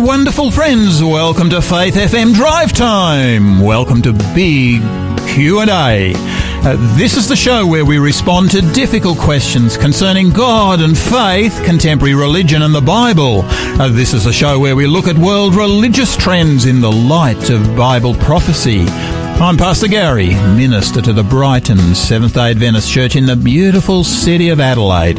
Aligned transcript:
wonderful 0.00 0.50
friends. 0.50 1.02
Welcome 1.02 1.50
to 1.50 1.60
Faith 1.60 1.94
FM 1.94 2.32
Drive 2.32 2.72
Time. 2.72 3.60
Welcome 3.60 4.00
to 4.02 4.12
Big 4.34 4.80
Q&A. 5.28 6.12
Uh, 6.16 6.96
this 6.96 7.16
is 7.16 7.28
the 7.28 7.36
show 7.36 7.66
where 7.66 7.84
we 7.84 7.98
respond 7.98 8.50
to 8.52 8.62
difficult 8.72 9.18
questions 9.18 9.76
concerning 9.76 10.30
God 10.30 10.80
and 10.80 10.96
faith, 10.96 11.60
contemporary 11.64 12.14
religion 12.14 12.62
and 12.62 12.74
the 12.74 12.80
Bible. 12.80 13.42
Uh, 13.44 13.88
this 13.88 14.14
is 14.14 14.26
a 14.26 14.32
show 14.32 14.58
where 14.58 14.74
we 14.74 14.86
look 14.86 15.06
at 15.06 15.18
world 15.18 15.54
religious 15.54 16.16
trends 16.16 16.64
in 16.64 16.80
the 16.80 16.90
light 16.90 17.50
of 17.50 17.76
Bible 17.76 18.14
prophecy. 18.14 18.86
I'm 19.40 19.56
Pastor 19.56 19.88
Gary, 19.88 20.28
minister 20.28 21.00
to 21.00 21.14
the 21.14 21.22
Brighton 21.22 21.94
Seventh 21.94 22.34
day 22.34 22.50
Adventist 22.50 22.92
Church 22.92 23.16
in 23.16 23.24
the 23.24 23.36
beautiful 23.36 24.04
city 24.04 24.50
of 24.50 24.60
Adelaide. 24.60 25.18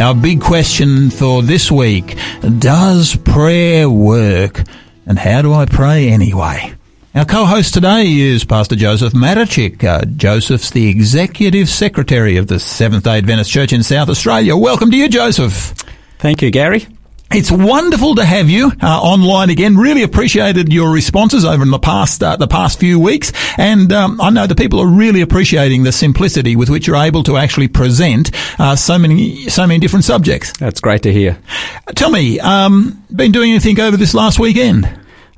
Our 0.00 0.14
big 0.14 0.40
question 0.40 1.10
for 1.10 1.42
this 1.42 1.70
week 1.70 2.16
Does 2.58 3.14
prayer 3.14 3.90
work? 3.90 4.62
And 5.04 5.18
how 5.18 5.42
do 5.42 5.52
I 5.52 5.66
pray 5.66 6.08
anyway? 6.08 6.72
Our 7.14 7.26
co-host 7.26 7.74
today 7.74 8.10
is 8.10 8.42
Pastor 8.42 8.74
Joseph 8.74 9.12
Matichik. 9.12 9.84
Uh, 9.84 10.06
Joseph's 10.16 10.70
the 10.70 10.88
Executive 10.88 11.68
Secretary 11.68 12.38
of 12.38 12.46
the 12.46 12.58
Seventh 12.58 13.04
day 13.04 13.18
Adventist 13.18 13.50
Church 13.50 13.74
in 13.74 13.82
South 13.82 14.08
Australia. 14.08 14.56
Welcome 14.56 14.90
to 14.92 14.96
you, 14.96 15.10
Joseph. 15.10 15.74
Thank 16.18 16.40
you, 16.40 16.50
Gary. 16.50 16.86
It's 17.30 17.50
wonderful 17.50 18.14
to 18.14 18.24
have 18.24 18.48
you 18.48 18.72
uh, 18.80 19.00
online 19.02 19.50
again. 19.50 19.76
Really 19.76 20.02
appreciated 20.02 20.72
your 20.72 20.90
responses 20.90 21.44
over 21.44 21.62
in 21.62 21.70
the 21.70 21.78
past 21.78 22.22
uh, 22.22 22.36
the 22.36 22.46
past 22.46 22.80
few 22.80 22.98
weeks, 22.98 23.34
and 23.58 23.92
um, 23.92 24.18
I 24.18 24.30
know 24.30 24.46
the 24.46 24.54
people 24.54 24.80
are 24.80 24.86
really 24.86 25.20
appreciating 25.20 25.82
the 25.82 25.92
simplicity 25.92 26.56
with 26.56 26.70
which 26.70 26.86
you're 26.86 26.96
able 26.96 27.22
to 27.24 27.36
actually 27.36 27.68
present 27.68 28.30
uh, 28.58 28.76
so 28.76 28.98
many 28.98 29.46
so 29.50 29.66
many 29.66 29.78
different 29.78 30.06
subjects. 30.06 30.56
That's 30.56 30.80
great 30.80 31.02
to 31.02 31.12
hear. 31.12 31.38
Tell 31.94 32.10
me, 32.10 32.40
um, 32.40 33.04
been 33.14 33.30
doing 33.30 33.50
anything 33.50 33.78
over 33.78 33.98
this 33.98 34.14
last 34.14 34.38
weekend? 34.38 34.86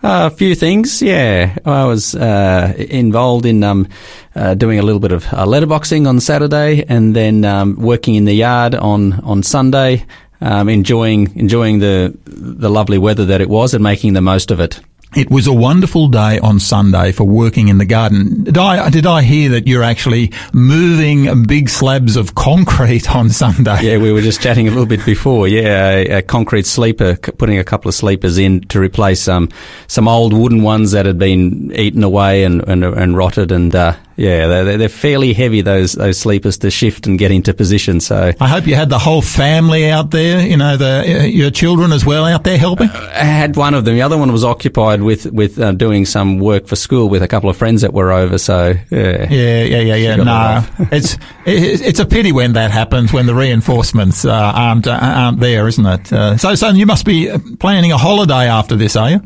Uh, 0.03 0.31
a 0.33 0.35
few 0.35 0.55
things, 0.55 1.03
yeah. 1.03 1.59
I 1.67 1.87
was 1.87 2.15
uh, 2.15 2.73
involved 2.79 3.45
in 3.47 3.65
um, 3.65 3.89
uh, 4.37 4.55
doing 4.55 4.79
a 4.79 4.83
little 4.83 5.01
bit 5.01 5.11
of 5.11 5.27
uh, 5.27 5.45
letterboxing 5.45 6.09
on 6.09 6.21
Saturday, 6.21 6.85
and 6.89 7.17
then 7.17 7.45
um, 7.45 7.75
working 7.75 8.15
in 8.15 8.27
the 8.27 8.33
yard 8.33 8.77
on 8.77 9.15
on 9.25 9.43
Sunday 9.43 10.07
um, 10.41 10.69
enjoying 10.69 11.37
enjoying 11.37 11.79
the 11.81 12.17
the 12.25 12.71
lovely 12.71 12.99
weather 12.99 13.27
that 13.27 13.41
it 13.41 13.49
was 13.49 13.75
and 13.75 13.83
making 13.83 14.15
the 14.15 14.21
most 14.21 14.51
of 14.51 14.61
it. 14.61 14.81
It 15.17 15.29
was 15.29 15.49
a 15.49 15.53
wonderful 15.53 16.07
day 16.07 16.39
on 16.39 16.61
Sunday 16.61 17.11
for 17.11 17.25
working 17.25 17.67
in 17.67 17.79
the 17.79 17.85
garden. 17.85 18.45
Did 18.45 18.57
I, 18.57 18.91
did 18.91 19.07
I 19.07 19.23
hear 19.23 19.51
that 19.51 19.67
you're 19.67 19.83
actually 19.83 20.31
moving 20.53 21.47
big 21.49 21.69
slabs 21.69 22.15
of 22.15 22.37
concrete 22.37 23.13
on 23.13 23.29
Sunday? 23.31 23.83
Yeah, 23.83 23.99
we 23.99 24.13
were 24.13 24.21
just 24.21 24.41
chatting 24.41 24.69
a 24.69 24.71
little 24.71 24.87
bit 24.87 25.05
before. 25.05 25.49
Yeah, 25.49 25.91
a, 25.91 26.19
a 26.19 26.23
concrete 26.23 26.65
sleeper, 26.65 27.17
putting 27.17 27.59
a 27.59 27.65
couple 27.65 27.89
of 27.89 27.97
sleepers 27.97 28.39
in 28.39 28.61
to 28.69 28.79
replace 28.79 29.27
um, 29.27 29.49
some 29.89 30.07
old 30.07 30.33
wooden 30.33 30.63
ones 30.63 30.93
that 30.93 31.07
had 31.07 31.19
been 31.19 31.73
eaten 31.75 32.05
away 32.05 32.45
and, 32.45 32.63
and, 32.69 32.85
and 32.85 33.17
rotted. 33.17 33.51
And 33.51 33.75
uh, 33.75 33.97
yeah, 34.21 34.49
they're, 34.49 34.77
they're 34.77 34.89
fairly 34.91 35.33
heavy, 35.33 35.63
those, 35.63 35.93
those 35.93 36.19
sleepers 36.19 36.59
to 36.59 36.71
shift 36.71 37.07
and 37.07 37.19
get 37.19 37.31
into 37.31 37.55
position. 37.55 38.01
So 38.01 38.33
I 38.39 38.49
hope 38.49 38.67
you 38.67 38.75
had 38.75 38.91
the 38.91 38.99
whole 38.99 39.23
family 39.23 39.89
out 39.89 40.11
there, 40.11 40.47
you 40.47 40.59
know, 40.59 40.77
the, 40.77 41.21
uh, 41.21 41.23
your 41.25 41.51
children 41.51 41.91
as 41.91 42.05
well 42.05 42.27
out 42.27 42.45
there 42.45 42.59
helping? 42.59 42.91
Uh, 42.91 43.11
I 43.15 43.25
had 43.25 43.57
one 43.57 43.73
of 43.73 43.87
them. 43.87 43.95
The 43.95 44.03
other 44.03 44.19
one 44.19 44.31
was 44.31 44.45
occupied 44.45 45.01
with, 45.01 45.25
with 45.33 45.59
uh, 45.59 45.73
doing 45.73 46.05
some 46.05 46.39
work 46.39 46.67
for 46.67 46.77
school 46.77 47.09
with 47.09 47.23
a 47.23 47.29
couple 47.29 47.49
of 47.49 47.57
friends 47.57 47.81
that 47.81 47.95
were 47.95 48.13
over. 48.13 48.37
So 48.37 48.75
yeah. 48.91 49.27
Yeah, 49.31 49.63
yeah, 49.63 49.81
yeah, 49.81 49.95
yeah. 49.95 50.17
No, 50.17 50.67
it's, 50.93 51.17
it's 51.47 51.99
a 51.99 52.05
pity 52.05 52.33
when 52.33 52.53
that 52.53 52.71
happens, 52.71 53.15
when 53.15 53.25
the 53.25 53.35
reinforcements 53.35 54.27
uh, 54.27 54.53
aren't, 54.55 54.87
uh, 54.87 54.99
aren't 55.01 55.41
there, 55.41 55.67
isn't 55.67 55.87
it? 55.87 56.13
Uh, 56.13 56.37
so, 56.37 56.55
so 56.57 56.69
you 56.69 56.85
must 56.85 57.07
be 57.07 57.35
planning 57.59 57.91
a 57.93 57.97
holiday 57.97 58.49
after 58.49 58.77
this, 58.77 58.97
are 58.97 59.13
you? 59.13 59.23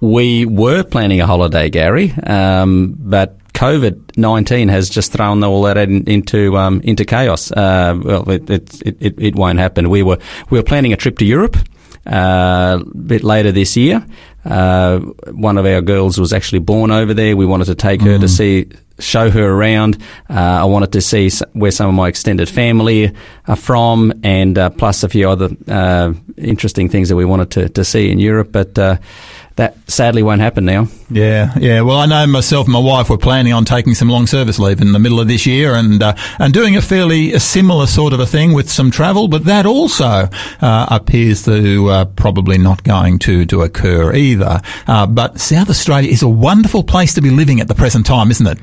We 0.00 0.46
were 0.46 0.84
planning 0.84 1.20
a 1.20 1.26
holiday, 1.26 1.70
Gary, 1.70 2.12
um, 2.12 2.94
but 2.98 3.38
COVID 3.62 4.16
nineteen 4.16 4.68
has 4.68 4.90
just 4.90 5.12
thrown 5.12 5.44
all 5.44 5.62
that 5.62 5.76
in, 5.76 6.02
into 6.10 6.58
um, 6.58 6.80
into 6.80 7.04
chaos. 7.04 7.52
Uh, 7.52 7.96
well, 8.02 8.28
it, 8.28 8.50
it, 8.50 8.82
it, 9.00 9.14
it 9.18 9.34
won't 9.36 9.60
happen. 9.60 9.88
We 9.88 10.02
were 10.02 10.18
we 10.50 10.58
were 10.58 10.64
planning 10.64 10.92
a 10.92 10.96
trip 10.96 11.18
to 11.18 11.24
Europe 11.24 11.56
uh, 12.04 12.80
a 12.80 12.96
bit 12.96 13.22
later 13.22 13.52
this 13.52 13.76
year. 13.76 14.04
Uh, 14.44 14.98
one 15.30 15.58
of 15.58 15.64
our 15.64 15.80
girls 15.80 16.18
was 16.18 16.32
actually 16.32 16.58
born 16.58 16.90
over 16.90 17.14
there. 17.14 17.36
We 17.36 17.46
wanted 17.46 17.66
to 17.66 17.76
take 17.76 18.00
mm. 18.00 18.06
her 18.06 18.18
to 18.18 18.26
mm. 18.26 18.28
see, 18.28 18.66
show 18.98 19.30
her 19.30 19.48
around. 19.48 20.02
Uh, 20.28 20.34
I 20.34 20.64
wanted 20.64 20.90
to 20.94 21.00
see 21.00 21.30
where 21.52 21.70
some 21.70 21.88
of 21.88 21.94
my 21.94 22.08
extended 22.08 22.48
family 22.48 23.12
are 23.46 23.54
from, 23.54 24.12
and 24.24 24.58
uh, 24.58 24.70
plus 24.70 25.04
a 25.04 25.08
few 25.08 25.30
other 25.30 25.50
uh, 25.68 26.12
interesting 26.36 26.88
things 26.88 27.08
that 27.10 27.16
we 27.16 27.24
wanted 27.24 27.52
to, 27.52 27.68
to 27.68 27.84
see 27.84 28.10
in 28.10 28.18
Europe. 28.18 28.50
But 28.50 28.76
uh, 28.76 28.96
that 29.56 29.76
sadly 29.88 30.22
won't 30.22 30.40
happen 30.40 30.64
now. 30.64 30.86
Yeah, 31.10 31.52
yeah. 31.58 31.82
Well, 31.82 31.98
I 31.98 32.06
know 32.06 32.26
myself 32.26 32.66
and 32.66 32.72
my 32.72 32.80
wife 32.80 33.10
were 33.10 33.18
planning 33.18 33.52
on 33.52 33.64
taking 33.64 33.94
some 33.94 34.08
long 34.08 34.26
service 34.26 34.58
leave 34.58 34.80
in 34.80 34.92
the 34.92 34.98
middle 34.98 35.20
of 35.20 35.28
this 35.28 35.46
year 35.46 35.74
and 35.74 36.02
uh, 36.02 36.14
and 36.38 36.54
doing 36.54 36.76
a 36.76 36.82
fairly 36.82 37.38
similar 37.38 37.86
sort 37.86 38.12
of 38.12 38.20
a 38.20 38.26
thing 38.26 38.52
with 38.52 38.70
some 38.70 38.90
travel, 38.90 39.28
but 39.28 39.44
that 39.44 39.66
also 39.66 40.28
uh, 40.60 40.86
appears 40.90 41.44
to 41.44 41.88
uh, 41.88 42.04
probably 42.04 42.58
not 42.58 42.82
going 42.84 43.18
to 43.20 43.44
to 43.46 43.62
occur 43.62 44.14
either. 44.14 44.60
Uh, 44.86 45.06
but 45.06 45.38
South 45.40 45.68
Australia 45.68 46.10
is 46.10 46.22
a 46.22 46.28
wonderful 46.28 46.82
place 46.82 47.14
to 47.14 47.20
be 47.20 47.30
living 47.30 47.60
at 47.60 47.68
the 47.68 47.74
present 47.74 48.06
time, 48.06 48.30
isn't 48.30 48.46
it? 48.46 48.58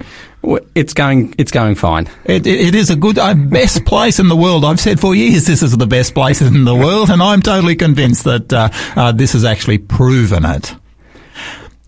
It's 0.74 0.94
going. 0.94 1.36
It's 1.38 1.52
going 1.52 1.76
fine. 1.76 2.08
It, 2.24 2.48
it 2.48 2.74
is 2.74 2.90
a 2.90 2.96
good, 2.96 3.20
uh, 3.20 3.34
best 3.34 3.86
place 3.86 4.20
in 4.20 4.30
the 4.30 4.36
world. 4.36 4.64
I've 4.64 4.80
said 4.80 5.00
for 5.00 5.14
years 5.14 5.46
this 5.46 5.62
is 5.62 5.76
the 5.76 5.88
best 5.88 6.14
place 6.14 6.42
in 6.42 6.64
the 6.64 6.76
world, 6.76 7.10
and 7.10 7.22
I'm 7.22 7.42
totally 7.42 7.76
convinced 7.76 8.24
that 8.24 8.54
uh, 8.54 8.70
uh, 8.96 9.12
this 9.12 9.34
has 9.34 9.44
actually 9.44 9.80
proven 9.80 10.46
it. 10.46 10.74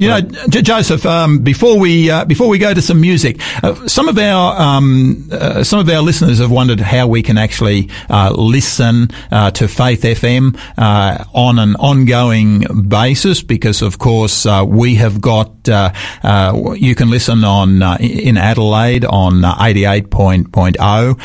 You 0.01 0.07
know, 0.09 0.21
J- 0.49 0.63
Joseph. 0.63 1.05
Um, 1.05 1.39
before 1.43 1.77
we 1.77 2.09
uh, 2.09 2.25
before 2.25 2.47
we 2.47 2.57
go 2.57 2.73
to 2.73 2.81
some 2.81 2.99
music, 2.99 3.39
uh, 3.63 3.87
some 3.87 4.07
of 4.07 4.17
our 4.17 4.59
um, 4.59 5.29
uh, 5.31 5.63
some 5.63 5.79
of 5.79 5.87
our 5.89 6.01
listeners 6.01 6.39
have 6.39 6.49
wondered 6.49 6.79
how 6.79 7.05
we 7.05 7.21
can 7.21 7.37
actually 7.37 7.87
uh, 8.09 8.33
listen 8.35 9.09
uh, 9.31 9.51
to 9.51 9.67
Faith 9.67 10.01
FM 10.01 10.59
uh, 10.75 11.23
on 11.35 11.59
an 11.59 11.75
ongoing 11.75 12.65
basis, 12.87 13.43
because 13.43 13.83
of 13.83 13.99
course 13.99 14.47
we 14.65 14.95
have 14.95 15.21
got 15.21 15.51
you 15.67 16.95
can 16.95 17.11
listen 17.11 17.43
on 17.43 17.83
in 18.01 18.37
Adelaide 18.37 19.05
on 19.05 19.45
eighty 19.61 19.85
eight 19.85 20.09
point 20.09 20.51
point 20.51 20.77
oh, 20.79 21.15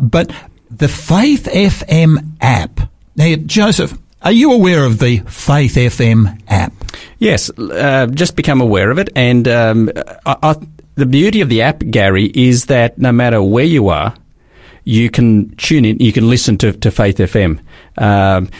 but 0.00 0.32
the 0.70 0.88
Faith 0.88 1.48
FM 1.52 2.32
app. 2.40 2.80
Now, 3.14 3.34
Joseph, 3.44 3.92
are 4.22 4.32
you 4.32 4.52
aware 4.52 4.86
of 4.86 5.00
the 5.00 5.18
Faith 5.18 5.74
FM 5.74 6.40
app? 6.48 6.72
Yes, 7.22 7.50
uh, 7.56 8.08
just 8.08 8.34
become 8.34 8.60
aware 8.60 8.90
of 8.90 8.98
it. 8.98 9.10
And 9.14 9.46
um, 9.46 9.90
I, 10.26 10.36
I, 10.42 10.56
the 10.96 11.06
beauty 11.06 11.40
of 11.40 11.48
the 11.48 11.62
app, 11.62 11.78
Gary, 11.78 12.32
is 12.34 12.66
that 12.66 12.98
no 12.98 13.12
matter 13.12 13.40
where 13.40 13.64
you 13.64 13.90
are, 13.90 14.12
you 14.82 15.08
can 15.08 15.54
tune 15.54 15.84
in, 15.84 16.00
you 16.00 16.12
can 16.12 16.28
listen 16.28 16.58
to, 16.58 16.72
to 16.72 16.90
Faith 16.90 17.18
FM. 17.18 17.60
Um, 17.96 18.50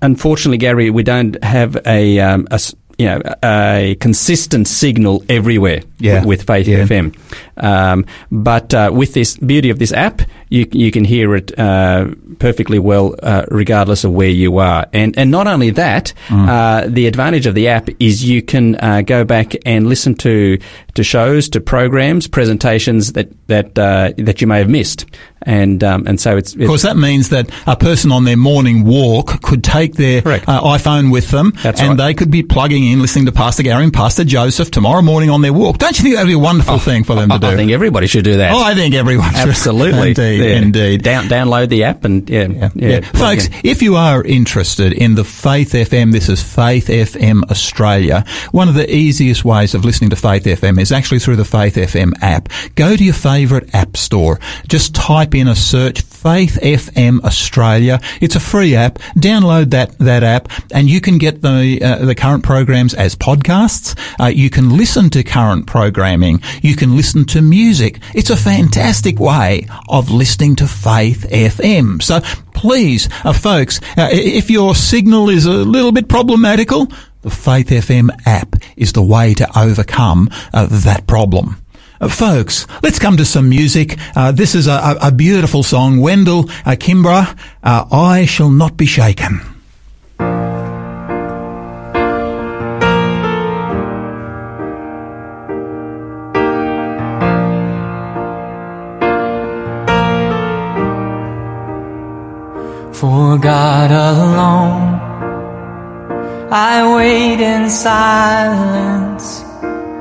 unfortunately, 0.00 0.58
Gary, 0.58 0.90
we 0.90 1.02
don't 1.02 1.42
have 1.42 1.76
a, 1.84 2.20
um, 2.20 2.46
a 2.52 2.60
you 2.96 3.06
know, 3.06 3.20
a 3.42 3.96
consistent 3.98 4.68
signal 4.68 5.24
everywhere 5.28 5.80
yeah. 5.98 6.20
with, 6.20 6.26
with 6.26 6.46
Faith 6.46 6.68
yeah. 6.68 6.84
FM. 6.84 7.18
Um, 7.56 8.06
but 8.30 8.72
uh, 8.72 8.90
with 8.94 9.14
this 9.14 9.36
beauty 9.36 9.70
of 9.70 9.80
this 9.80 9.92
app, 9.92 10.22
you 10.50 10.66
you 10.72 10.90
can 10.90 11.04
hear 11.04 11.34
it 11.36 11.56
uh, 11.58 12.08
perfectly 12.38 12.78
well, 12.78 13.14
uh, 13.22 13.46
regardless 13.50 14.04
of 14.04 14.12
where 14.12 14.28
you 14.28 14.58
are. 14.58 14.86
And 14.92 15.16
and 15.16 15.30
not 15.30 15.46
only 15.46 15.70
that, 15.70 16.12
mm. 16.26 16.50
Uh, 16.50 16.88
the 16.88 17.06
advantage 17.06 17.46
of 17.46 17.54
the 17.54 17.68
app 17.68 17.88
is 18.00 18.24
you 18.24 18.42
can 18.42 18.74
uh, 18.76 19.02
go 19.02 19.24
back 19.24 19.54
and 19.64 19.86
listen 19.86 20.14
to 20.16 20.58
to 20.94 21.04
shows, 21.04 21.48
to 21.50 21.60
programs, 21.60 22.26
presentations 22.26 23.12
that 23.12 23.30
that 23.46 23.78
uh, 23.78 24.12
that 24.18 24.40
you 24.40 24.46
may 24.46 24.58
have 24.58 24.68
missed. 24.68 25.06
And 25.42 25.82
um, 25.82 26.06
and 26.06 26.20
so 26.20 26.36
it's, 26.36 26.52
it's, 26.52 26.62
of 26.62 26.68
course 26.68 26.82
that 26.82 26.98
means 26.98 27.30
that 27.30 27.48
a 27.66 27.74
person 27.74 28.12
on 28.12 28.24
their 28.24 28.36
morning 28.36 28.84
walk 28.84 29.40
could 29.40 29.64
take 29.64 29.94
their 29.94 30.20
iPhone 30.20 31.10
with 31.10 31.30
them, 31.30 31.54
That's 31.62 31.80
and 31.80 31.90
right. 31.90 32.08
they 32.08 32.14
could 32.14 32.30
be 32.30 32.42
plugging 32.42 32.84
in, 32.84 33.00
listening 33.00 33.24
to 33.24 33.32
Pastor 33.32 33.62
Gary 33.62 33.84
and 33.84 33.92
Pastor 33.92 34.24
Joseph 34.24 34.70
tomorrow 34.70 35.00
morning 35.00 35.30
on 35.30 35.40
their 35.40 35.54
walk. 35.54 35.78
Don't 35.78 35.96
you 35.98 36.02
think 36.02 36.16
that'd 36.16 36.28
be 36.28 36.34
a 36.34 36.38
wonderful 36.38 36.74
oh, 36.74 36.78
thing 36.78 37.04
for 37.04 37.14
them 37.14 37.30
to 37.30 37.38
do? 37.38 37.46
I 37.46 37.56
think 37.56 37.70
everybody 37.70 38.06
should 38.06 38.24
do 38.24 38.36
that. 38.36 38.52
Oh, 38.52 38.62
I 38.62 38.74
think 38.74 38.94
everyone 38.94 39.30
should. 39.30 39.48
Absolutely. 39.48 40.12
indeed, 40.42 40.62
indeed. 40.62 41.02
Down, 41.02 41.24
download 41.26 41.68
the 41.68 41.84
app 41.84 42.04
and 42.04 42.28
yeah, 42.28 42.46
yeah. 42.46 42.70
yeah. 42.74 42.88
yeah. 42.88 43.00
Folks, 43.00 43.46
in. 43.46 43.54
if 43.64 43.82
you 43.82 43.96
are 43.96 44.24
interested 44.24 44.92
in 44.92 45.14
the 45.14 45.24
Faith 45.24 45.72
FM, 45.72 46.12
this 46.12 46.28
is 46.28 46.42
Faith 46.42 46.86
FM 46.88 47.50
Australia. 47.50 48.24
One 48.52 48.68
of 48.68 48.74
the 48.74 48.92
easiest 48.92 49.44
ways 49.44 49.74
of 49.74 49.84
listening 49.84 50.10
to 50.10 50.16
Faith 50.16 50.44
FM 50.44 50.80
is 50.80 50.92
actually 50.92 51.18
through 51.18 51.36
the 51.36 51.44
Faith 51.44 51.74
FM 51.74 52.14
app. 52.22 52.48
Go 52.74 52.96
to 52.96 53.04
your 53.04 53.14
favourite 53.14 53.74
app 53.74 53.96
store. 53.96 54.40
Just 54.68 54.94
type 54.94 55.34
in 55.34 55.48
a 55.48 55.54
search 55.54 56.00
Faith 56.02 56.58
FM 56.62 57.22
Australia. 57.24 58.00
It's 58.20 58.36
a 58.36 58.40
free 58.40 58.74
app. 58.74 58.98
Download 59.16 59.70
that, 59.70 59.98
that 59.98 60.22
app 60.22 60.48
and 60.72 60.88
you 60.88 61.00
can 61.00 61.18
get 61.18 61.42
the, 61.42 61.80
uh, 61.82 62.04
the 62.04 62.14
current 62.14 62.44
programs 62.44 62.94
as 62.94 63.14
podcasts. 63.14 63.98
Uh, 64.18 64.26
you 64.26 64.50
can 64.50 64.76
listen 64.76 65.10
to 65.10 65.22
current 65.22 65.66
programming. 65.66 66.40
You 66.62 66.76
can 66.76 66.96
listen 66.96 67.24
to 67.26 67.42
music. 67.42 68.00
It's 68.14 68.30
a 68.30 68.36
fantastic 68.36 69.18
way 69.18 69.66
of 69.88 70.10
listening 70.10 70.29
to 70.36 70.66
Faith 70.66 71.26
FM. 71.30 72.00
So 72.00 72.20
please, 72.54 73.08
uh, 73.24 73.32
folks, 73.32 73.80
uh, 73.98 74.08
if 74.12 74.48
your 74.48 74.74
signal 74.74 75.28
is 75.28 75.44
a 75.44 75.52
little 75.52 75.92
bit 75.92 76.08
problematical, 76.08 76.86
The 77.22 77.30
Faith 77.30 77.68
FM 77.68 78.10
app 78.26 78.54
is 78.76 78.92
the 78.92 79.02
way 79.02 79.34
to 79.34 79.58
overcome 79.58 80.30
uh, 80.54 80.66
that 80.66 81.06
problem. 81.06 81.60
Uh, 82.00 82.08
folks, 82.08 82.66
let's 82.82 82.98
come 82.98 83.16
to 83.16 83.24
some 83.24 83.48
music. 83.48 83.98
Uh, 84.16 84.32
this 84.32 84.54
is 84.54 84.66
a, 84.68 84.96
a, 85.02 85.12
beautiful 85.12 85.62
song, 85.62 86.00
Wendell 86.00 86.48
uh, 86.64 86.76
Kimbrough, 86.78 87.36
uh, 87.62 87.84
I 87.90 88.24
Shall 88.24 88.50
Not 88.50 88.76
Be 88.76 88.86
Shaken. 88.86 89.40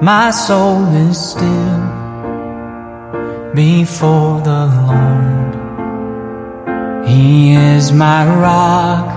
My 0.09 0.31
soul 0.31 0.81
is 1.07 1.17
still 1.31 1.81
before 3.53 4.35
the 4.50 4.61
Lord. 4.79 5.53
He 7.11 7.53
is 7.53 7.85
my 7.91 8.21
rock 8.45 9.07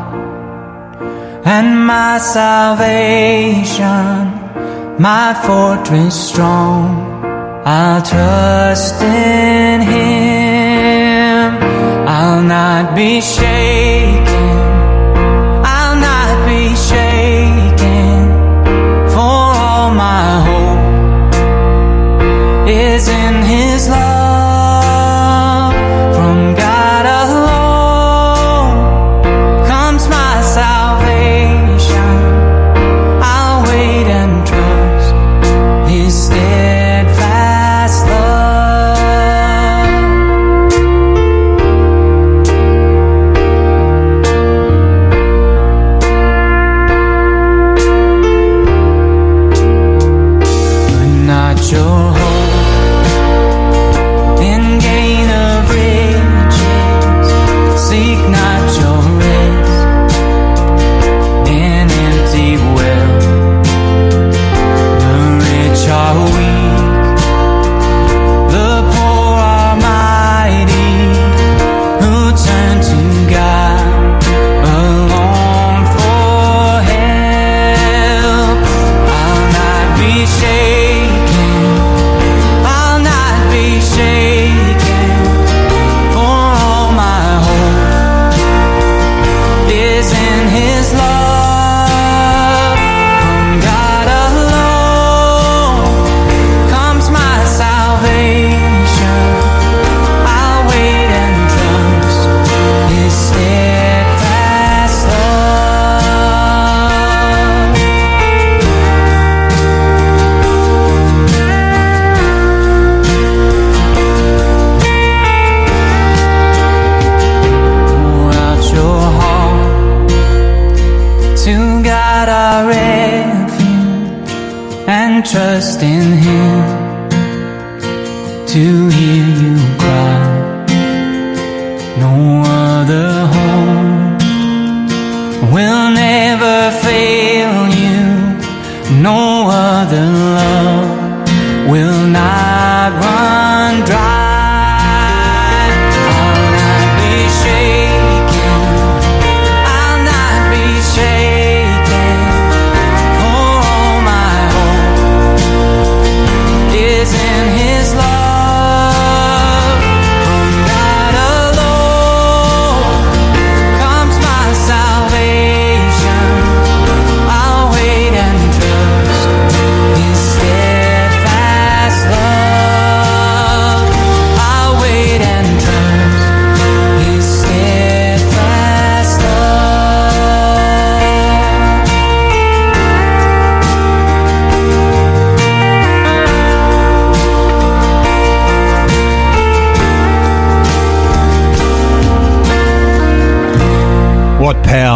and 1.57 1.69
my 1.95 2.13
salvation, 2.37 4.11
my 5.09 5.29
fortress 5.47 6.15
strong. 6.29 6.87
I'll 7.65 8.03
trust 8.13 8.99
in 9.01 9.81
Him. 9.95 11.49
I'll 12.17 12.43
not 12.57 12.85
be 12.95 13.13
shaken. 13.23 14.42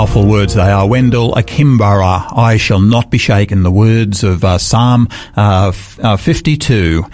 Powerful 0.07 0.31
words 0.31 0.55
they 0.55 0.71
are. 0.71 0.87
Wendell 0.87 1.33
Kimbrough, 1.33 2.39
I 2.39 2.59
shall 2.59 2.79
not 2.79 3.11
be 3.11 3.19
shaken. 3.19 3.65
The 3.65 3.73
words 3.73 4.23
of 4.23 4.45
uh, 4.45 4.57
Psalm 4.57 5.09
uh, 5.37 5.73
f- 5.75 5.99
uh, 5.99 6.17
52. 6.17 7.05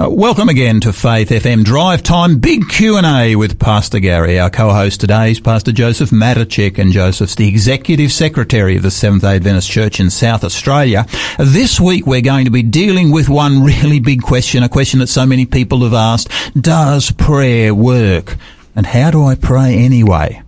Uh, 0.00 0.08
welcome 0.08 0.48
again 0.48 0.80
to 0.80 0.94
Faith 0.94 1.28
FM 1.28 1.62
Drive 1.62 2.02
Time 2.02 2.38
Big 2.38 2.66
Q&A 2.70 3.36
with 3.36 3.58
Pastor 3.58 4.00
Gary. 4.00 4.40
Our 4.40 4.48
co-host 4.48 4.98
today 4.98 5.32
is 5.32 5.40
Pastor 5.40 5.72
Joseph 5.72 6.08
Matichik 6.08 6.78
and 6.78 6.90
Joseph's 6.90 7.34
the 7.34 7.46
Executive 7.46 8.10
Secretary 8.10 8.78
of 8.78 8.82
the 8.82 8.90
Seventh-day 8.90 9.36
Adventist 9.36 9.70
Church 9.70 10.00
in 10.00 10.08
South 10.08 10.42
Australia. 10.42 11.04
This 11.38 11.78
week 11.78 12.06
we're 12.06 12.22
going 12.22 12.46
to 12.46 12.50
be 12.50 12.62
dealing 12.62 13.12
with 13.12 13.28
one 13.28 13.62
really 13.62 14.00
big 14.00 14.22
question, 14.22 14.62
a 14.62 14.70
question 14.70 15.00
that 15.00 15.08
so 15.08 15.26
many 15.26 15.44
people 15.44 15.82
have 15.82 15.92
asked. 15.92 16.30
Does 16.58 17.10
prayer 17.10 17.74
work? 17.74 18.36
And 18.74 18.86
how 18.86 19.10
do 19.10 19.22
I 19.22 19.34
pray 19.34 19.74
anyway? 19.76 20.40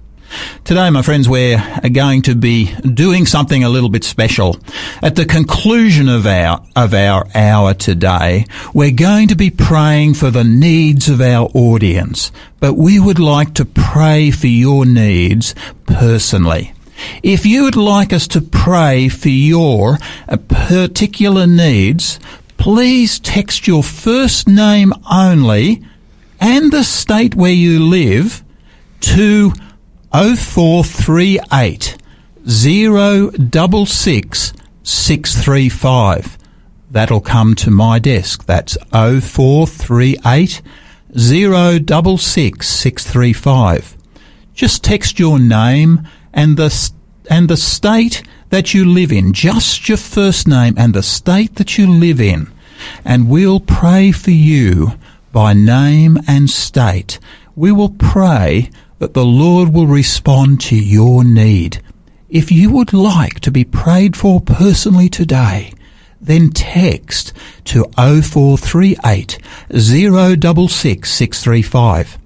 Today, 0.65 0.91
my 0.91 1.03
friends, 1.03 1.29
we're 1.29 1.63
going 1.93 2.23
to 2.23 2.35
be 2.35 2.73
doing 2.77 3.27
something 3.27 3.65
a 3.65 3.69
little 3.69 3.89
bit 3.89 4.05
special. 4.05 4.59
At 5.03 5.17
the 5.17 5.25
conclusion 5.25 6.09
of 6.09 6.27
our, 6.27 6.65
of 6.77 6.95
our 6.95 7.27
hour 7.35 7.75
today, 7.75 8.45
we're 8.73 8.93
going 8.93 9.29
to 9.29 9.37
be 9.37 9.51
praying 9.51 10.15
for 10.15 10.31
the 10.31 10.45
needs 10.45 11.09
of 11.09 11.21
our 11.21 11.49
audience, 11.55 12.31
but 12.61 12.75
we 12.75 13.01
would 13.01 13.19
like 13.19 13.55
to 13.55 13.65
pray 13.65 14.31
for 14.31 14.47
your 14.47 14.87
needs 14.87 15.55
personally. 15.87 16.73
If 17.23 17.47
you 17.47 17.65
would 17.65 17.77
like 17.77 18.13
us 18.13 18.29
to 18.29 18.41
pray 18.41 19.09
for 19.09 19.29
your 19.29 19.99
uh, 20.29 20.37
particular 20.37 21.47
needs, 21.47 22.21
please 22.59 23.19
text 23.19 23.67
your 23.67 23.83
first 23.83 24.47
name 24.47 24.93
only 25.11 25.83
and 26.39 26.73
the 26.73 26.85
state 26.85 27.35
where 27.35 27.53
you 27.53 27.81
live 27.81 28.45
to 29.01 29.53
0438 30.13 31.97
066 32.47 34.53
635. 34.83 36.39
That'll 36.91 37.21
come 37.21 37.55
to 37.57 37.71
my 37.71 37.99
desk. 38.01 38.47
That's 38.47 38.77
0438 38.91 40.63
066 41.17 42.69
635. 42.69 43.97
Just 44.55 44.83
text 44.83 45.19
your 45.19 45.39
name 45.39 46.09
and 46.33 46.57
the 46.57 46.91
and 47.29 47.49
the 47.49 47.57
state 47.57 48.23
that 48.49 48.75
you 48.75 48.85
live 48.85 49.13
in, 49.13 49.33
just 49.33 49.89
your 49.89 49.99
first 49.99 50.49
name 50.49 50.75
and 50.77 50.93
the 50.93 51.03
state 51.03 51.55
that 51.55 51.79
you 51.79 51.89
live 51.89 52.21
in, 52.21 52.51
and 53.05 53.29
we'll 53.29 53.61
pray 53.61 54.11
for 54.11 54.33
you 54.33 54.93
by 55.33 55.53
name 55.53 56.19
and 56.27 56.51
state. 56.51 57.21
We 57.55 57.71
will 57.71 57.91
pray 57.91 58.71
that 59.01 59.15
the 59.15 59.25
Lord 59.25 59.75
will 59.75 59.87
respond 59.89 60.61
to 60.61 60.77
your 60.77 61.25
need. 61.25 61.83
If 62.29 62.53
you 62.53 62.71
would 62.71 62.93
like 62.93 63.41
to 63.41 63.51
be 63.51 63.65
prayed 63.65 64.15
for 64.15 64.41
personally 64.41 65.09
today, 65.09 65.73
then 66.21 66.51
text 66.51 67.33
to 67.65 67.85
0438 67.97 69.39
066 69.73 71.11
635. 71.11 72.20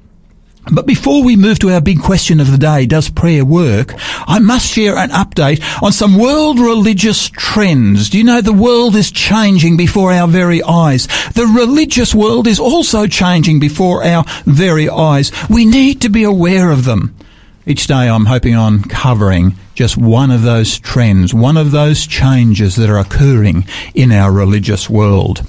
But 0.73 0.87
before 0.87 1.23
we 1.23 1.37
move 1.37 1.59
to 1.59 1.71
our 1.71 1.81
big 1.81 2.01
question 2.01 2.41
of 2.41 2.51
the 2.51 2.59
day, 2.59 2.87
does 2.87 3.11
prayer 3.11 3.45
work? 3.45 3.95
I 4.27 4.39
must 4.39 4.73
share 4.73 4.97
an 4.97 5.11
update 5.11 5.63
on 5.83 5.93
some 5.93 6.19
world 6.19 6.59
religious 6.59 7.29
trends. 7.29 8.09
Do 8.09 8.19
you 8.19 8.25
know 8.25 8.41
the 8.41 8.53
world 8.53 8.97
is 8.97 9.13
changing 9.13 9.77
before 9.77 10.13
our 10.13 10.27
very 10.27 10.63
eyes? 10.63 11.07
The 11.35 11.47
religious 11.47 12.15
world 12.15 12.47
is 12.47 12.59
also 12.59 13.07
changing 13.07 13.61
before 13.61 14.05
our 14.05 14.25
very 14.47 14.89
eyes. 14.89 15.33
We 15.51 15.67
need 15.67 16.01
to 16.01 16.09
be 16.09 16.25
aware 16.25 16.71
of 16.71 16.85
them. 16.85 17.15
Each 17.67 17.87
day 17.87 18.11
I'm 18.11 18.27
hoping 18.27 18.55
on 18.55 18.83
covering 18.83 19.55
just 19.75 19.97
one 19.97 20.31
of 20.31 20.43
those 20.43 20.79
trends, 20.79 21.33
one 21.33 21.57
of 21.57 21.71
those 21.71 22.07
changes 22.07 22.77
that 22.77 22.91
are 22.91 22.99
occurring 22.99 23.67
in 23.95 24.13
our 24.13 24.31
religious 24.31 24.91
world. 24.91 25.43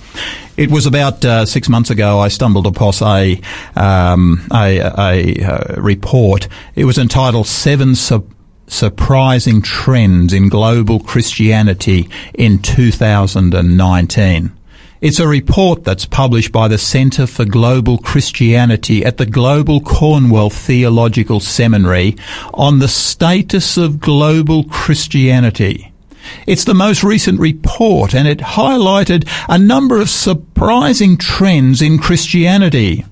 It 0.55 0.71
was 0.71 0.85
about 0.85 1.25
uh, 1.25 1.45
six 1.45 1.67
months 1.67 1.89
ago 1.89 2.19
I 2.19 2.29
stumbled 2.29 2.67
upon 2.67 2.93
a, 3.01 3.41
um, 3.75 4.47
a, 4.53 4.79
a, 4.79 5.43
uh 5.43 5.81
report. 5.81 6.47
It 6.75 6.85
was 6.85 6.97
entitled 6.97 7.47
Seven 7.47 7.95
Sub- 7.95 8.31
Surprising 8.67 9.61
Trends 9.61 10.31
in 10.31 10.47
Global 10.47 11.01
Christianity 11.01 12.09
in 12.33 12.61
2019. 12.61 14.51
It's 15.05 15.19
a 15.19 15.27
report 15.27 15.83
that's 15.83 16.07
published 16.07 16.51
by 16.51 16.67
the 16.67 16.79
Centre 16.79 17.27
for 17.27 17.45
Global 17.45 17.99
Christianity 17.99 19.05
at 19.05 19.17
the 19.17 19.27
Gordon-Conwell 19.27 20.49
Theological 20.49 21.39
Seminary 21.39 22.15
on 22.55 22.79
the 22.79 22.87
status 22.87 23.77
of 23.77 23.99
global 23.99 24.63
Christianity. 24.63 25.93
It's 26.47 26.63
the 26.63 26.73
most 26.73 27.03
recent 27.03 27.39
report 27.39 28.15
and 28.15 28.27
it 28.27 28.39
highlighted 28.39 29.29
a 29.47 29.59
number 29.59 30.01
of 30.01 30.09
surprising 30.09 31.17
trends 31.17 31.83
in 31.83 31.99
Christianity. 31.99 33.05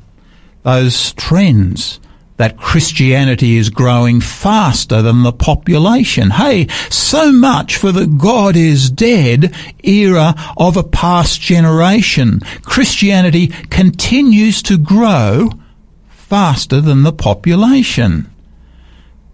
Those 0.64 1.14
trends 1.14 2.00
that 2.38 2.58
Christianity 2.58 3.58
is 3.58 3.70
growing 3.70 4.20
faster 4.20 5.02
than 5.02 5.24
the 5.24 5.32
population. 5.32 6.32
Hey, 6.32 6.68
so 6.90 7.32
much 7.32 7.78
for 7.78 7.92
the 7.92 8.08
God 8.08 8.56
is 8.56 8.90
dead 8.90 9.54
era 9.84 10.34
of 10.58 10.76
a 10.76 10.84
past 10.84 11.42
generation. 11.42 12.40
Christianity 12.64 13.48
continues 13.48 14.64
to 14.64 14.78
grow 14.78 15.50
faster 16.10 16.82
than 16.82 17.04
the 17.04 17.14
population. 17.14 18.30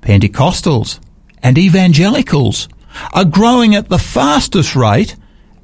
Pentecostals 0.02 1.00
and 1.42 1.58
evangelicals 1.58 2.68
are 3.14 3.26
growing 3.26 3.76
at 3.76 3.90
the 3.90 4.00
fastest 4.00 4.76
rate 4.76 5.16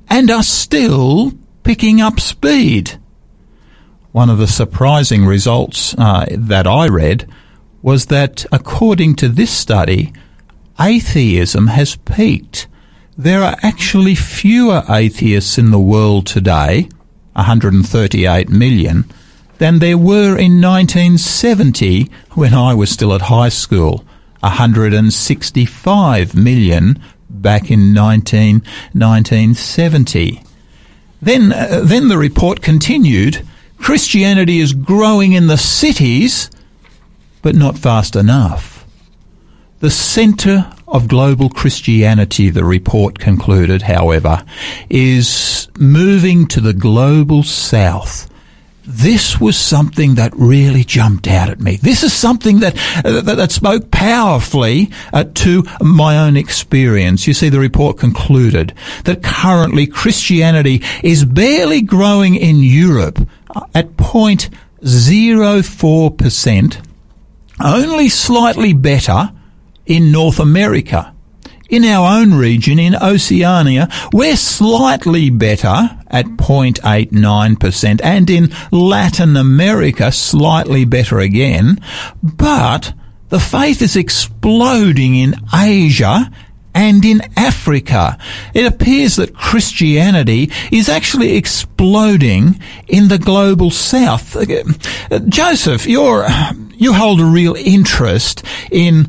and 0.07 0.29
are 0.31 0.43
still 0.43 1.33
picking 1.63 1.99
up 1.99 2.19
speed. 2.19 2.99
One 4.15 4.29
of 4.29 4.37
the 4.37 4.47
surprising 4.47 5.25
results 5.25 5.93
uh, 5.97 6.25
that 6.29 6.65
I 6.65 6.87
read 6.87 7.27
was 7.81 8.05
that, 8.05 8.45
according 8.49 9.17
to 9.17 9.27
this 9.27 9.51
study, 9.51 10.13
atheism 10.79 11.67
has 11.67 11.97
peaked. 11.97 12.67
There 13.17 13.43
are 13.43 13.57
actually 13.61 14.15
fewer 14.15 14.83
atheists 14.87 15.57
in 15.57 15.71
the 15.71 15.79
world 15.81 16.27
today, 16.27 16.87
138 17.33 18.47
million, 18.47 19.03
than 19.57 19.79
there 19.79 19.97
were 19.97 20.37
in 20.37 20.61
1970 20.61 22.09
when 22.35 22.53
I 22.53 22.73
was 22.73 22.89
still 22.89 23.13
at 23.13 23.23
high 23.23 23.49
school, 23.49 24.05
165 24.39 26.35
million 26.35 27.03
back 27.29 27.69
in 27.69 27.93
19, 27.93 28.61
1970. 28.93 30.41
Then, 31.21 31.51
uh, 31.51 31.81
then 31.83 32.07
the 32.07 32.17
report 32.17 32.61
continued. 32.61 33.45
Christianity 33.77 34.59
is 34.59 34.73
growing 34.73 35.33
in 35.33 35.47
the 35.47 35.57
cities, 35.57 36.49
but 37.41 37.55
not 37.55 37.77
fast 37.77 38.15
enough. 38.15 38.85
The 39.79 39.91
centre 39.91 40.71
of 40.87 41.07
global 41.07 41.49
Christianity, 41.49 42.49
the 42.49 42.63
report 42.63 43.19
concluded, 43.19 43.83
however, 43.83 44.43
is 44.89 45.67
moving 45.77 46.47
to 46.47 46.61
the 46.61 46.73
global 46.73 47.43
south. 47.43 48.29
This 48.87 49.41
was 49.41 49.57
something 49.57 50.13
that 50.15 50.33
really 50.35 50.83
jumped 50.83 51.27
out 51.27 51.49
at 51.49 51.59
me. 51.59 51.77
This 51.77 52.03
is 52.03 52.13
something 52.13 52.59
that 52.59 52.77
uh, 53.03 53.21
that, 53.21 53.37
that, 53.37 53.51
spoke 53.51 53.89
powerfully 53.89 54.91
uh, 55.11 55.23
to 55.35 55.63
my 55.81 56.19
own 56.19 56.37
experience. 56.37 57.25
You 57.25 57.33
see, 57.33 57.49
the 57.49 57.59
report 57.59 57.97
concluded 57.97 58.75
that 59.05 59.23
currently 59.23 59.87
Christianity 59.87 60.83
is 61.01 61.25
barely 61.25 61.81
growing 61.81 62.35
in 62.35 62.57
Europe 62.57 63.27
at 63.73 63.97
0.04 63.97 66.17
percent, 66.17 66.79
only 67.63 68.07
slightly 68.07 68.73
better 68.73 69.31
in 69.87 70.11
North 70.11 70.39
America. 70.39 71.11
In 71.67 71.83
our 71.85 72.19
own 72.19 72.35
region, 72.35 72.77
in 72.77 72.95
Oceania, 72.95 73.89
we're 74.13 74.35
slightly 74.35 75.31
better 75.31 75.89
at 76.15 76.25
0.89%, 76.25 78.01
and 78.01 78.29
in 78.29 78.53
Latin 78.71 79.35
America, 79.35 80.11
slightly 80.11 80.85
better 80.85 81.19
again. 81.19 81.77
But 82.23 82.93
the 83.27 83.39
faith 83.39 83.81
is 83.81 83.97
exploding 83.97 85.15
in 85.15 85.35
Asia 85.53 86.31
and 86.73 87.03
in 87.03 87.21
Africa. 87.35 88.17
It 88.53 88.65
appears 88.65 89.17
that 89.17 89.35
Christianity 89.35 90.51
is 90.71 90.87
actually 90.87 91.35
exploding 91.35 92.61
in 92.87 93.09
the 93.09 93.17
global 93.17 93.71
south. 93.71 94.37
Joseph, 95.27 95.85
you're, 95.85 96.27
you 96.75 96.93
hold 96.93 97.19
a 97.19 97.25
real 97.25 97.55
interest 97.55 98.43
in 98.71 99.07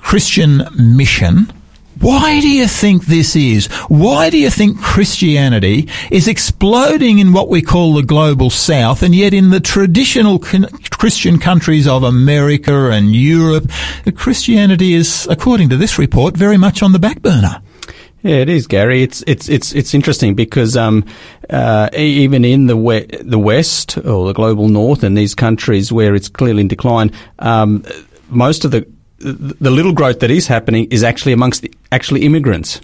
Christian 0.00 0.62
mission. 0.74 1.52
Why 2.00 2.40
do 2.40 2.48
you 2.48 2.68
think 2.68 3.06
this 3.06 3.34
is? 3.34 3.66
Why 3.88 4.28
do 4.28 4.38
you 4.38 4.50
think 4.50 4.78
Christianity 4.80 5.88
is 6.10 6.28
exploding 6.28 7.18
in 7.18 7.32
what 7.32 7.48
we 7.48 7.62
call 7.62 7.94
the 7.94 8.02
global 8.02 8.50
south 8.50 9.02
and 9.02 9.14
yet 9.14 9.32
in 9.32 9.50
the 9.50 9.60
traditional 9.60 10.38
Christian 10.38 11.38
countries 11.38 11.88
of 11.88 12.02
America 12.02 12.90
and 12.90 13.14
Europe, 13.14 13.70
Christianity 14.14 14.92
is, 14.92 15.26
according 15.30 15.70
to 15.70 15.76
this 15.76 15.98
report, 15.98 16.36
very 16.36 16.58
much 16.58 16.82
on 16.82 16.92
the 16.92 16.98
back 16.98 17.22
burner? 17.22 17.62
Yeah, 18.22 18.36
it 18.36 18.48
is, 18.48 18.66
Gary. 18.66 19.02
It's 19.02 19.22
it's 19.26 19.48
it's 19.48 19.72
it's 19.72 19.94
interesting 19.94 20.34
because 20.34 20.76
um, 20.76 21.04
uh, 21.48 21.88
even 21.94 22.44
in 22.44 22.66
the 22.66 22.76
we- 22.76 23.06
the 23.20 23.38
West 23.38 23.98
or 23.98 24.26
the 24.26 24.32
global 24.32 24.68
North 24.68 25.04
and 25.04 25.16
these 25.16 25.34
countries 25.34 25.92
where 25.92 26.14
it's 26.14 26.28
clearly 26.28 26.62
in 26.62 26.68
decline, 26.68 27.12
um, 27.38 27.84
most 28.28 28.64
of 28.64 28.72
the 28.72 28.86
the 29.18 29.70
little 29.70 29.92
growth 29.92 30.20
that 30.20 30.30
is 30.30 30.46
happening 30.46 30.86
is 30.90 31.02
actually 31.02 31.32
amongst 31.32 31.62
the 31.62 31.72
actually 31.92 32.22
immigrants. 32.22 32.80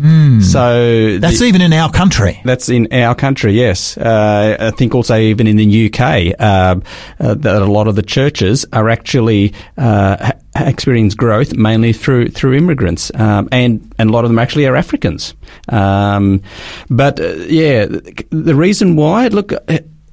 Mm. 0.00 0.42
So 0.42 1.18
that's 1.18 1.38
the, 1.38 1.46
even 1.46 1.62
in 1.62 1.72
our 1.72 1.90
country. 1.90 2.40
That's 2.44 2.68
in 2.68 2.92
our 2.92 3.14
country, 3.14 3.52
yes. 3.52 3.96
Uh, 3.96 4.56
I 4.60 4.70
think 4.72 4.94
also 4.94 5.16
even 5.16 5.46
in 5.46 5.56
the 5.56 5.86
UK, 5.86 6.34
uh, 6.38 6.76
uh, 7.18 7.34
that 7.34 7.62
a 7.62 7.64
lot 7.64 7.88
of 7.88 7.96
the 7.96 8.02
churches 8.02 8.66
are 8.74 8.90
actually 8.90 9.54
uh, 9.78 10.16
ha- 10.20 10.66
experience 10.66 11.14
growth 11.14 11.54
mainly 11.54 11.94
through 11.94 12.28
through 12.28 12.54
immigrants, 12.54 13.10
um, 13.14 13.48
and 13.52 13.90
and 13.98 14.10
a 14.10 14.12
lot 14.12 14.24
of 14.24 14.30
them 14.30 14.38
actually 14.38 14.66
are 14.66 14.76
Africans. 14.76 15.34
Um, 15.70 16.42
but 16.90 17.18
uh, 17.18 17.32
yeah, 17.48 17.86
the 17.86 18.54
reason 18.54 18.96
why, 18.96 19.28
look. 19.28 19.52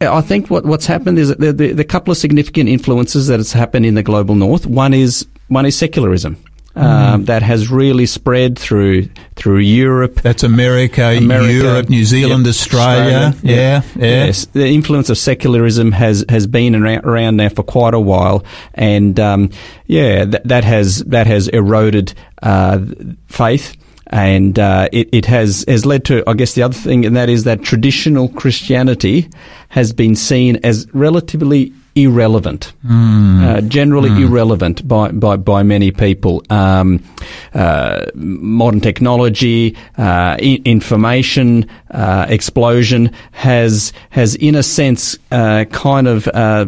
I 0.01 0.19
think 0.19 0.49
what, 0.49 0.65
what's 0.65 0.85
happened 0.85 1.17
is 1.17 1.29
the, 1.37 1.53
the, 1.53 1.71
the 1.71 1.85
couple 1.85 2.11
of 2.11 2.17
significant 2.17 2.67
influences 2.67 3.27
that 3.27 3.39
has 3.39 3.53
happened 3.53 3.85
in 3.85 3.93
the 3.93 4.03
global 4.03 4.35
north. 4.35 4.65
One 4.65 4.93
is 4.93 5.25
one 5.53 5.65
is 5.65 5.77
secularism. 5.77 6.37
Um, 6.75 7.21
mm. 7.21 7.25
that 7.27 7.43
has 7.43 7.69
really 7.69 8.07
spread 8.07 8.57
through 8.57 9.07
through 9.35 9.59
Europe. 9.59 10.21
That's 10.23 10.41
America, 10.41 11.03
America 11.03 11.53
Europe, 11.53 11.87
New 11.87 12.03
Zealand, 12.03 12.45
yep, 12.45 12.49
Australia. 12.49 13.17
Australia. 13.27 13.35
Yeah, 13.43 13.81
yeah. 13.95 14.25
Yes, 14.25 14.45
the 14.45 14.65
influence 14.65 15.11
of 15.11 15.19
secularism 15.19 15.91
has 15.91 16.25
has 16.29 16.47
been 16.47 16.75
around, 16.75 17.05
around 17.05 17.35
now 17.37 17.49
for 17.49 17.61
quite 17.61 17.93
a 17.93 17.99
while, 17.99 18.43
and 18.73 19.19
um, 19.19 19.51
yeah, 19.85 20.25
that, 20.25 20.47
that 20.47 20.63
has 20.63 21.03
that 21.03 21.27
has 21.27 21.47
eroded 21.49 22.15
uh, 22.41 22.79
faith. 23.27 23.77
and 24.07 24.57
uh, 24.57 24.89
it, 24.91 25.09
it 25.11 25.25
has 25.27 25.65
has 25.67 25.85
led 25.85 26.05
to, 26.05 26.23
I 26.27 26.33
guess, 26.33 26.53
the 26.53 26.63
other 26.63 26.73
thing, 26.73 27.05
and 27.05 27.15
that 27.15 27.29
is 27.29 27.43
that 27.43 27.61
traditional 27.61 28.29
Christianity 28.29 29.29
has 29.69 29.93
been 29.93 30.15
seen 30.15 30.57
as 30.63 30.87
relatively 30.93 31.71
irrelevant, 31.95 32.73
uh, 32.83 33.61
generally 33.61 34.09
irrelevant 34.23 34.87
by, 34.87 35.11
by, 35.11 35.35
by 35.37 35.63
many 35.63 35.91
people. 35.91 36.41
Um, 36.49 37.03
uh, 37.53 38.05
modern 38.15 38.81
technology, 38.81 39.75
uh, 39.97 40.37
I- 40.39 40.61
information 40.65 41.65
uh, 41.91 42.25
explosion 42.29 43.11
has 43.31 43.93
has, 44.09 44.35
in 44.35 44.55
a 44.55 44.63
sense, 44.63 45.17
uh, 45.31 45.65
kind 45.71 46.07
of 46.07 46.27
uh, 46.27 46.65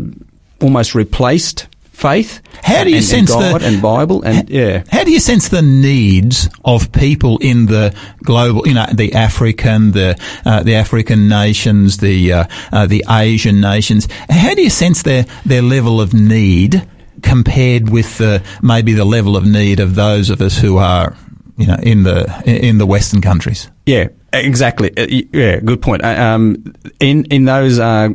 almost 0.61 0.93
replaced 0.95 1.67
faith. 1.95 2.41
How 2.63 2.83
do 2.83 2.89
you 2.89 2.97
and, 2.97 3.05
sense 3.05 3.31
and 3.31 3.41
the- 3.61 3.65
and 3.67 3.81
Bible 3.81 4.21
and 4.23 4.49
yeah. 4.49 4.83
How 4.91 5.03
do 5.03 5.11
you 5.11 5.19
sense 5.19 5.49
the 5.49 5.61
needs 5.61 6.49
of 6.63 6.91
people 6.91 7.37
in 7.39 7.67
the 7.67 7.95
global, 8.23 8.67
you 8.67 8.73
know, 8.73 8.85
the 8.93 9.13
African, 9.13 9.91
the 9.93 10.15
uh, 10.45 10.61
the 10.63 10.75
African 10.75 11.27
nations, 11.29 11.97
the 11.97 12.33
uh, 12.33 12.43
uh, 12.71 12.85
the 12.85 13.03
Asian 13.09 13.61
nations? 13.61 14.07
How 14.29 14.53
do 14.53 14.61
you 14.61 14.69
sense 14.69 15.03
their 15.03 15.25
their 15.45 15.61
level 15.61 16.01
of 16.01 16.13
need 16.13 16.85
compared 17.21 17.89
with 17.89 18.17
the, 18.17 18.43
maybe 18.61 18.93
the 18.93 19.05
level 19.05 19.35
of 19.37 19.45
need 19.45 19.79
of 19.79 19.95
those 19.95 20.29
of 20.29 20.41
us 20.41 20.57
who 20.59 20.77
are, 20.77 21.15
you 21.57 21.65
know, 21.65 21.77
in 21.81 22.03
the 22.03 22.25
in 22.45 22.77
the 22.77 22.85
Western 22.85 23.21
countries? 23.21 23.69
Yeah, 23.85 24.09
exactly. 24.33 24.91
Uh, 24.97 25.07
Yeah, 25.33 25.59
good 25.61 25.81
point. 25.81 26.03
Uh, 26.03 26.35
Um, 26.35 26.73
in 26.99 27.23
in 27.31 27.45
those 27.45 27.79
uh, 27.79 28.09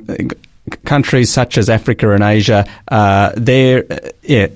countries 0.85 1.33
such 1.33 1.59
as 1.59 1.69
Africa 1.69 2.13
and 2.13 2.23
Asia, 2.23 2.67
uh, 2.89 3.33
their 3.37 3.85
uh, 3.91 3.99
yeah. 4.23 4.49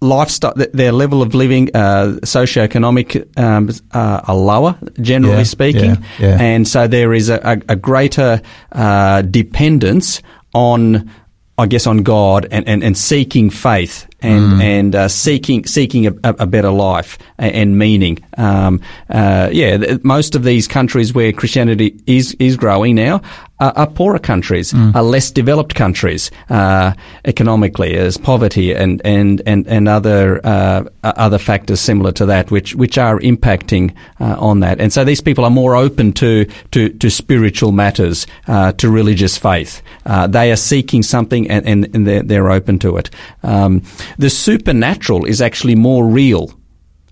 Lifestyle, 0.00 0.54
their 0.54 0.92
level 0.92 1.22
of 1.22 1.34
living, 1.34 1.70
uh, 1.74 2.20
socioeconomic, 2.22 3.36
um, 3.36 3.68
uh, 3.90 4.20
are 4.28 4.36
lower, 4.36 4.78
generally 5.00 5.38
Yeah, 5.38 5.42
speaking, 5.42 5.90
yeah, 6.20 6.36
yeah. 6.36 6.40
and 6.40 6.68
so 6.68 6.86
there 6.86 7.12
is 7.12 7.28
a, 7.28 7.40
a, 7.42 7.72
a 7.72 7.74
greater 7.74 8.40
uh, 8.70 9.22
dependence 9.22 10.22
on, 10.54 11.10
I 11.58 11.66
guess, 11.66 11.88
on 11.88 12.04
God 12.04 12.46
and, 12.52 12.68
and, 12.68 12.84
and 12.84 12.96
seeking 12.96 13.50
faith 13.50 14.07
and 14.20 14.52
Mm. 14.54 14.62
and 14.62 14.94
uh, 14.94 15.08
seeking 15.08 15.66
seeking 15.66 16.06
a, 16.06 16.12
a 16.24 16.46
better 16.46 16.70
life 16.70 17.18
and, 17.38 17.78
meaning. 17.78 18.18
Um, 18.36 18.80
uh, 19.10 19.48
yeah, 19.52 19.96
most 20.02 20.34
of 20.34 20.42
these 20.44 20.66
countries 20.66 21.14
where 21.14 21.32
Christianity 21.32 21.94
is 22.06 22.34
is 22.38 22.56
growing 22.56 22.96
now 22.96 23.20
are, 23.60 23.72
are 23.76 23.86
poorer 23.86 24.18
countries, 24.18 24.72
Mm. 24.72 24.94
are 24.94 25.02
less 25.02 25.30
developed 25.30 25.74
countries 25.74 26.30
uh, 26.50 26.92
economically, 27.24 27.96
as 27.96 28.16
poverty 28.16 28.74
and 28.74 29.00
and 29.04 29.42
and 29.46 29.66
and 29.68 29.88
other 29.88 30.40
uh, 30.44 30.82
other 31.04 31.38
factors 31.38 31.80
similar 31.80 32.12
to 32.12 32.26
that, 32.26 32.50
which 32.50 32.74
which 32.74 32.98
are 32.98 33.20
impacting 33.20 33.92
uh, 34.20 34.36
on 34.38 34.60
that. 34.60 34.80
And 34.80 34.92
so 34.92 35.04
these 35.04 35.20
people 35.22 35.44
are 35.44 35.50
more 35.50 35.76
open 35.76 36.12
to 36.14 36.44
to, 36.72 36.88
to 36.88 37.10
spiritual 37.10 37.72
matters, 37.72 38.26
uh, 38.48 38.72
to 38.72 38.90
religious 38.90 39.38
faith. 39.38 39.82
Uh, 40.06 40.26
they 40.26 40.50
are 40.50 40.56
seeking 40.56 41.02
something, 41.04 41.50
and, 41.50 41.66
and, 41.66 41.94
and 41.94 42.06
they're, 42.06 42.22
they're 42.22 42.50
open 42.50 42.78
to 42.78 42.96
it. 42.96 43.10
Um, 43.42 43.82
the 44.16 44.30
supernatural 44.30 45.24
is 45.24 45.42
actually 45.42 45.74
more 45.74 46.06
real 46.06 46.52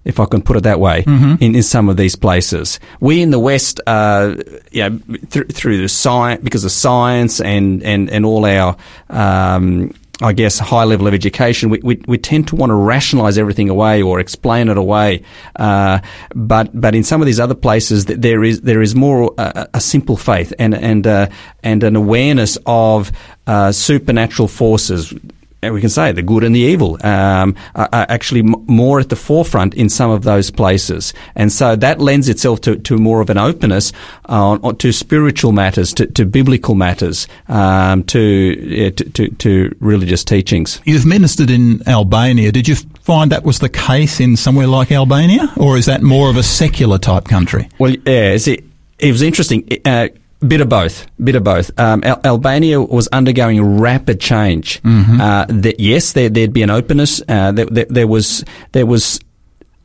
if 0.05 0.21
I 0.21 0.25
can 0.25 0.41
put 0.41 0.57
it 0.57 0.62
that 0.62 0.79
way, 0.79 1.03
in, 1.41 1.57
in 1.57 1.62
some 1.65 1.88
of 1.88 1.97
these 1.97 2.15
places. 2.15 2.79
We 3.00 3.23
in 3.23 3.31
the 3.33 3.41
West, 3.41 3.81
uh, 3.88 4.37
you 4.71 4.88
know, 4.88 4.99
th- 5.31 5.49
through 5.49 5.79
the 5.83 5.88
science, 5.88 6.45
because 6.45 6.65
of 6.65 6.71
science 6.71 7.41
and, 7.41 7.83
and, 7.83 8.09
and 8.09 8.25
all 8.25 8.45
our, 8.45 8.76
um, 9.11 9.93
I 10.23 10.33
guess, 10.33 10.61
high 10.61 10.85
level 10.85 11.09
of 11.09 11.12
education, 11.12 11.71
we, 11.71 11.81
we, 11.83 12.00
we 12.07 12.19
tend 12.19 12.47
to 12.49 12.57
want 12.57 12.71
to 12.71 12.75
rationalize 12.76 13.37
everything 13.37 13.69
away 13.69 14.00
or 14.00 14.21
explain 14.21 14.69
it 14.69 14.78
away. 14.78 15.25
Uh, 15.56 15.99
but, 16.37 16.71
but 16.73 16.95
in 16.95 17.02
some 17.02 17.21
of 17.21 17.26
these 17.26 17.41
other 17.41 17.56
places, 17.56 18.04
th- 18.04 18.21
there 18.21 18.45
is, 18.45 18.61
there 18.61 18.82
is 18.82 18.95
more 18.95 19.35
uh, 19.39 19.67
a 19.75 19.80
simple 19.80 20.17
faith 20.17 20.54
and, 20.56 20.73
and, 20.73 21.04
uh, 21.09 21.26
and 21.65 21.82
an 21.82 21.97
awareness 21.97 22.56
of, 22.65 23.11
uh, 23.49 23.73
supernatural 23.73 24.47
forces 24.47 25.13
we 25.62 25.80
can 25.80 25.90
say 25.90 26.12
the 26.12 26.23
good 26.23 26.45
and 26.45 26.54
the 26.54 26.60
evil 26.60 26.97
um, 27.04 27.56
are, 27.75 27.88
are 27.92 28.06
actually 28.08 28.40
m- 28.40 28.54
more 28.66 29.00
at 29.00 29.08
the 29.08 29.16
forefront 29.16 29.75
in 29.75 29.88
some 29.88 30.10
of 30.10 30.23
those 30.23 30.50
places, 30.50 31.12
and 31.34 31.50
so 31.52 31.75
that 31.76 31.99
lends 32.00 32.28
itself 32.28 32.60
to, 32.60 32.76
to 32.76 32.99
more 32.99 33.21
of 33.21 33.30
an 33.30 33.38
openness 33.38 33.92
on, 34.26 34.60
on- 34.62 34.76
to 34.76 34.92
spiritual 34.92 35.52
matters, 35.52 35.92
to, 35.95 36.06
to 36.06 36.25
biblical 36.25 36.75
matters, 36.75 37.26
um, 37.49 38.04
to, 38.04 38.90
to, 38.92 39.04
to 39.10 39.28
to 39.30 39.76
religious 39.80 40.23
teachings. 40.25 40.80
You've 40.84 41.06
ministered 41.06 41.50
in 41.50 41.86
Albania. 41.88 42.52
Did 42.52 42.69
you 42.69 42.76
find 43.02 43.32
that 43.32 43.45
was 43.45 43.58
the 43.58 43.69
case 43.69 44.21
in 44.21 44.36
somewhere 44.36 44.66
like 44.66 44.92
Albania, 44.92 45.52
or 45.56 45.76
is 45.76 45.86
that 45.86 46.02
more 46.02 46.30
of 46.30 46.36
a 46.36 46.42
secular 46.42 46.99
type 46.99 47.25
country? 47.25 47.69
Well, 47.78 47.95
yeah, 48.06 48.36
see, 48.36 48.62
it 48.99 49.10
was 49.12 49.23
interesting. 49.23 49.66
Uh, 49.84 50.08
Bit 50.46 50.60
of 50.60 50.68
both. 50.68 51.06
Bit 51.22 51.34
of 51.36 51.44
both. 51.44 51.70
Um, 51.78 52.02
Al- 52.04 52.20
Albania 52.25 52.80
was 52.80 53.08
undergoing 53.08 53.78
rapid 53.80 54.20
change. 54.20 54.80
Uh, 54.84 55.46
that 55.49 55.80
yes, 55.80 56.12
there, 56.12 56.28
there'd 56.28 56.52
be 56.52 56.62
an 56.62 56.70
openness. 56.70 57.22
Uh, 57.28 57.52
there, 57.52 57.66
there, 57.66 57.86
there 57.88 58.06
was 58.06 58.44
there 58.72 58.84
was 58.86 59.18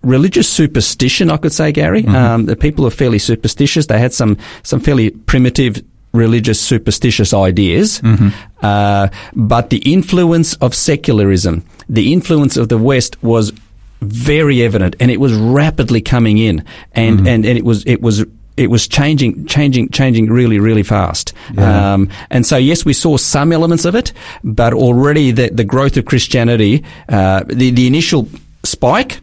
religious 0.04 0.50
superstition. 0.50 1.30
I 1.30 1.38
could 1.38 1.54
say, 1.54 1.72
Gary. 1.72 2.06
Um, 2.06 2.46
the 2.48 2.56
people 2.56 2.86
are 2.86 2.90
fairly 2.92 3.20
superstitious. 3.20 3.86
They 3.86 3.98
had 4.00 4.14
some 4.14 4.38
some 4.64 4.80
fairly 4.82 5.12
primitive 5.12 5.82
religious 6.14 6.60
superstitious 6.60 7.34
ideas. 7.34 8.02
Uh, 8.62 9.08
but 9.34 9.70
the 9.70 9.78
influence 9.94 10.56
of 10.56 10.76
secularism, 10.76 11.64
the 11.88 12.12
influence 12.12 12.58
of 12.58 12.68
the 12.68 12.78
West 12.78 13.16
was 13.24 13.54
very 14.02 14.62
evident, 14.64 14.96
and 15.00 15.10
it 15.12 15.20
was 15.22 15.32
rapidly 15.34 16.02
coming 16.02 16.38
in, 16.40 16.66
and 16.92 17.20
and, 17.28 17.46
and 17.46 17.58
it 17.58 17.64
was 17.64 17.86
it 17.86 18.02
was. 18.02 18.26
It 18.58 18.70
was 18.70 18.88
changing, 18.88 19.46
changing, 19.46 19.90
changing 19.90 20.28
really, 20.30 20.60
really 20.60 20.84
fast. 20.84 21.34
Um, 21.58 22.10
and 22.30 22.46
so, 22.46 22.58
yes, 22.58 22.86
we 22.86 22.94
saw 22.94 23.18
some 23.18 23.52
elements 23.52 23.86
of 23.86 23.96
it, 23.96 24.14
but 24.44 24.74
already 24.74 25.32
the, 25.32 25.50
the 25.50 25.64
growth 25.64 25.98
of 25.98 26.06
Christianity, 26.06 26.84
uh, 27.10 27.44
the, 27.48 27.72
the 27.72 27.88
initial 27.88 28.28
spike, 28.64 29.22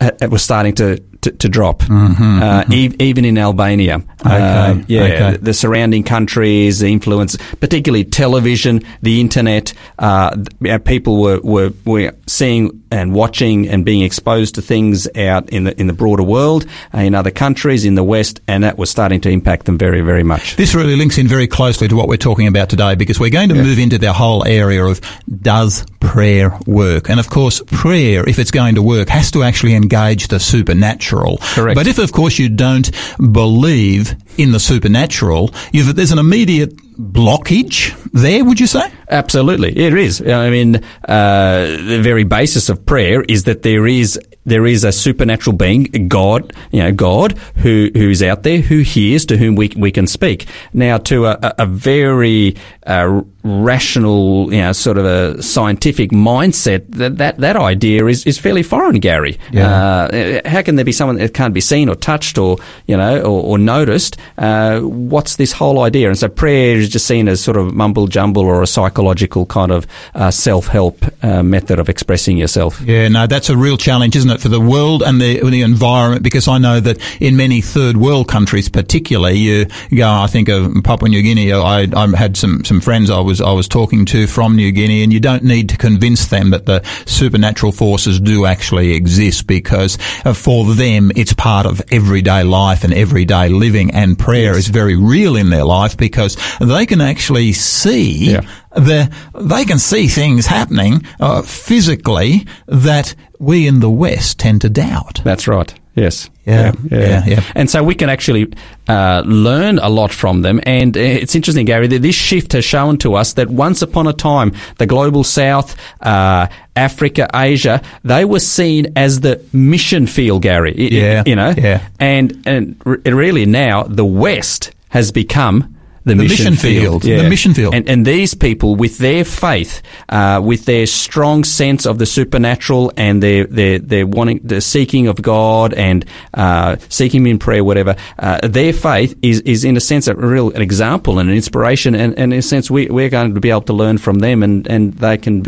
uh, 0.00 0.10
it 0.20 0.30
was 0.30 0.42
starting 0.42 0.74
to, 0.74 0.98
to, 1.22 1.30
to 1.30 1.48
drop, 1.48 1.82
uh, 1.88 2.64
ev- 2.70 3.00
even 3.00 3.24
in 3.24 3.38
Albania. 3.38 4.02
Uh, 4.22 4.82
yeah, 4.88 5.02
okay. 5.02 5.36
the, 5.40 5.54
surrounding 5.54 6.02
countries, 6.02 6.80
the 6.80 6.88
influence, 6.88 7.36
particularly 7.60 8.04
television, 8.04 8.82
the 9.02 9.20
internet. 9.20 9.72
Uh, 9.98 10.36
people 10.84 11.22
were, 11.22 11.40
were 11.40 11.72
were 11.86 12.12
seeing 12.26 12.83
and 12.94 13.12
watching 13.12 13.68
and 13.68 13.84
being 13.84 14.02
exposed 14.02 14.54
to 14.54 14.62
things 14.62 15.08
out 15.16 15.50
in 15.50 15.64
the 15.64 15.80
in 15.80 15.88
the 15.88 15.92
broader 15.92 16.22
world, 16.22 16.64
uh, 16.94 16.98
in 16.98 17.14
other 17.14 17.32
countries, 17.32 17.84
in 17.84 17.96
the 17.96 18.04
West, 18.04 18.40
and 18.46 18.62
that 18.62 18.78
was 18.78 18.88
starting 18.88 19.20
to 19.20 19.28
impact 19.28 19.66
them 19.66 19.76
very, 19.76 20.00
very 20.00 20.22
much. 20.22 20.54
This 20.54 20.74
really 20.76 20.94
links 20.94 21.18
in 21.18 21.26
very 21.26 21.48
closely 21.48 21.88
to 21.88 21.96
what 21.96 22.06
we're 22.06 22.16
talking 22.16 22.46
about 22.46 22.68
today 22.68 22.94
because 22.94 23.18
we're 23.18 23.30
going 23.30 23.48
to 23.48 23.56
move 23.56 23.80
into 23.80 23.98
the 23.98 24.12
whole 24.12 24.46
area 24.46 24.84
of 24.84 25.00
does 25.42 25.84
prayer 25.98 26.56
work? 26.66 27.10
And 27.10 27.18
of 27.18 27.28
course, 27.28 27.60
prayer, 27.66 28.28
if 28.28 28.38
it's 28.38 28.52
going 28.52 28.76
to 28.76 28.82
work, 28.82 29.08
has 29.08 29.30
to 29.32 29.42
actually 29.42 29.74
engage 29.74 30.28
the 30.28 30.38
supernatural. 30.38 31.38
Correct. 31.38 31.74
But 31.74 31.88
if, 31.88 31.98
of 31.98 32.12
course, 32.12 32.38
you 32.38 32.48
don't 32.48 32.90
believe 33.18 34.14
in 34.38 34.52
the 34.52 34.60
supernatural, 34.60 35.52
you've, 35.72 35.96
there's 35.96 36.12
an 36.12 36.18
immediate 36.18 36.72
blockage 36.98 37.94
there, 38.12 38.44
would 38.44 38.60
you 38.60 38.66
say? 38.66 38.90
Absolutely, 39.08 39.76
it 39.76 39.94
is. 39.94 40.20
I 40.20 40.50
mean, 40.50 40.76
uh, 40.76 41.66
the 41.66 42.00
very 42.02 42.24
basis 42.24 42.68
of 42.68 42.84
prayer 42.86 43.22
is 43.22 43.44
that 43.44 43.62
there 43.62 43.86
is 43.86 44.18
there 44.46 44.66
is 44.66 44.84
a 44.84 44.92
supernatural 44.92 45.56
being, 45.56 45.84
God, 46.08 46.52
you 46.70 46.80
know, 46.82 46.92
God, 46.92 47.32
who 47.56 47.90
who 47.94 48.10
is 48.10 48.22
out 48.22 48.42
there, 48.42 48.60
who 48.60 48.80
hears, 48.80 49.24
to 49.26 49.36
whom 49.36 49.54
we 49.56 49.70
we 49.76 49.90
can 49.90 50.06
speak. 50.06 50.46
Now, 50.72 50.98
to 50.98 51.26
a, 51.26 51.54
a- 51.58 51.66
very 51.66 52.56
uh, 52.86 53.22
rational, 53.42 54.52
you 54.52 54.60
know, 54.60 54.72
sort 54.72 54.98
of 54.98 55.04
a 55.04 55.42
scientific 55.42 56.10
mindset, 56.10 56.84
that 56.90 57.18
that, 57.18 57.38
that 57.38 57.56
idea 57.56 58.06
is, 58.06 58.26
is 58.26 58.38
fairly 58.38 58.62
foreign, 58.62 59.00
Gary. 59.00 59.38
Uh, 59.54 60.40
how 60.48 60.62
can 60.62 60.76
there 60.76 60.84
be 60.84 60.92
someone 60.92 61.16
that 61.16 61.34
can't 61.34 61.54
be 61.54 61.60
seen 61.60 61.88
or 61.88 61.94
touched 61.94 62.38
or 62.38 62.58
you 62.86 62.96
know 62.96 63.20
or, 63.20 63.42
or 63.42 63.58
noticed? 63.58 64.16
Uh, 64.38 64.80
what's 64.80 65.36
this 65.36 65.52
whole 65.52 65.80
idea? 65.80 66.08
And 66.08 66.18
so 66.18 66.28
prayer 66.28 66.76
is 66.76 66.88
just 66.88 67.06
seen 67.06 67.28
as 67.28 67.40
sort 67.42 67.56
of 67.56 67.74
mumble 67.74 68.06
jumble 68.06 68.42
or 68.42 68.62
a 68.62 68.66
psychological 68.66 69.46
kind 69.46 69.72
of 69.72 69.86
uh, 70.14 70.30
self 70.30 70.66
help 70.66 71.04
uh, 71.22 71.42
method 71.42 71.78
of 71.78 71.88
expressing 71.88 72.36
yourself. 72.36 72.80
Yeah, 72.82 73.08
no, 73.08 73.26
that's 73.26 73.48
a 73.50 73.56
real 73.56 73.76
challenge, 73.76 74.16
isn't 74.16 74.30
it, 74.30 74.33
for 74.40 74.48
the 74.48 74.60
world 74.60 75.02
and 75.02 75.20
the, 75.20 75.40
the 75.48 75.62
environment? 75.62 76.22
Because 76.22 76.48
I 76.48 76.58
know 76.58 76.80
that 76.80 76.98
in 77.20 77.36
many 77.36 77.60
third 77.60 77.96
world 77.96 78.28
countries, 78.28 78.68
particularly, 78.68 79.38
you 79.38 79.66
go. 79.94 80.10
I 80.10 80.26
think 80.26 80.48
of 80.48 80.72
Papua 80.84 81.08
New 81.08 81.22
Guinea. 81.22 81.52
I, 81.52 81.86
I 81.94 82.16
had 82.16 82.36
some 82.36 82.64
some 82.64 82.80
friends 82.80 83.10
I 83.10 83.20
was 83.20 83.40
I 83.40 83.52
was 83.52 83.68
talking 83.68 84.04
to 84.06 84.26
from 84.26 84.56
New 84.56 84.72
Guinea, 84.72 85.02
and 85.02 85.12
you 85.12 85.20
don't 85.20 85.44
need 85.44 85.68
to 85.70 85.76
convince 85.76 86.26
them 86.26 86.50
that 86.50 86.66
the 86.66 86.82
supernatural 87.06 87.72
forces 87.72 88.20
do 88.20 88.46
actually 88.46 88.92
exist, 88.94 89.46
because 89.46 89.98
uh, 90.24 90.32
for 90.34 90.74
them 90.74 91.10
it's 91.16 91.32
part 91.32 91.66
of 91.66 91.82
everyday 91.90 92.42
life 92.44 92.84
and 92.84 92.94
everyday 92.94 93.48
living, 93.48 93.90
and 93.92 94.18
prayer 94.18 94.56
is 94.56 94.68
very 94.68 94.96
real 94.96 95.36
in 95.36 95.50
their 95.50 95.64
life 95.64 95.96
because 95.96 96.36
they 96.60 96.86
can 96.86 97.00
actually 97.00 97.52
see 97.52 98.32
Yeah. 98.32 98.40
The, 98.74 99.12
they 99.40 99.64
can 99.64 99.78
see 99.78 100.08
things 100.08 100.46
happening 100.46 101.04
uh, 101.20 101.42
physically 101.42 102.46
that 102.66 103.14
we 103.38 103.66
in 103.66 103.80
the 103.80 103.90
West 103.90 104.38
tend 104.38 104.60
to 104.62 104.68
doubt. 104.70 105.20
That's 105.24 105.46
right. 105.48 105.72
Yes. 105.96 106.28
Yeah, 106.44 106.72
yeah, 106.90 107.24
yeah. 107.24 107.42
And 107.54 107.70
so 107.70 107.84
we 107.84 107.94
can 107.94 108.10
actually 108.10 108.52
uh, 108.88 109.22
learn 109.24 109.78
a 109.78 109.88
lot 109.88 110.12
from 110.12 110.42
them. 110.42 110.60
And 110.64 110.96
uh, 110.96 111.00
it's 111.00 111.36
interesting, 111.36 111.66
Gary, 111.66 111.86
that 111.86 112.02
this 112.02 112.16
shift 112.16 112.52
has 112.52 112.64
shown 112.64 112.98
to 112.98 113.14
us 113.14 113.34
that 113.34 113.48
once 113.48 113.80
upon 113.80 114.08
a 114.08 114.12
time, 114.12 114.52
the 114.78 114.86
global 114.86 115.22
south, 115.22 115.76
uh, 116.00 116.48
Africa, 116.74 117.30
Asia, 117.32 117.80
they 118.02 118.24
were 118.24 118.40
seen 118.40 118.92
as 118.96 119.20
the 119.20 119.40
mission 119.52 120.06
field, 120.08 120.42
Gary. 120.42 120.74
Yeah, 120.76 121.22
You 121.24 121.36
know? 121.36 121.54
yeah. 121.56 121.88
And, 122.00 122.42
and 122.44 122.76
really 123.06 123.46
now, 123.46 123.84
the 123.84 124.04
West 124.04 124.72
has 124.88 125.12
become 125.12 125.73
the, 126.04 126.14
mission 126.14 126.54
field, 126.54 127.02
the 127.02 127.28
mission 127.28 127.54
field. 127.54 127.74
And, 127.74 127.88
and 127.88 128.06
these 128.06 128.34
people, 128.34 128.76
with 128.76 128.98
their 128.98 129.24
faith, 129.24 129.82
uh, 130.08 130.40
with 130.44 130.64
their 130.66 130.86
strong 130.86 131.44
sense 131.44 131.86
of 131.86 131.98
the 131.98 132.06
supernatural, 132.06 132.92
and 132.96 133.22
their 133.22 133.44
their 133.46 133.78
their 133.78 134.06
wanting, 134.06 134.40
the 134.42 134.60
seeking 134.60 135.06
of 135.06 135.20
God, 135.22 135.72
and 135.74 136.04
uh, 136.34 136.76
seeking 136.88 137.22
Him 137.22 137.26
in 137.26 137.38
prayer, 137.38 137.64
whatever, 137.64 137.96
uh, 138.18 138.46
their 138.46 138.72
faith 138.72 139.18
is 139.22 139.40
is 139.40 139.64
in 139.64 139.76
a 139.76 139.80
sense 139.80 140.06
a 140.06 140.14
real 140.14 140.50
an 140.52 140.62
example 140.62 141.18
and 141.18 141.30
an 141.30 141.36
inspiration, 141.36 141.94
and, 141.94 142.18
and 142.18 142.32
in 142.32 142.38
a 142.38 142.42
sense 142.42 142.70
we 142.70 142.86
we're 142.86 143.08
going 143.08 143.34
to 143.34 143.40
be 143.40 143.50
able 143.50 143.62
to 143.62 143.72
learn 143.72 143.98
from 143.98 144.18
them, 144.18 144.42
and 144.42 144.66
and 144.68 144.94
they 144.94 145.16
can. 145.16 145.44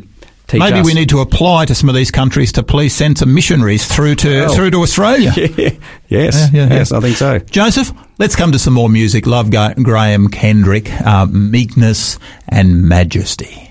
Teach 0.48 0.60
Maybe 0.60 0.78
us. 0.78 0.86
we 0.86 0.94
need 0.94 1.08
to 1.08 1.18
apply 1.18 1.64
to 1.64 1.74
some 1.74 1.88
of 1.88 1.96
these 1.96 2.12
countries 2.12 2.52
to 2.52 2.62
please 2.62 2.94
send 2.94 3.18
some 3.18 3.34
missionaries 3.34 3.84
through 3.84 4.14
to 4.14 4.30
Well. 4.42 4.54
through 4.54 4.70
to 4.70 4.80
Australia. 4.82 5.32
yes, 5.36 5.48
Yeah, 5.58 5.72
yeah, 6.08 6.48
yeah. 6.52 6.68
yes, 6.70 6.92
I 6.92 7.00
think 7.00 7.16
so. 7.16 7.40
Joseph, 7.40 7.92
let's 8.18 8.36
come 8.36 8.52
to 8.52 8.58
some 8.58 8.74
more 8.74 8.88
music. 8.88 9.26
Love 9.26 9.50
Graham 9.50 10.28
Kendrick, 10.28 10.90
uh, 11.02 11.26
Meekness 11.26 12.18
and 12.48 12.88
Majesty. 12.88 13.65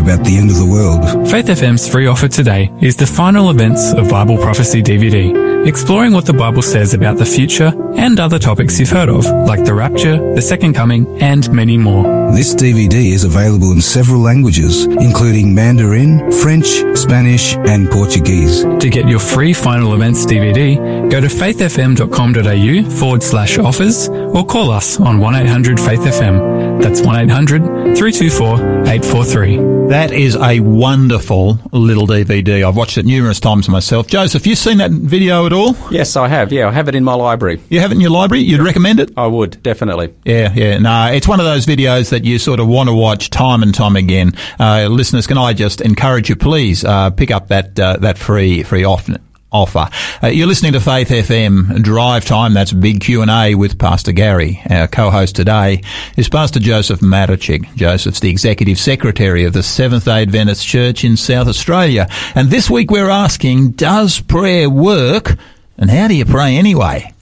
About 0.00 0.24
the 0.24 0.36
end 0.36 0.50
of 0.50 0.56
the 0.56 0.66
world? 0.66 1.30
Faith 1.30 1.46
FM's 1.46 1.88
free 1.88 2.06
offer 2.06 2.28
today 2.28 2.70
is 2.80 2.96
the 2.96 3.06
final 3.06 3.50
events 3.50 3.92
of 3.92 4.08
Bible 4.08 4.36
Prophecy 4.38 4.82
DVD, 4.82 5.66
exploring 5.66 6.12
what 6.12 6.26
the 6.26 6.32
Bible 6.32 6.62
says 6.62 6.94
about 6.94 7.18
the 7.18 7.24
future 7.24 7.72
and 7.96 8.18
other 8.18 8.38
topics 8.38 8.80
you've 8.80 8.90
heard 8.90 9.08
of, 9.08 9.24
like 9.46 9.64
the 9.64 9.74
rapture, 9.74 10.16
the 10.34 10.42
second 10.42 10.74
coming, 10.74 11.06
and 11.22 11.50
many 11.52 11.76
more. 11.76 12.04
This 12.32 12.54
DVD 12.54 13.12
is 13.12 13.24
available 13.24 13.72
in 13.72 13.80
several 13.80 14.20
languages, 14.20 14.84
including 14.84 15.54
Mandarin, 15.54 16.30
French, 16.32 16.68
Spanish, 16.96 17.56
and 17.56 17.90
Portuguese. 17.90 18.62
To 18.64 18.88
get 18.88 19.08
your 19.08 19.18
free 19.18 19.52
final 19.52 19.94
events 19.94 20.24
DVD, 20.24 20.76
go 21.10 21.20
to 21.20 21.26
faithfm.com.au 21.26 22.90
forward 22.98 23.22
slash 23.22 23.58
offers 23.58 24.08
or 24.08 24.44
call 24.46 24.70
us 24.70 24.98
on 25.00 25.18
1 25.18 25.34
800 25.34 25.80
Faith 25.80 26.00
FM. 26.00 26.59
That's 26.80 27.02
1 27.02 27.14
800 27.30 27.62
324 27.96 28.54
843. 28.86 29.56
That 29.90 30.12
is 30.12 30.36
a 30.36 30.60
wonderful 30.60 31.58
little 31.72 32.06
DVD. 32.06 32.66
I've 32.66 32.76
watched 32.76 32.96
it 32.96 33.04
numerous 33.04 33.38
times 33.40 33.68
myself. 33.68 34.06
Joseph, 34.06 34.46
you 34.46 34.54
seen 34.54 34.78
that 34.78 34.90
video 34.90 35.46
at 35.46 35.52
all? 35.52 35.76
Yes, 35.90 36.16
I 36.16 36.28
have. 36.28 36.52
Yeah, 36.52 36.68
I 36.68 36.72
have 36.72 36.88
it 36.88 36.94
in 36.94 37.04
my 37.04 37.14
library. 37.14 37.60
You 37.68 37.80
have 37.80 37.90
it 37.90 37.96
in 37.96 38.00
your 38.00 38.10
library? 38.10 38.42
You'd 38.44 38.60
recommend 38.62 38.98
it? 39.00 39.12
I 39.16 39.26
would 39.26 39.62
definitely. 39.62 40.14
Yeah, 40.24 40.52
yeah. 40.54 40.78
No, 40.78 41.06
it's 41.12 41.28
one 41.28 41.38
of 41.40 41.46
those 41.46 41.66
videos 41.66 42.10
that 42.10 42.24
you 42.24 42.38
sort 42.38 42.60
of 42.60 42.68
want 42.68 42.88
to 42.88 42.94
watch 42.94 43.30
time 43.30 43.62
and 43.62 43.74
time 43.74 43.96
again. 43.96 44.32
Uh, 44.58 44.86
listeners, 44.90 45.26
can 45.26 45.38
I 45.38 45.52
just 45.52 45.80
encourage 45.80 46.28
you, 46.28 46.36
please, 46.36 46.84
uh, 46.84 47.10
pick 47.10 47.30
up 47.30 47.48
that 47.48 47.78
uh, 47.78 47.96
that 47.98 48.16
free 48.18 48.62
free 48.62 48.84
off- 48.84 49.08
offer. 49.52 49.88
Uh, 50.22 50.28
you're 50.28 50.46
listening 50.46 50.72
to 50.72 50.80
Faith 50.80 51.08
FM 51.08 51.82
Drive 51.82 52.24
Time. 52.24 52.54
That's 52.54 52.72
Big 52.72 53.00
Q 53.00 53.22
and 53.22 53.30
A 53.30 53.54
with 53.54 53.78
Pastor 53.78 54.12
Gary. 54.12 54.60
Our 54.70 54.88
co-host 54.88 55.36
today 55.36 55.82
is 56.16 56.28
Pastor 56.28 56.60
Joseph 56.60 57.00
Matichik. 57.00 57.74
Joseph's 57.74 58.20
the 58.20 58.30
executive 58.30 58.78
secretary 58.78 59.44
of 59.44 59.52
the 59.52 59.62
Seventh 59.62 60.04
Day 60.04 60.22
Adventist 60.22 60.66
Church 60.66 61.04
in 61.04 61.16
South 61.16 61.48
Australia. 61.48 62.08
And 62.34 62.48
this 62.48 62.70
week 62.70 62.90
we're 62.90 63.10
asking, 63.10 63.72
does 63.72 64.20
prayer 64.20 64.68
work? 64.68 65.36
And 65.76 65.90
how 65.90 66.08
do 66.08 66.14
you 66.14 66.24
pray 66.24 66.56
anyway? 66.56 67.12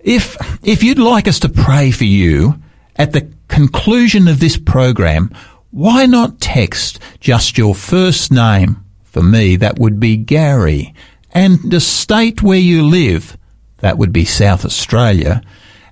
If 0.00 0.36
if 0.64 0.82
you'd 0.82 0.98
like 0.98 1.28
us 1.28 1.40
to 1.40 1.48
pray 1.48 1.90
for 1.90 2.04
you 2.04 2.60
at 2.96 3.12
the 3.12 3.30
conclusion 3.48 4.28
of 4.28 4.40
this 4.40 4.56
program, 4.56 5.30
why 5.70 6.06
not 6.06 6.40
text 6.40 6.98
just 7.20 7.58
your 7.58 7.74
first 7.74 8.32
name? 8.32 8.84
For 9.04 9.22
me, 9.22 9.56
that 9.56 9.78
would 9.78 10.00
be 10.00 10.16
Gary, 10.16 10.94
and 11.32 11.58
the 11.70 11.80
state 11.80 12.42
where 12.42 12.58
you 12.58 12.82
live, 12.82 13.36
that 13.78 13.98
would 13.98 14.12
be 14.12 14.24
South 14.24 14.64
Australia, 14.64 15.42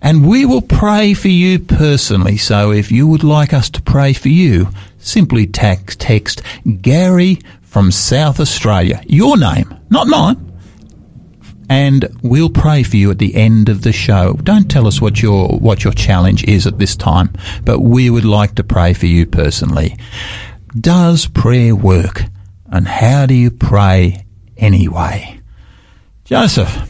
and 0.01 0.29
we 0.29 0.44
will 0.44 0.62
pray 0.62 1.14
for 1.14 1.29
you 1.29 1.59
personally. 1.59 2.37
So 2.37 2.70
if 2.70 2.92
you 2.92 3.07
would 3.07 3.24
like 3.24 3.53
us 3.53 3.68
to 3.70 3.83
pray 3.83 4.12
for 4.12 4.29
you, 4.29 4.68
simply 4.98 5.46
text, 5.46 6.01
text 6.01 6.42
Gary 6.81 7.40
from 7.62 7.90
South 7.90 8.40
Australia, 8.40 9.03
your 9.07 9.37
name, 9.37 9.74
not 9.90 10.07
mine 10.07 10.48
and 11.68 12.09
we'll 12.22 12.51
pray 12.51 12.83
for 12.83 12.96
you 12.96 13.11
at 13.11 13.18
the 13.18 13.35
end 13.35 13.68
of 13.68 13.83
the 13.83 13.92
show. 13.92 14.35
Don't 14.42 14.70
tell 14.70 14.87
us 14.87 15.01
what 15.01 15.20
your 15.22 15.48
what 15.59 15.85
your 15.85 15.92
challenge 15.92 16.44
is 16.44 16.66
at 16.66 16.79
this 16.79 16.96
time, 16.96 17.31
but 17.64 17.81
we 17.81 18.11
would 18.11 18.24
like 18.24 18.55
to 18.55 18.64
pray 18.64 18.94
for 18.94 19.07
you 19.07 19.27
personally. 19.27 19.96
Does 20.79 21.27
prayer 21.27 21.74
work? 21.74 22.24
And 22.70 22.87
how 22.87 23.27
do 23.27 23.35
you 23.35 23.51
pray 23.51 24.24
anyway? 24.59 25.40
Joseph, 26.25 26.88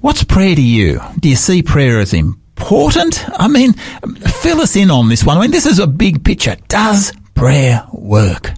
what's 0.00 0.24
prayer 0.24 0.54
to 0.54 0.62
you? 0.62 1.00
Do 1.18 1.28
you 1.28 1.36
see 1.36 1.62
prayer 1.62 2.00
as 2.00 2.12
important? 2.12 3.24
I 3.38 3.48
mean, 3.48 3.72
fill 3.72 4.60
us 4.60 4.76
in 4.76 4.90
on 4.90 5.08
this 5.08 5.24
one. 5.24 5.38
I 5.38 5.40
mean, 5.40 5.50
this 5.50 5.66
is 5.66 5.78
a 5.78 5.86
big 5.86 6.24
picture. 6.24 6.56
Does 6.68 7.12
prayer 7.34 7.86
work? 7.92 8.52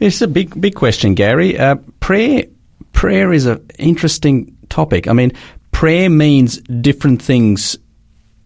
It's 0.00 0.20
a 0.22 0.28
big, 0.28 0.60
big 0.60 0.74
question, 0.74 1.14
Gary. 1.14 1.58
Uh, 1.58 1.76
prayer, 2.00 2.44
prayer 2.92 3.32
is 3.32 3.46
an 3.46 3.66
interesting 3.78 4.56
topic. 4.68 5.08
I 5.08 5.12
mean, 5.12 5.32
prayer 5.72 6.10
means 6.10 6.58
different 6.58 7.22
things 7.22 7.76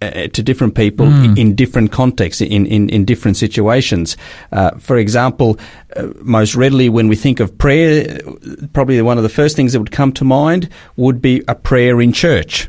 uh, 0.00 0.28
to 0.28 0.42
different 0.42 0.74
people 0.74 1.06
in, 1.06 1.38
in 1.38 1.54
different 1.54 1.90
contexts, 1.92 2.40
in, 2.40 2.66
in, 2.66 2.88
in 2.88 3.04
different 3.04 3.36
situations. 3.36 4.16
Uh, 4.52 4.70
for 4.78 4.96
example, 4.96 5.58
uh, 5.96 6.08
most 6.22 6.54
readily 6.54 6.88
when 6.88 7.08
we 7.08 7.16
think 7.16 7.40
of 7.40 7.56
prayer, 7.58 8.20
uh, 8.26 8.66
probably 8.72 9.00
one 9.02 9.16
of 9.16 9.22
the 9.24 9.28
first 9.28 9.56
things 9.56 9.72
that 9.72 9.80
would 9.80 9.90
come 9.92 10.12
to 10.12 10.24
mind 10.24 10.68
would 10.96 11.20
be 11.20 11.42
a 11.48 11.54
prayer 11.54 12.00
in 12.00 12.12
church. 12.12 12.68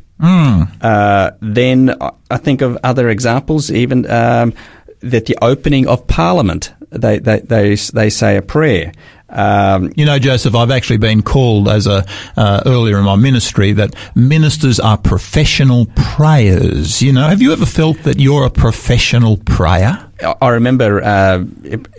Uh, 0.81 1.31
then 1.41 1.95
I- 2.01 2.11
I 2.31 2.37
think 2.37 2.61
of 2.61 2.77
other 2.83 3.09
examples, 3.09 3.71
even 3.71 4.09
um, 4.11 4.53
that 5.01 5.25
the 5.27 5.37
opening 5.41 5.87
of 5.87 6.05
Parliament, 6.07 6.73
they, 6.91 7.19
they, 7.19 7.39
they, 7.39 7.75
they 7.75 8.09
say 8.09 8.35
a 8.37 8.41
prayer. 8.41 8.91
Um, 9.29 9.91
You 9.95 10.05
know, 10.05 10.19
Joseph, 10.19 10.55
I've 10.55 10.71
actually 10.71 10.97
been 10.97 11.21
called 11.21 11.67
as 11.69 11.87
a 11.87 12.05
uh, 12.35 12.61
earlier 12.65 12.97
in 12.97 13.05
my 13.05 13.15
ministry 13.15 13.71
that 13.73 13.93
ministers 14.15 14.79
are 14.79 14.97
professional 14.97 15.85
prayers. 15.95 17.01
You 17.01 17.13
know, 17.13 17.27
have 17.27 17.41
you 17.41 17.53
ever 17.53 17.65
felt 17.65 18.03
that 18.03 18.19
you're 18.19 18.45
a 18.45 18.49
professional 18.49 19.37
prayer? 19.37 20.08
I- 20.41 20.49
remember 20.49 21.01
uh, 21.03 21.39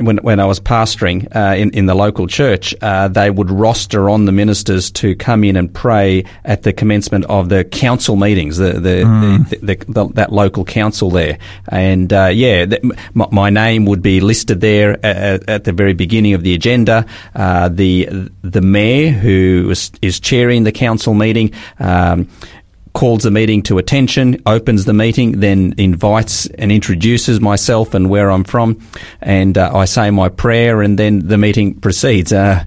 when 0.00 0.18
when 0.18 0.40
I 0.40 0.44
was 0.44 0.61
pastoring 0.61 1.26
uh, 1.35 1.54
in 1.56 1.70
in 1.70 1.87
the 1.87 1.94
local 1.94 2.26
church, 2.26 2.74
uh, 2.83 3.09
they 3.09 3.30
would 3.30 3.50
roster 3.50 4.11
on 4.11 4.26
the 4.26 4.33
ministers 4.33 4.90
to 4.92 5.14
come 5.14 5.42
in 5.44 5.56
and 5.56 5.72
pray 5.72 6.24
at 6.44 6.62
the 6.62 6.72
commencement 6.72 7.24
of 7.26 7.48
the 7.48 7.64
council 7.64 8.16
meetings, 8.16 8.59
the 8.59 8.74
the, 8.74 8.80
the, 9.50 9.56
the, 9.62 9.85
the 9.92 10.09
that 10.14 10.33
local 10.33 10.64
council 10.64 11.11
there, 11.11 11.38
and 11.68 12.12
uh, 12.12 12.26
yeah, 12.33 12.66
th- 12.66 12.83
my, 13.14 13.26
my 13.30 13.50
name 13.50 13.87
would 13.87 14.02
be 14.02 14.20
listed 14.20 14.61
there 14.61 14.98
at, 15.04 15.48
at 15.48 15.64
the 15.64 15.72
very 15.72 15.94
beginning 15.94 16.35
of 16.35 16.42
the 16.42 16.54
agenda. 16.54 17.06
Uh, 17.35 17.68
the 17.68 18.06
the 18.42 18.61
mayor 18.61 19.11
who 19.11 19.68
is, 19.70 19.90
is 20.02 20.20
chairing 20.20 20.64
the 20.64 20.72
council 20.72 21.14
meeting. 21.14 21.52
Um, 21.78 22.28
calls 22.92 23.22
the 23.22 23.31
meeting 23.31 23.62
to 23.62 23.79
attention, 23.79 24.42
opens 24.46 24.85
the 24.85 24.92
meeting, 24.92 25.40
then 25.40 25.74
invites 25.79 26.46
and 26.46 26.72
introduces 26.72 27.40
myself 27.40 27.94
and 27.94 28.11
where 28.11 28.31
I'm 28.31 28.44
from, 28.44 28.81
and 29.20 29.57
uh, 29.57 29.70
I 29.74 29.85
say 29.85 30.11
my 30.11 30.29
prayer, 30.29 30.83
and 30.83 30.98
then 30.98 31.26
the 31.29 31.38
meeting 31.38 31.74
proceeds. 31.74 32.33
Uh, 32.33 32.64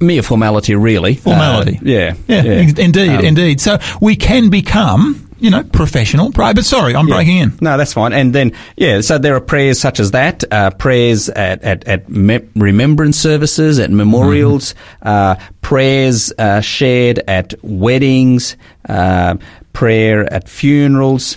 mere 0.00 0.22
formality, 0.22 0.74
really. 0.74 1.14
Formality. 1.14 1.76
Uh, 1.76 1.80
yeah, 1.82 2.14
Yeah, 2.26 2.42
ex- 2.44 2.78
indeed, 2.78 3.10
Um, 3.10 3.24
indeed. 3.24 3.60
So 3.60 3.78
we 4.00 4.16
can 4.16 4.48
become, 4.50 5.29
you 5.40 5.50
know, 5.50 5.62
professional 5.64 6.30
prayer. 6.32 6.54
But 6.54 6.64
sorry, 6.64 6.94
I'm 6.94 7.08
Yeah. 7.08 7.14
breaking 7.16 7.36
in. 7.38 7.58
No, 7.60 7.76
that's 7.76 7.92
fine. 7.92 8.12
And 8.12 8.32
then, 8.34 8.52
yeah, 8.76 9.00
so 9.00 9.18
there 9.18 9.34
are 9.34 9.40
prayers 9.40 9.80
such 9.80 9.98
as 10.00 10.10
that, 10.12 10.44
uh, 10.52 10.70
prayers 10.70 11.28
at, 11.28 11.62
at, 11.62 11.84
at 11.88 12.08
me- 12.08 12.40
remembrance 12.54 13.16
services, 13.18 13.78
at 13.78 13.90
memorials, 13.90 14.74
uh, 15.02 15.36
prayers 15.62 16.32
uh, 16.38 16.60
shared 16.60 17.20
at 17.26 17.54
weddings, 17.62 18.56
uh, 18.88 19.36
prayer 19.72 20.32
at 20.32 20.48
funerals. 20.48 21.36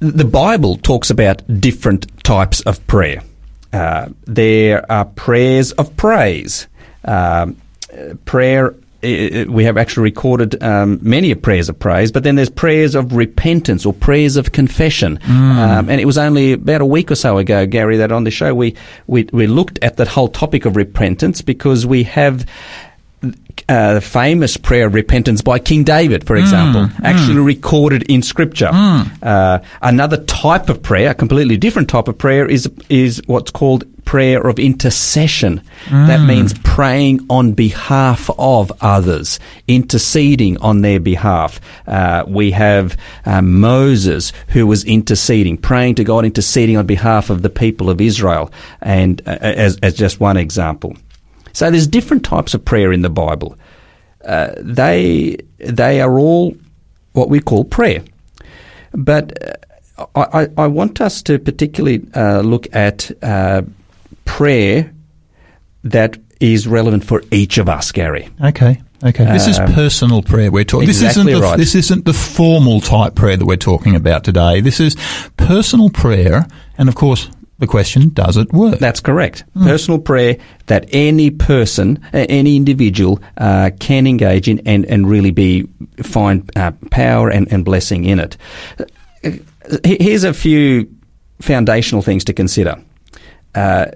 The 0.00 0.24
Bible 0.24 0.76
talks 0.76 1.10
about 1.10 1.42
different 1.60 2.06
types 2.24 2.60
of 2.62 2.84
prayer. 2.86 3.22
Uh, 3.72 4.08
there 4.26 4.90
are 4.90 5.04
prayers 5.04 5.72
of 5.72 5.94
praise. 5.96 6.66
Uh, 7.04 7.48
prayer 8.24 8.74
i- 9.02 9.30
i- 9.34 9.44
we 9.48 9.64
have 9.64 9.76
actually 9.76 10.04
recorded 10.04 10.62
um, 10.62 10.98
many 11.02 11.34
prayers 11.34 11.68
of 11.68 11.78
praise, 11.78 12.10
but 12.12 12.22
then 12.24 12.34
there's 12.36 12.50
prayers 12.50 12.94
of 12.94 13.14
repentance 13.14 13.86
or 13.86 13.92
prayers 13.92 14.36
of 14.36 14.52
confession. 14.52 15.18
Um, 15.28 15.88
and 15.88 16.00
it 16.00 16.04
was 16.04 16.18
only 16.18 16.52
about 16.54 16.80
a 16.80 16.86
week 16.86 17.10
or 17.10 17.14
so 17.14 17.38
ago, 17.38 17.66
Gary, 17.66 17.96
that 17.98 18.10
on 18.12 18.24
the 18.24 18.30
show 18.30 18.54
we, 18.54 18.74
we, 19.06 19.28
we 19.32 19.46
looked 19.46 19.78
at 19.82 19.96
that 19.98 20.08
whole 20.08 20.28
topic 20.28 20.64
of 20.64 20.76
repentance 20.76 21.42
because 21.42 21.86
we 21.86 22.02
have 22.04 22.44
uh, 23.68 23.94
the 23.94 24.00
famous 24.00 24.56
prayer 24.56 24.86
of 24.86 24.94
repentance 24.94 25.42
by 25.42 25.58
King 25.58 25.84
David, 25.84 26.24
for 26.26 26.36
example, 26.36 26.88
actually 27.04 27.38
recorded 27.40 28.02
in 28.04 28.22
Scripture. 28.22 28.70
Uh, 29.22 29.58
another 29.82 30.16
type 30.24 30.68
of 30.68 30.82
prayer, 30.82 31.10
a 31.10 31.14
completely 31.14 31.56
different 31.56 31.88
type 31.88 32.08
of 32.08 32.16
prayer, 32.16 32.46
is 32.46 32.70
is 32.88 33.20
what's 33.26 33.50
called 33.50 33.84
prayer 34.04 34.40
of 34.46 34.58
intercession. 34.58 35.60
That 35.90 36.20
means 36.26 36.54
praying 36.64 37.26
on 37.28 37.52
behalf 37.52 38.30
of 38.38 38.72
others, 38.80 39.38
interceding 39.66 40.56
on 40.58 40.80
their 40.80 40.98
behalf. 40.98 41.60
Uh, 41.86 42.24
we 42.26 42.52
have 42.52 42.96
uh, 43.26 43.42
Moses 43.42 44.32
who 44.48 44.66
was 44.66 44.84
interceding, 44.84 45.58
praying 45.58 45.96
to 45.96 46.04
God, 46.04 46.24
interceding 46.24 46.78
on 46.78 46.86
behalf 46.86 47.28
of 47.28 47.42
the 47.42 47.50
people 47.50 47.90
of 47.90 48.00
Israel, 48.00 48.50
and 48.80 49.20
uh, 49.26 49.36
as 49.42 49.76
as 49.82 49.92
just 49.94 50.20
one 50.20 50.38
example. 50.38 50.96
So 51.58 51.72
there's 51.72 51.88
different 51.88 52.24
types 52.24 52.54
of 52.54 52.64
prayer 52.64 52.92
in 52.92 53.02
the 53.02 53.10
Bible. 53.10 53.58
Uh, 54.24 54.52
they 54.58 55.38
they 55.58 56.00
are 56.00 56.16
all 56.16 56.56
what 57.14 57.30
we 57.30 57.40
call 57.40 57.64
prayer, 57.64 58.04
but 58.92 59.32
uh, 59.98 60.06
I, 60.14 60.46
I, 60.56 60.68
want 60.68 61.00
us 61.00 61.20
to 61.22 61.36
particularly 61.40 62.06
uh, 62.14 62.42
look 62.42 62.72
at 62.72 63.10
uh, 63.24 63.62
prayer 64.24 64.92
that 65.82 66.16
is 66.38 66.68
relevant 66.68 67.04
for 67.04 67.24
each 67.32 67.58
of 67.58 67.68
us, 67.68 67.90
Gary. 67.90 68.28
Okay. 68.40 68.80
Okay. 69.02 69.24
This 69.24 69.48
is 69.48 69.58
Um, 69.58 69.72
personal 69.72 70.22
prayer 70.22 70.52
we're 70.52 70.62
talking. 70.62 70.86
This 70.86 71.02
exactly 71.02 71.32
isn't 71.32 71.40
the, 71.40 71.46
right. 71.48 71.58
this 71.58 71.74
isn't 71.74 72.04
the 72.04 72.12
formal 72.12 72.80
type 72.80 73.16
prayer 73.16 73.36
that 73.36 73.46
we're 73.46 73.56
talking 73.56 73.96
about 73.96 74.22
today. 74.22 74.60
This 74.60 74.78
is 74.78 74.96
personal 75.36 75.90
prayer, 75.90 76.46
and 76.76 76.88
of 76.88 76.94
course, 76.94 77.28
the 77.58 77.66
question: 77.66 78.10
Does 78.10 78.36
it 78.36 78.52
work? 78.52 78.78
That's 78.78 79.00
correct. 79.00 79.44
Personal 79.54 79.98
prayer 79.98 80.36
that 80.66 80.88
any 80.92 81.30
person, 81.30 82.04
any 82.12 82.56
individual 82.56 83.20
uh, 83.36 83.70
can 83.80 84.06
engage 84.06 84.48
in 84.48 84.60
and, 84.60 84.84
and 84.86 85.08
really 85.08 85.32
be 85.32 85.68
find 86.02 86.48
uh, 86.56 86.72
power 86.90 87.30
and, 87.30 87.50
and 87.52 87.64
blessing 87.64 88.04
in 88.04 88.20
it. 88.20 88.36
Here's 89.84 90.24
a 90.24 90.32
few 90.32 90.88
foundational 91.40 92.02
things 92.02 92.24
to 92.24 92.32
consider. 92.32 92.76
Uh, 93.54 93.86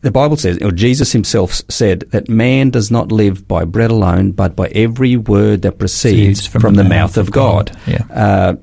the 0.00 0.10
Bible 0.12 0.36
says, 0.36 0.58
or 0.62 0.70
Jesus 0.70 1.10
himself 1.10 1.60
said, 1.68 2.00
that 2.12 2.28
man 2.28 2.70
does 2.70 2.90
not 2.90 3.10
live 3.10 3.48
by 3.48 3.64
bread 3.64 3.90
alone, 3.90 4.30
but 4.30 4.54
by 4.54 4.68
every 4.68 5.16
word 5.16 5.62
that 5.62 5.78
proceeds 5.78 6.42
Proceeds 6.42 6.62
from, 6.62 6.74
the, 6.74 6.84
mouth, 6.84 7.16
of 7.16 7.32
God. 7.32 7.76
Yeah. 7.86 8.04
Uh, 8.12 8.54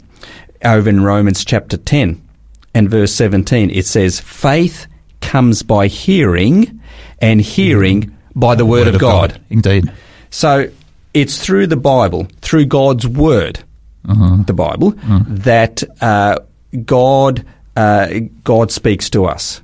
over 0.64 0.90
in 0.90 1.04
Romans 1.04 1.44
chapter 1.44 1.76
10, 1.76 2.25
and 2.76 2.90
verse 2.90 3.12
17, 3.16 3.72
it 3.72 3.86
says, 3.88 4.20
Faith 4.20 4.86
comes 5.22 5.64
by 5.64 5.88
hearing, 5.88 6.80
and 7.20 7.42
hearing 7.42 8.16
by 8.36 8.54
the 8.54 8.66
word, 8.66 8.88
of 8.88 9.00
God. 9.00 9.42
Indeed. 9.50 9.92
So 10.30 10.70
it's 11.14 11.44
through 11.44 11.68
the 11.68 11.78
Bible, 11.78 12.28
through 12.42 12.66
God's 12.66 13.08
word, 13.08 13.60
the 14.04 14.54
Bible, 14.54 14.92
that 15.28 15.82
uh, 16.02 16.38
God 16.86 17.46
uh, 17.76 18.08
God 18.44 18.72
speaks 18.72 19.10
to 19.12 19.26
us. 19.26 19.62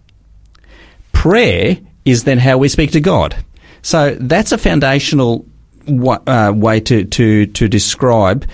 Prayer 1.11 1.77
is 2.05 2.23
then 2.23 2.39
how 2.39 2.57
we 2.57 2.67
speak 2.69 2.91
to 2.91 3.01
God. 3.01 3.35
So 3.81 4.15
that's 4.19 4.51
a 4.51 4.57
foundational 4.57 5.45
wa- 5.87 6.19
uh, 6.25 6.53
way 6.55 6.79
to, 6.81 7.03
to 7.05 7.45
to 7.47 7.67
describe 7.67 8.47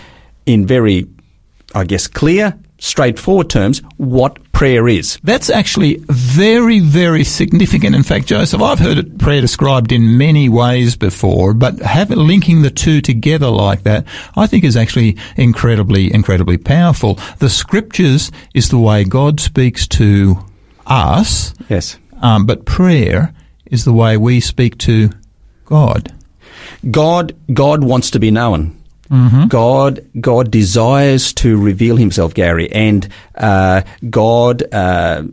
in 0.45 0.65
very, 0.65 1.07
I 1.75 1.83
guess, 1.85 2.07
clear, 2.07 2.57
straightforward 2.79 3.49
terms 3.49 3.81
what 3.97 4.39
prayer 4.51 4.87
is. 4.87 5.19
That's 5.23 5.49
actually 5.49 5.97
very, 6.07 6.79
very 6.79 7.23
significant. 7.23 7.95
In 7.95 8.03
fact, 8.03 8.27
Joseph, 8.27 8.61
I've 8.61 8.79
heard 8.79 8.97
it 8.97 9.17
prayer 9.17 9.41
described 9.41 9.91
in 9.91 10.17
many 10.17 10.49
ways 10.49 10.95
before, 10.95 11.53
but 11.53 11.79
have, 11.79 12.09
linking 12.09 12.61
the 12.61 12.69
two 12.71 13.01
together 13.01 13.49
like 13.49 13.83
that, 13.83 14.05
I 14.35 14.47
think 14.47 14.63
is 14.63 14.77
actually 14.77 15.17
incredibly, 15.35 16.13
incredibly 16.13 16.57
powerful. 16.57 17.15
The 17.39 17.49
scriptures 17.49 18.31
is 18.53 18.69
the 18.69 18.79
way 18.79 19.03
God 19.03 19.39
speaks 19.39 19.87
to 19.89 20.37
us, 20.85 21.53
Yes. 21.69 21.97
um, 22.21 22.45
but 22.45 22.65
prayer 22.65 23.33
is 23.65 23.85
the 23.85 23.93
way 23.93 24.17
we 24.17 24.39
speak 24.39 24.77
to 24.79 25.09
God. 25.65 26.13
God 26.89 27.35
God 27.53 27.83
wants 27.83 28.11
to 28.11 28.19
be 28.19 28.31
known. 28.31 28.75
God 29.47 30.05
God 30.19 30.51
desires 30.51 31.33
to 31.33 31.57
reveal 31.57 31.97
Himself, 31.97 32.33
Gary, 32.33 32.71
and 32.71 33.07
uh, 33.35 33.81
God 34.09 34.63
uh, 34.73 35.23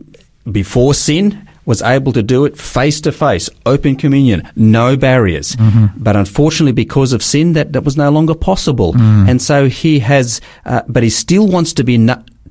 before 0.51 0.93
sin 0.93 1.47
was 1.65 1.81
able 1.81 2.13
to 2.13 2.21
do 2.21 2.45
it 2.45 2.55
face 2.55 3.01
to 3.01 3.11
face, 3.11 3.49
open 3.65 3.95
communion, 3.95 4.47
no 4.55 4.95
barriers. 4.95 5.57
But 5.97 6.15
unfortunately, 6.15 6.73
because 6.73 7.11
of 7.11 7.23
sin, 7.23 7.53
that 7.53 7.73
that 7.73 7.83
was 7.83 7.97
no 7.97 8.09
longer 8.11 8.35
possible, 8.35 8.93
and 9.29 9.41
so 9.41 9.67
He 9.67 9.99
has. 9.99 10.41
Uh, 10.65 10.81
but 10.87 11.03
He 11.03 11.09
still 11.09 11.47
wants 11.47 11.73
to 11.73 11.83
be. 11.83 11.97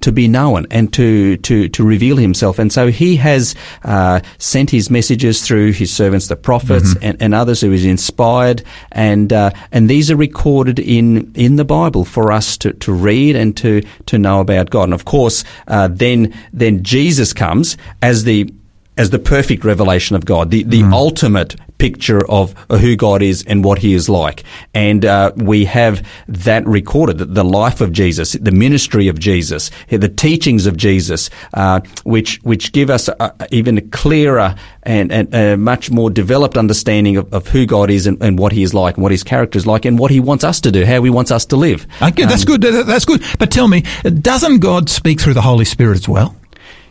To 0.05 0.12
be 0.12 0.29
known 0.29 0.67
and 0.71 0.93
to, 0.93 1.37
to, 1.38 1.69
to 1.69 1.83
reveal 1.83 2.17
himself. 2.17 2.59
And 2.59 2.71
so 2.71 2.90
he 2.90 3.17
has 3.17 3.55
uh, 3.85 4.21
sent 4.38 4.71
his 4.71 4.90
messages 4.90 5.40
through 5.40 5.73
his 5.73 5.90
servants, 5.90 6.29
the 6.29 6.37
prophets, 6.37 6.95
and, 7.03 7.21
and 7.23 7.35
others 7.35 7.62
who 7.62 7.73
is 7.73 7.85
inspired. 7.85 8.62
And 8.93 9.33
uh, 9.33 9.51
and 9.73 9.88
these 9.88 10.11
are 10.11 10.17
recorded 10.17 10.79
in, 10.79 11.33
in 11.35 11.57
the 11.57 11.64
Bible 11.64 12.05
for 12.05 12.33
us 12.33 12.59
to, 12.59 12.73
to 12.73 12.93
read 12.93 13.35
and 13.35 13.57
to, 13.57 13.81
to 14.07 14.19
know 14.19 14.40
about 14.40 14.71
God. 14.71 14.85
And 14.85 14.95
of 14.95 15.05
course, 15.05 15.45
uh, 15.69 15.88
then 15.90 16.35
then 16.53 16.83
Jesus 16.83 17.33
comes 17.33 17.77
as 18.03 18.25
the 18.25 18.53
as 18.96 19.11
the 19.11 19.18
perfect 19.18 19.64
revelation 19.64 20.14
of 20.16 20.24
God, 20.24 20.50
the, 20.50 20.62
the 20.62 20.83
ultimate 20.85 21.57
picture 21.78 22.24
of 22.30 22.52
who 22.70 22.94
God 22.94 23.20
is 23.20 23.42
and 23.48 23.64
what 23.64 23.78
He 23.78 23.92
is 23.94 24.09
like. 24.09 24.44
And 24.72 25.04
uh, 25.04 25.33
we 25.37 25.64
have 25.64 26.07
that 26.28 26.64
recorded, 26.66 27.18
the- 27.18 27.24
the 27.24 27.44
life 27.44 27.80
of 27.80 27.90
Jesus, 27.90 28.33
the 28.35 28.52
ministry 28.52 29.09
of 29.09 29.18
Jesus, 29.18 29.70
the 29.88 30.09
teachings 30.09 30.66
of 30.66 30.76
Jesus, 30.76 31.28
uh, 31.54 31.80
which 32.04 32.38
which 32.44 32.70
give 32.72 32.88
us 32.90 33.09
a, 33.09 33.35
even 33.50 33.76
a 33.78 33.80
clearer 33.80 34.54
and, 34.85 35.11
and 35.11 35.35
a 35.35 35.57
much 35.57 35.90
more 35.90 36.09
developed 36.11 36.57
understanding 36.57 37.16
of, 37.16 37.33
of 37.35 37.48
who 37.48 37.66
God 37.66 37.90
is 37.90 38.07
and, 38.07 38.22
and 38.22 38.38
what 38.38 38.52
He 38.52 38.62
is 38.62 38.72
like, 38.72 38.94
and 38.96 39.02
what 39.02 39.11
His 39.12 39.24
character 39.24 39.57
is 39.59 39.66
like, 39.66 39.85
and 39.85 39.98
what 39.98 40.12
He 40.12 40.20
wants 40.20 40.44
us 40.44 40.61
to 40.61 40.70
do, 40.70 40.87
how 40.87 41.02
He 41.02 41.11
wants 41.11 41.33
us 41.33 41.44
to 41.46 41.57
live. 41.57 41.87
Okay, 42.00 42.24
that's 42.26 42.44
good. 42.44 42.61
That's 42.62 43.04
good. 43.04 43.22
But 43.40 43.50
tell 43.50 43.66
me, 43.66 43.83
doesn't 44.04 44.61
God 44.61 44.88
speak 44.88 45.20
through 45.20 45.35
the 45.35 45.42
Holy 45.42 45.64
Spirit 45.64 45.96
as 45.98 46.09
well? 46.09 46.37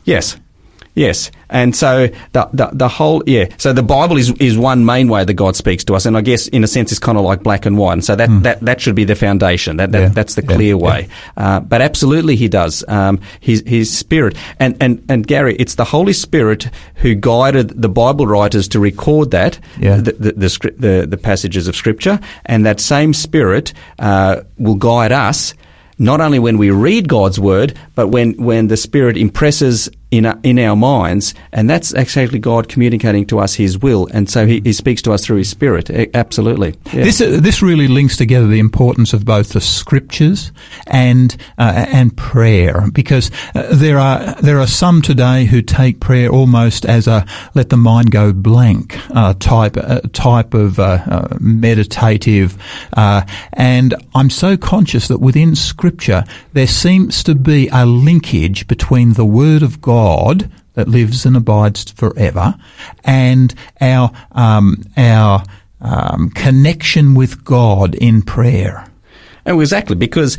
Yes. 0.03 0.35
Yes, 0.95 1.31
and 1.49 1.75
so 1.75 2.07
the, 2.33 2.49
the 2.53 2.69
the 2.71 2.87
whole 2.87 3.23
yeah. 3.25 3.45
So 3.57 3.73
the 3.73 3.81
Bible 3.81 4.17
is 4.17 4.31
is 4.39 4.57
one 4.57 4.85
main 4.85 5.07
way 5.07 5.25
that 5.25 5.33
God 5.33 5.55
speaks 5.55 5.83
to 5.85 5.95
us, 5.95 6.05
and 6.05 6.15
I 6.15 6.21
guess 6.21 6.47
in 6.49 6.63
a 6.63 6.67
sense 6.67 6.91
it's 6.91 6.99
kind 6.99 7.17
of 7.17 7.23
like 7.23 7.41
black 7.41 7.65
and 7.65 7.77
white. 7.79 7.93
And 7.93 8.05
so 8.05 8.15
that 8.15 8.29
that, 8.43 8.59
that 8.61 8.79
should 8.81 8.93
be 8.93 9.03
the 9.03 9.15
foundation. 9.15 9.77
That, 9.77 9.91
that 9.91 10.01
Yeah, 10.01 10.07
that's 10.09 10.35
the 10.35 10.43
yeah, 10.43 10.55
clear 10.55 10.75
yeah. 10.75 10.75
way. 10.75 11.09
Uh, 11.35 11.59
but 11.61 11.81
absolutely, 11.81 12.35
He 12.35 12.47
does. 12.47 12.83
Um, 12.87 13.19
his 13.39 13.63
His 13.65 13.95
Spirit 13.97 14.37
and 14.59 14.77
and 14.79 15.03
and 15.09 15.25
Gary, 15.25 15.55
it's 15.55 15.75
the 15.75 15.85
Holy 15.85 16.13
Spirit 16.13 16.69
who 16.95 17.15
guided 17.15 17.69
the 17.81 17.89
Bible 17.89 18.27
writers 18.27 18.67
to 18.69 18.79
record 18.79 19.31
that 19.31 19.57
Yeah. 19.79 19.97
the 19.97 20.11
the 20.11 20.31
the, 20.33 20.73
the 20.77 21.07
the 21.07 21.17
passages 21.17 21.67
of 21.67 21.75
Scripture, 21.75 22.19
and 22.45 22.65
that 22.67 22.79
same 22.79 23.13
Spirit 23.13 23.73
uh, 23.97 24.41
will 24.59 24.75
guide 24.75 25.11
us 25.11 25.55
not 25.99 26.19
only 26.19 26.39
when 26.39 26.57
we 26.57 26.71
read 26.71 27.07
God's 27.07 27.39
word, 27.39 27.77
but 27.93 28.07
when, 28.07 28.33
when 28.33 28.67
the 28.67 28.75
Spirit 28.75 29.15
impresses 29.15 29.87
in 30.13 30.27
our, 30.27 30.39
in 30.43 30.59
our 30.59 30.75
minds, 30.75 31.33
and 31.51 31.67
that's 31.67 31.93
actually 31.95 32.37
God 32.37 32.69
communicating 32.69 33.25
to 33.27 33.39
us 33.39 33.55
His 33.55 33.79
will, 33.79 34.07
and 34.13 34.29
so 34.29 34.45
He, 34.45 34.61
he 34.63 34.71
speaks 34.71 35.01
to 35.03 35.11
us 35.11 35.25
through 35.25 35.37
His 35.37 35.49
Spirit. 35.49 35.89
Absolutely. 36.13 36.75
Yeah. 36.93 37.03
This 37.03 37.19
uh, 37.19 37.39
this 37.41 37.63
really 37.63 37.87
links 37.87 38.15
together 38.15 38.45
the 38.45 38.59
importance 38.59 39.13
of 39.13 39.25
both 39.25 39.49
the 39.49 39.61
scriptures 39.61 40.51
and 40.85 41.35
uh, 41.57 41.87
and 41.91 42.15
prayer 42.15 42.91
because 42.91 43.31
uh, 43.55 43.73
there 43.73 43.97
are 43.97 44.35
there 44.35 44.59
are 44.59 44.67
some 44.67 45.01
today 45.01 45.45
who 45.45 45.63
take 45.63 45.99
prayer 45.99 46.29
almost 46.29 46.85
as 46.85 47.07
a 47.07 47.25
let 47.55 47.69
the 47.69 47.77
mind 47.77 48.11
go 48.11 48.31
blank 48.31 48.95
uh, 49.15 49.33
type 49.39 49.77
uh, 49.77 50.01
type 50.13 50.53
of 50.53 50.79
uh, 50.79 50.99
uh, 51.07 51.37
meditative 51.39 52.55
uh, 52.93 53.23
and 53.53 53.95
I'm 54.13 54.29
so 54.29 54.57
conscious 54.57 55.07
that 55.07 55.19
within 55.19 55.55
scripture 55.55 56.23
there 56.53 56.67
seems 56.67 57.23
to 57.23 57.33
be 57.33 57.67
a 57.69 57.85
linkage 57.85 58.67
between 58.67 59.13
the 59.13 59.25
word 59.25 59.63
of 59.63 59.81
God 59.81 60.02
that 60.73 60.87
lives 60.87 61.25
and 61.25 61.37
abides 61.37 61.91
forever 61.91 62.55
and 63.03 63.53
our 63.81 64.11
um, 64.31 64.83
our 64.97 65.43
um, 65.81 66.29
connection 66.31 67.13
with 67.13 67.43
God 67.43 67.95
in 67.95 68.21
prayer. 68.21 68.87
Oh, 69.45 69.59
exactly, 69.59 69.95
because 69.95 70.37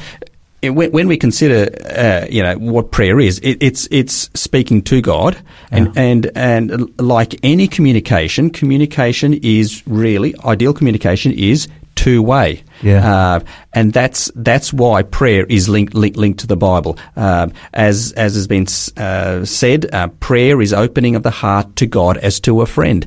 when, 0.62 1.09
we 1.09 1.16
consider, 1.16 1.70
uh, 1.87 2.27
you 2.31 2.42
know, 2.42 2.57
what 2.57 2.90
prayer 2.90 3.20
is, 3.20 3.38
it, 3.40 3.59
it's 3.61 3.87
it's 3.90 4.31
speaking 4.35 4.83
to 4.83 5.03
God, 5.03 5.37
and 5.70 5.96
and 5.96 6.31
and 6.35 6.98
like 7.00 7.38
any 7.42 7.68
communication, 7.68 8.50
communication 8.50 9.35
is 9.35 9.83
really 9.87 10.35
ideal. 10.44 10.72
Communication 10.72 11.33
is 11.33 11.68
two 11.95 12.23
way. 12.23 12.65
Yeah. 12.83 13.15
Uh, 13.15 13.41
and 13.73 13.93
that's 13.93 14.31
that's 14.35 14.73
why 14.73 15.03
prayer 15.03 15.47
is 15.47 15.69
linked 15.69 15.95
linked, 15.95 16.17
linked 16.17 16.41
to 16.41 16.47
the 16.47 16.57
Bible. 16.57 16.99
Um, 17.17 17.53
as 17.73 18.13
as 18.13 18.35
has 18.35 18.47
been 18.47 18.67
uh, 18.97 19.45
said, 19.45 19.93
uh, 19.95 20.09
prayer 20.21 20.61
is 20.61 20.73
opening 20.73 21.17
of 21.17 21.23
the 21.23 21.31
heart 21.31 21.77
to 21.77 21.87
God 21.87 22.17
as 22.19 22.41
to 22.41 22.61
a 22.61 22.67
friend. 22.67 23.07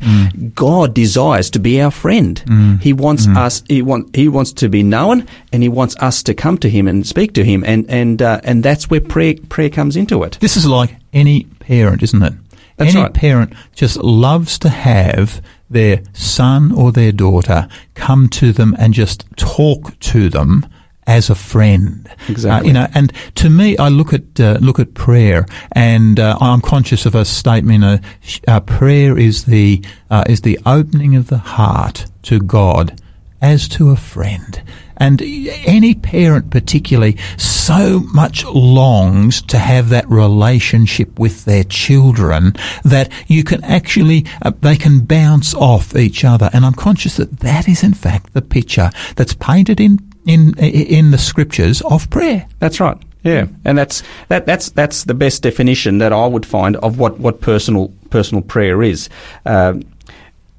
God 0.56 0.93
desires 0.93 1.50
to 1.52 1.60
be 1.60 1.82
our 1.82 1.91
friend. 1.91 2.80
He 2.82 2.93
wants 2.93 3.28
us. 3.28 3.63
He 3.67 3.82
want 3.82 4.15
he 4.15 4.28
wants 4.28 4.54
to 4.54 4.69
be 4.69 4.84
known, 4.84 5.28
and 5.52 5.63
he 5.63 5.69
wants 5.69 5.95
us 5.97 6.23
to 6.23 6.34
come 6.34 6.58
to 6.60 6.69
him 6.69 6.88
and 6.88 7.06
speak 7.06 7.34
to 7.34 7.43
him. 7.43 7.63
And 7.63 7.89
and 7.89 8.21
uh, 8.21 8.41
and 8.43 8.63
that's 8.63 8.89
where 8.89 9.02
prayer 9.02 9.36
prayer 9.50 9.69
comes 9.69 9.95
into 9.95 10.23
it. 10.23 10.38
This 10.39 10.58
is 10.58 10.65
like 10.65 10.95
any 11.13 11.43
parent, 11.60 12.04
isn't 12.04 12.21
it? 12.21 12.34
That's 12.78 12.93
any 12.93 13.04
right. 13.04 13.13
parent 13.13 13.54
just 13.73 13.97
loves 13.97 14.60
to 14.60 14.69
have 14.69 15.41
their 15.69 16.01
son 16.13 16.71
or 16.71 16.91
their 16.91 17.12
daughter 17.12 17.67
come 17.95 18.30
to 18.30 18.51
them 18.51 18.75
and 18.80 18.93
just 18.93 19.25
talk 19.36 19.97
to 19.99 20.30
them 20.30 20.65
as 21.06 21.30
a 21.30 21.36
friend. 21.36 22.10
Exactly. 22.27 22.49
Uh, 22.49 22.67
you 22.67 22.73
know, 22.73 22.88
and 22.93 23.13
to 23.36 23.49
me, 23.49 23.77
I 23.77 23.88
look 23.88 24.13
at 24.13 24.39
uh, 24.39 24.58
look 24.62 24.77
at 24.80 24.93
prayer, 24.93 25.45
and 25.71 26.19
uh, 26.19 26.38
I'm 26.39 26.62
conscious 26.62 27.06
of 27.06 27.15
a 27.15 27.25
statement. 27.25 27.84
Uh, 27.84 27.97
sh- 28.21 28.41
uh, 28.47 28.60
prayer 28.60 29.17
is 29.17 29.45
the 29.45 29.84
uh, 30.10 30.25
is 30.27 30.41
the 30.41 30.60
opening 30.65 31.15
of 31.15 31.27
the 31.27 31.38
heart 31.38 32.06
to 32.23 32.39
God 32.39 33.01
as 33.41 33.67
to 33.69 33.91
a 33.91 33.95
friend. 33.95 34.62
And 35.00 35.21
any 35.21 35.94
parent 35.94 36.50
particularly 36.50 37.17
so 37.38 38.00
much 38.13 38.44
longs 38.46 39.42
to 39.44 39.60
have 39.60 39.90
that 39.90 40.10
relationship 40.10 41.19
with 41.19 41.46
their 41.46 41.63
children 41.63 42.54
that 42.83 43.12
you 43.27 43.44
can 43.44 43.63
actually, 43.63 44.25
uh, 44.42 44.52
they 44.62 44.75
can 44.75 45.02
bounce 45.02 45.54
off 45.54 45.96
each 45.96 46.25
other. 46.25 46.50
And 46.52 46.65
I'm 46.65 46.73
conscious 46.73 47.17
that 47.17 47.40
that 47.40 47.67
is 47.67 47.83
in 47.83 47.94
fact 47.94 48.33
the 48.33 48.42
picture 48.42 48.90
that's 49.15 49.33
painted 49.33 49.79
in, 49.79 50.00
in, 50.25 50.58
in 50.58 51.12
the 51.12 51.17
scriptures 51.19 51.81
of 51.81 52.10
prayer. 52.10 52.48
That's 52.60 52.79
right. 52.79 52.98
Yeah, 53.23 53.48
and 53.65 53.77
that's 53.77 54.04
that 54.29 54.46
that's 54.46 54.69
that's 54.69 55.04
the 55.04 55.13
best 55.13 55.44
definition 55.44 55.98
that 55.98 56.13
I 56.13 56.27
would 56.27 56.46
find 56.46 56.77
of 56.77 56.98
what, 56.98 57.19
what 57.19 57.42
personal 57.42 57.92
personal 58.10 58.42
prayer 58.42 58.81
is. 58.81 59.10
Um, 59.46 59.83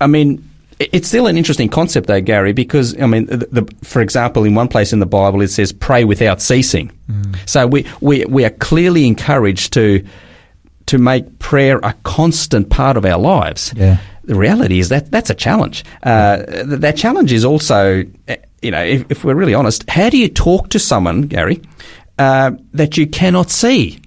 I 0.03 0.07
mean, 0.07 0.48
it's 0.81 1.09
still 1.09 1.27
an 1.27 1.37
interesting 1.37 1.69
concept, 1.69 2.07
though, 2.07 2.21
Gary, 2.21 2.53
because 2.53 3.01
I 3.01 3.07
mean, 3.07 3.27
the, 3.27 3.37
the, 3.37 3.75
for 3.83 4.01
example, 4.01 4.45
in 4.45 4.55
one 4.55 4.69
place 4.69 4.93
in 4.93 5.01
the 5.01 5.07
Bible 5.07 5.41
it 5.43 5.49
says 5.49 5.73
"pray 5.73 6.05
without 6.05 6.41
ceasing." 6.41 6.91
So 7.47 7.67
we, 7.67 7.87
we 8.01 8.25
we 8.27 8.45
are 8.45 8.51
clearly 8.51 9.07
encouraged 9.07 9.73
to 9.75 10.05
to 10.87 10.99
make 10.99 11.39
prayer 11.39 11.79
a 11.83 11.95
constant 12.05 12.71
part 12.71 12.97
of 12.97 13.05
our 13.05 13.19
lives. 13.19 13.75
Yeah. 13.77 13.99
The 14.25 14.35
reality 14.35 14.79
is 14.79 14.89
that 14.91 15.11
that's 15.11 15.31
a 15.31 15.35
challenge. 15.35 15.85
Uh, 16.03 16.45
th- 16.45 16.81
that 16.81 16.97
challenge 16.97 17.33
is 17.33 17.45
also, 17.45 18.05
uh, 18.29 18.37
you 18.63 18.71
know, 18.71 18.83
if, 18.83 19.11
if 19.11 19.25
we're 19.25 19.35
really 19.35 19.55
honest, 19.55 19.89
how 19.89 20.11
do 20.11 20.19
you 20.19 20.29
talk 20.29 20.69
to 20.71 20.79
someone, 20.79 21.23
Gary, 21.23 21.63
uh, 22.19 22.53
that 22.73 22.97
you 22.97 23.07
cannot 23.07 23.51
see? 23.51 24.01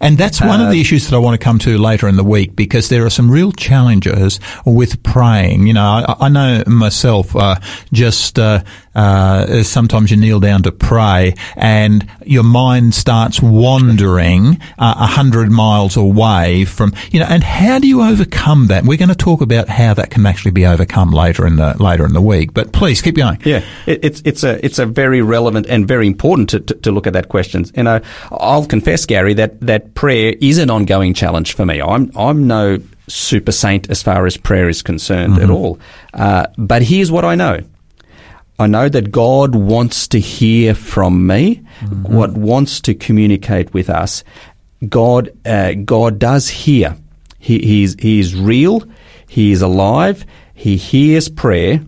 And 0.00 0.16
that's 0.16 0.40
one 0.40 0.60
of 0.60 0.70
the 0.70 0.80
issues 0.80 1.08
that 1.08 1.16
I 1.16 1.18
want 1.18 1.40
to 1.40 1.44
come 1.44 1.58
to 1.60 1.78
later 1.78 2.08
in 2.08 2.16
the 2.16 2.24
week 2.24 2.56
because 2.56 2.88
there 2.88 3.04
are 3.04 3.10
some 3.10 3.30
real 3.30 3.52
challenges 3.52 4.40
with 4.64 5.02
praying. 5.02 5.66
You 5.66 5.74
know, 5.74 6.04
I, 6.06 6.16
I 6.26 6.28
know 6.28 6.62
myself, 6.66 7.34
uh, 7.36 7.56
just, 7.92 8.38
uh, 8.38 8.62
uh, 8.94 9.62
sometimes 9.62 10.10
you 10.10 10.16
kneel 10.16 10.40
down 10.40 10.62
to 10.64 10.72
pray 10.72 11.34
and 11.56 12.08
your 12.24 12.42
mind 12.42 12.94
starts 12.94 13.40
wandering 13.40 14.60
uh, 14.78 14.94
a 14.96 15.06
hundred 15.06 15.50
miles 15.50 15.96
away 15.96 16.64
from, 16.64 16.92
you 17.10 17.20
know, 17.20 17.26
and 17.26 17.44
how 17.44 17.78
do 17.78 17.86
you 17.86 18.02
overcome 18.02 18.66
that? 18.66 18.84
We're 18.84 18.98
going 18.98 19.10
to 19.10 19.14
talk 19.14 19.40
about 19.40 19.68
how 19.68 19.94
that 19.94 20.10
can 20.10 20.26
actually 20.26 20.50
be 20.50 20.66
overcome 20.66 21.12
later 21.12 21.46
in 21.46 21.56
the, 21.56 21.80
later 21.80 22.04
in 22.04 22.12
the 22.12 22.20
week, 22.20 22.52
but 22.52 22.72
please 22.72 23.00
keep 23.00 23.16
going. 23.16 23.38
Yeah, 23.44 23.64
it, 23.86 24.04
it's 24.04 24.22
it's 24.24 24.44
a 24.44 24.64
it's 24.64 24.78
a 24.78 24.86
very 24.86 25.22
relevant 25.22 25.66
and 25.68 25.86
very 25.86 26.06
important 26.06 26.50
to, 26.50 26.60
to, 26.60 26.74
to 26.74 26.92
look 26.92 27.06
at 27.06 27.12
that 27.12 27.28
question. 27.28 27.64
And 27.74 27.88
I, 27.88 28.00
I'll 28.30 28.66
confess, 28.66 29.06
Gary, 29.06 29.34
that 29.34 29.60
that 29.60 29.79
prayer 29.80 30.34
is 30.40 30.58
an 30.58 30.70
ongoing 30.70 31.14
challenge 31.14 31.54
for 31.54 31.66
me. 31.66 31.80
I'm 31.82 32.10
I'm 32.16 32.46
no 32.46 32.78
super 33.08 33.52
saint 33.52 33.90
as 33.90 34.02
far 34.02 34.26
as 34.26 34.36
prayer 34.36 34.68
is 34.68 34.82
concerned 34.82 35.38
at 35.38 35.50
all. 35.50 35.78
Uh, 36.14 36.46
but 36.56 36.82
here's 36.82 37.10
what 37.10 37.24
I 37.24 37.34
know. 37.34 37.60
I 38.58 38.66
know 38.66 38.88
that 38.88 39.10
God 39.10 39.54
wants 39.54 40.06
to 40.08 40.20
hear 40.20 40.74
from 40.74 41.26
me, 41.26 41.62
what 42.02 42.32
wants 42.32 42.80
to 42.82 42.94
communicate 42.94 43.72
with 43.72 43.88
us. 43.90 44.22
God, 44.88 45.30
uh, 45.46 45.72
God 45.72 46.18
does 46.18 46.48
hear. 46.48 46.96
He, 47.38 47.58
he's, 47.58 47.94
he 47.98 48.20
is 48.20 48.34
real. 48.36 48.84
He 49.26 49.50
is 49.52 49.62
alive. 49.62 50.24
He 50.54 50.76
hears 50.76 51.28
prayer. 51.28 51.82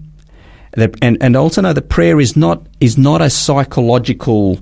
That- 0.72 0.96
and, 1.02 1.18
and 1.20 1.36
also 1.36 1.60
know 1.60 1.74
that 1.74 1.88
prayer 1.90 2.18
is 2.20 2.36
not, 2.36 2.66
is 2.80 2.96
not 2.96 3.20
a 3.20 3.28
psychological 3.30 4.58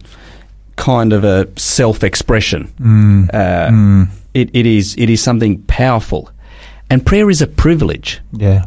kind 0.80 1.12
of 1.12 1.24
a 1.24 1.46
self-expression. 1.56 2.72
Mm. 2.80 3.28
Uh, 3.34 3.68
mm. 3.70 4.08
It, 4.32 4.50
it 4.54 4.66
is, 4.66 4.94
it 4.96 5.10
is 5.10 5.22
something 5.22 5.62
powerful. 5.62 6.30
And 6.88 7.04
prayer 7.04 7.30
is 7.30 7.42
a 7.42 7.46
privilege 7.46 8.20
Yeah. 8.32 8.64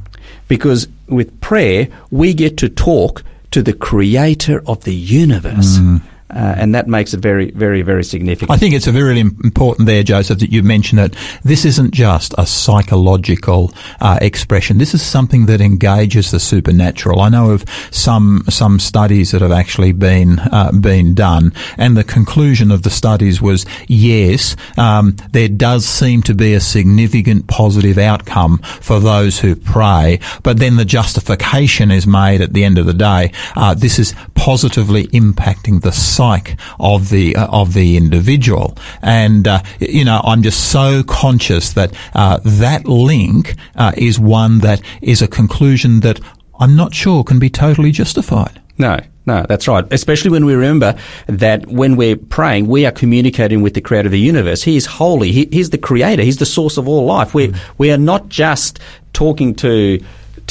because 0.47 0.87
with 1.07 1.29
prayer 1.41 1.87
we 2.11 2.33
get 2.33 2.57
to 2.57 2.69
talk 2.69 3.23
to 3.51 3.61
the 3.61 3.73
creator 3.73 4.61
of 4.65 4.83
the 4.83 4.93
universe 4.95 5.79
mm. 5.79 6.01
Uh, 6.33 6.55
and 6.57 6.73
that 6.75 6.87
makes 6.87 7.13
it 7.13 7.19
very 7.19 7.51
very 7.51 7.81
very 7.81 8.03
significant 8.03 8.51
I 8.51 8.57
think 8.57 8.75
it's 8.75 8.87
a 8.87 8.91
very 8.91 9.19
im- 9.19 9.39
important 9.43 9.87
there, 9.87 10.03
Joseph, 10.03 10.39
that 10.39 10.51
you 10.51 10.63
mention 10.63 10.97
that 10.97 11.15
this 11.43 11.65
isn't 11.65 11.93
just 11.93 12.33
a 12.37 12.45
psychological 12.45 13.73
uh, 13.99 14.19
expression. 14.21 14.77
This 14.77 14.93
is 14.93 15.01
something 15.01 15.47
that 15.47 15.61
engages 15.61 16.31
the 16.31 16.39
supernatural. 16.39 17.21
I 17.21 17.29
know 17.29 17.51
of 17.51 17.65
some 17.91 18.43
some 18.49 18.79
studies 18.79 19.31
that 19.31 19.41
have 19.41 19.51
actually 19.51 19.91
been 19.91 20.39
uh, 20.39 20.71
been 20.71 21.13
done, 21.13 21.53
and 21.77 21.97
the 21.97 22.03
conclusion 22.03 22.71
of 22.71 22.83
the 22.83 22.89
studies 22.89 23.41
was 23.41 23.65
yes, 23.87 24.55
um, 24.77 25.15
there 25.31 25.49
does 25.49 25.85
seem 25.85 26.21
to 26.23 26.33
be 26.33 26.53
a 26.53 26.59
significant 26.59 27.47
positive 27.47 27.97
outcome 27.97 28.59
for 28.59 28.99
those 28.99 29.39
who 29.39 29.55
pray, 29.55 30.19
but 30.43 30.57
then 30.59 30.75
the 30.75 30.85
justification 30.85 31.91
is 31.91 32.05
made 32.05 32.41
at 32.41 32.53
the 32.53 32.63
end 32.63 32.77
of 32.77 32.85
the 32.85 32.93
day. 32.93 33.31
Uh, 33.55 33.73
this 33.73 33.99
is 33.99 34.13
positively 34.35 35.07
impacting 35.07 35.81
the 35.81 35.91
psyche 36.23 36.55
of 36.79 37.09
the 37.09 37.35
uh, 37.35 37.47
of 37.47 37.73
the 37.73 37.97
individual, 37.97 38.77
and 39.01 39.47
uh, 39.47 39.61
you 39.79 40.05
know 40.05 40.21
I'm 40.23 40.41
just 40.43 40.71
so 40.71 41.03
conscious 41.03 41.73
that 41.73 41.93
uh, 42.13 42.39
that 42.43 42.85
link 42.85 43.55
uh, 43.75 43.91
is 43.97 44.19
one 44.19 44.59
that 44.59 44.81
is 45.01 45.21
a 45.21 45.27
conclusion 45.27 46.01
that 46.01 46.19
I'm 46.59 46.75
not 46.75 46.93
sure 46.93 47.23
can 47.23 47.39
be 47.39 47.49
totally 47.49 47.91
justified. 47.91 48.61
no 48.77 48.99
no 49.25 49.45
that's 49.49 49.67
right. 49.67 49.85
Especially 49.91 50.31
when 50.31 50.45
we 50.45 50.53
remember 50.53 50.95
that 51.27 51.65
when 51.67 51.95
we're 51.95 52.17
praying 52.37 52.67
we 52.67 52.85
are 52.85 52.91
communicating 52.91 53.61
with 53.61 53.73
the 53.73 53.81
creator 53.81 54.07
of 54.07 54.11
the 54.11 54.19
universe. 54.33 54.63
He 54.63 54.75
is 54.75 54.85
holy. 54.85 55.31
He, 55.31 55.47
he's 55.51 55.69
the 55.69 55.77
creator. 55.89 56.23
He's 56.23 56.37
the 56.37 56.51
source 56.57 56.77
of 56.77 56.87
all 56.87 57.05
life. 57.05 57.33
We 57.33 57.53
we 57.77 57.91
are 57.91 58.03
not 58.13 58.29
just 58.29 58.79
talking 59.13 59.55
to 59.55 59.99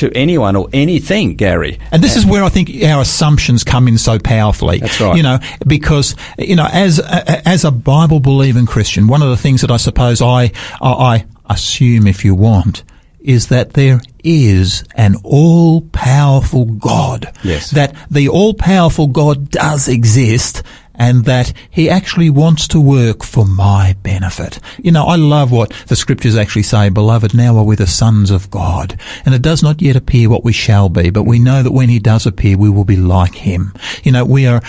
to 0.03 0.16
anyone 0.16 0.57
or 0.57 0.68
anything 0.72 1.36
gary 1.36 1.78
And 1.92 2.03
this 2.03 2.16
is 2.16 2.26
where 2.26 2.42
I 2.42 2.48
think 2.48 2.70
our 2.82 3.00
assumptions 3.03 3.62
come 3.62 3.86
in 3.86 3.98
so 3.98 4.18
powerfully. 4.18 4.80
That's 4.80 5.00
right. 5.00 5.16
You 5.16 5.22
know, 5.22 5.38
because 5.64 6.16
you 6.38 6.57
know, 6.57 6.68
as 6.70 6.98
a, 6.98 7.48
as 7.48 7.64
a 7.64 7.70
Bible 7.70 8.18
believing 8.18 8.66
Christian, 8.66 9.07
one 9.07 9.22
of 9.22 9.28
the 9.28 9.36
things 9.36 9.61
that 9.61 9.70
I 9.70 9.76
suppose 9.76 10.20
I 10.20 10.50
I 10.80 11.24
assume, 11.48 12.07
if 12.09 12.24
you 12.24 12.34
want, 12.34 12.82
is 13.20 13.48
that 13.48 13.74
there 13.74 14.00
is 14.24 14.84
an 14.96 15.16
all 15.22 15.82
powerful 15.92 16.64
God. 16.64 17.32
Yes. 17.44 17.70
That 17.70 17.94
the 18.11 18.28
all 18.28 18.55
powerful 18.55 19.07
God 19.07 19.50
does 19.50 19.88
exist. 19.88 20.62
And 21.03 21.24
that 21.24 21.53
he 21.68 21.90
actually 21.90 22.30
wants 22.30 22.68
to 22.68 22.80
work 22.80 23.24
for 23.24 23.44
my 23.44 23.96
benefit. 24.05 24.61
You 24.78 24.92
know, 24.92 25.07
I 25.07 25.16
love 25.16 25.50
what 25.50 25.72
the 25.88 25.96
scriptures 25.96 26.36
actually 26.36 26.62
say, 26.62 26.90
beloved, 26.90 27.34
now 27.34 27.57
are 27.57 27.64
we 27.64 27.74
the 27.74 27.88
sons 27.88 28.30
of 28.30 28.53
God. 28.53 28.96
And 29.26 29.34
it 29.34 29.42
does 29.42 29.64
not 29.64 29.82
yet 29.82 29.96
appear 29.96 30.30
what 30.30 30.44
we 30.44 30.53
shall 30.53 30.88
be, 30.88 31.11
but 31.11 31.24
we 31.24 31.40
know 31.40 31.64
that 31.64 31.72
when 31.72 31.88
he 31.88 31.98
does 31.98 32.24
appear, 32.24 32.57
we 32.57 32.70
will 32.70 32.84
be 32.84 32.94
like 32.94 33.34
him. 33.34 33.74
You 34.05 34.12
know, 34.12 34.24
we 34.24 34.46
are, 34.46 34.62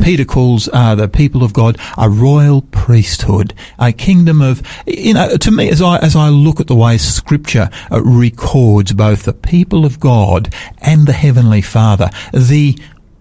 Peter 0.00 0.24
calls 0.24 0.70
uh, 0.72 0.94
the 0.94 1.08
people 1.08 1.44
of 1.44 1.52
God 1.52 1.78
a 1.98 2.08
royal 2.08 2.62
priesthood, 2.62 3.52
a 3.78 3.92
kingdom 3.92 4.40
of, 4.40 4.62
you 4.86 5.12
know, 5.12 5.36
to 5.36 5.50
me, 5.50 5.68
as 5.68 5.82
I, 5.82 5.98
as 5.98 6.16
I 6.16 6.30
look 6.30 6.58
at 6.58 6.68
the 6.68 6.74
way 6.74 6.96
scripture 6.96 7.68
uh, 7.92 8.00
records 8.02 8.94
both 8.94 9.24
the 9.24 9.34
people 9.34 9.84
of 9.84 10.00
God 10.00 10.54
and 10.78 11.06
the 11.06 11.12
heavenly 11.12 11.60
father, 11.60 12.08
the 12.32 12.78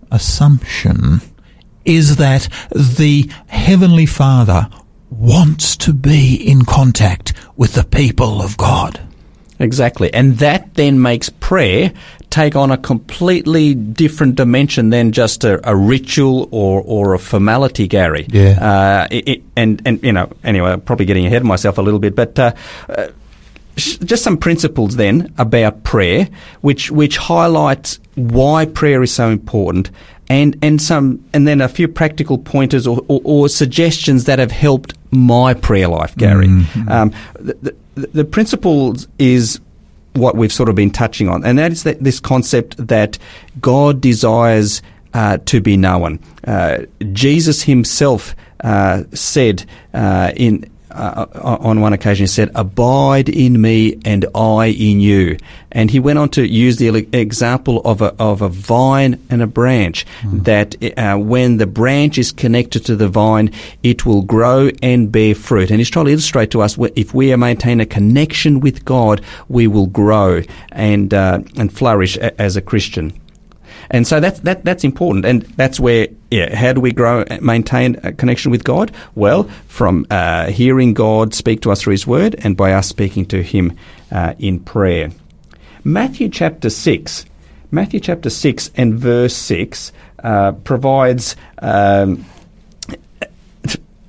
assumption 0.10 1.20
is 1.86 2.18
that 2.18 2.50
the 2.72 3.30
Heavenly 3.48 4.06
Father 4.06 4.70
wants 5.10 5.78
to 5.78 5.94
be 5.94 6.36
in 6.36 6.66
contact 6.66 7.34
with 7.56 7.74
the 7.74 7.84
people 7.84 8.42
of 8.42 8.58
God. 8.58 9.00
Exactly. 9.60 10.14
And 10.14 10.38
that 10.40 10.74
then 10.74 11.02
makes 11.02 11.30
prayer 11.30 11.94
take 12.30 12.58
on 12.58 12.72
a 12.72 12.78
completely 12.78 13.74
different 13.74 14.36
dimension 14.36 14.90
than 14.90 15.14
just 15.14 15.46
a, 15.46 15.70
a 15.70 15.74
ritual 15.74 16.50
or, 16.52 16.82
or 16.82 17.14
a 17.14 17.20
formality, 17.20 17.88
Gary. 17.88 18.26
Yeah. 18.28 18.60
Uh, 18.60 19.08
it, 19.10 19.30
it, 19.30 19.44
and, 19.56 19.82
and, 19.86 20.04
you 20.04 20.12
know, 20.12 20.30
anyway, 20.44 20.72
I'm 20.72 20.82
probably 20.82 21.06
getting 21.06 21.26
ahead 21.26 21.42
of 21.42 21.48
myself 21.48 21.78
a 21.78 21.82
little 21.82 22.02
bit, 22.02 22.14
but, 22.14 22.38
uh, 22.38 22.52
uh, 22.90 23.08
sh- 23.78 23.98
just 24.00 24.24
some 24.24 24.36
principles 24.36 24.98
then 24.98 25.34
about 25.38 25.84
prayer, 25.84 26.28
which, 26.60 26.92
which 26.92 27.16
highlights 27.16 28.00
why 28.16 28.66
prayer 28.66 29.02
is 29.04 29.14
so 29.14 29.30
important. 29.30 29.90
And, 30.28 30.58
and 30.64 30.82
some, 30.82 31.24
and 31.34 31.48
then 31.48 31.62
a 31.62 31.68
few 31.68 31.88
practical 31.88 32.40
pointers 32.40 32.88
or, 32.88 33.04
or, 33.08 33.22
or 33.24 33.50
suggestions 33.50 34.26
that 34.26 34.40
have 34.40 34.52
helped 34.52 34.94
my 35.12 35.54
prayer 35.54 35.88
life, 35.88 36.16
Gary. 36.16 36.48
Um, 36.88 37.14
the, 37.40 37.76
the, 37.96 38.08
the 38.08 38.26
principles 38.26 39.08
is 39.20 39.60
what 40.14 40.36
we've 40.36 40.52
sort 40.52 40.70
of 40.70 40.76
been 40.76 40.92
touching 40.92 41.30
on, 41.30 41.46
and 41.46 41.60
that 41.60 41.72
is 41.72 41.84
that 41.84 42.04
this 42.04 42.20
concept 42.20 42.88
that 42.88 43.18
God 43.62 44.02
desires 44.02 44.82
uh, 45.14 45.38
to 45.46 45.62
be 45.62 45.78
known. 45.78 46.20
Uh, 46.46 46.80
Jesus 47.14 47.62
himself 47.62 48.36
uh, 48.64 49.04
said 49.14 49.66
uh, 49.94 50.32
in 50.36 50.70
uh, 50.96 51.26
on 51.64 51.82
one 51.82 51.94
occasion 51.94 52.24
he 52.24 52.28
said, 52.28 52.52
"Abide 52.56 53.30
in 53.30 53.62
me, 53.62 54.00
and 54.06 54.26
I 54.34 54.68
in 54.68 55.00
you." 55.00 55.38
And 55.72 55.92
he 55.92 56.00
went 56.00 56.20
on 56.20 56.30
to 56.30 56.48
use 56.48 56.78
the 56.78 56.88
example 57.12 57.82
of 57.84 58.02
a 58.02 58.16
of 58.18 58.42
a 58.42 58.50
vine 58.50 59.20
and 59.30 59.42
a 59.42 59.48
branch. 59.48 60.06
That 60.24 60.76
uh, 60.98 61.18
when 61.18 61.58
the 61.58 61.68
branch 61.68 62.18
is 62.18 62.32
connected 62.32 62.86
to 62.86 62.96
the 62.96 63.10
vine, 63.10 63.52
it 63.84 64.06
will 64.06 64.22
grow 64.22 64.70
and 64.82 65.12
bear 65.12 65.36
fruit. 65.36 65.70
And 65.70 65.80
he's 65.80 65.90
trying 65.90 66.06
to 66.06 66.12
illustrate 66.12 66.52
to 66.52 66.62
us 66.62 66.78
if 66.96 67.14
we 67.14 67.36
maintain 67.36 67.82
a 67.82 67.86
connection 67.86 68.62
with 68.62 68.86
God, 68.86 69.22
we 69.50 69.68
will 69.68 69.88
grow 69.88 70.42
and 70.72 71.14
uh, 71.14 71.40
and 71.58 71.72
flourish 71.72 72.16
a- 72.18 72.40
as 72.42 72.56
a 72.56 72.62
Christian. 72.62 73.14
And 73.92 74.08
so 74.08 74.20
that's 74.20 74.40
that, 74.42 74.66
that's 74.66 74.84
important, 74.84 75.26
and 75.26 75.44
that's 75.58 75.80
where 75.80 76.08
yeah. 76.36 76.56
How 76.56 76.74
do 76.74 76.82
we 76.82 76.92
grow, 76.92 77.24
maintain 77.42 77.98
a 78.04 78.12
connection 78.12 78.52
with 78.52 78.64
God? 78.64 78.92
Well, 79.16 79.44
from 79.68 80.06
uh, 80.10 80.52
hearing 80.52 80.94
God 80.94 81.34
speak 81.34 81.62
to 81.62 81.72
us 81.72 81.82
through 81.82 81.92
His 81.92 82.06
Word, 82.06 82.36
and 82.40 82.58
by 82.58 82.74
us 82.74 82.88
speaking 82.88 83.26
to 83.28 83.42
Him 83.42 83.78
uh, 84.12 84.34
in 84.38 84.60
prayer. 84.60 85.12
Matthew 85.84 86.30
chapter 86.30 86.70
six, 86.70 87.26
Matthew 87.72 88.00
chapter 88.00 88.30
six 88.30 88.70
and 88.76 88.96
verse 88.96 89.36
six 89.36 89.92
uh, 90.24 90.52
provides. 90.52 91.36
Um, 91.60 92.26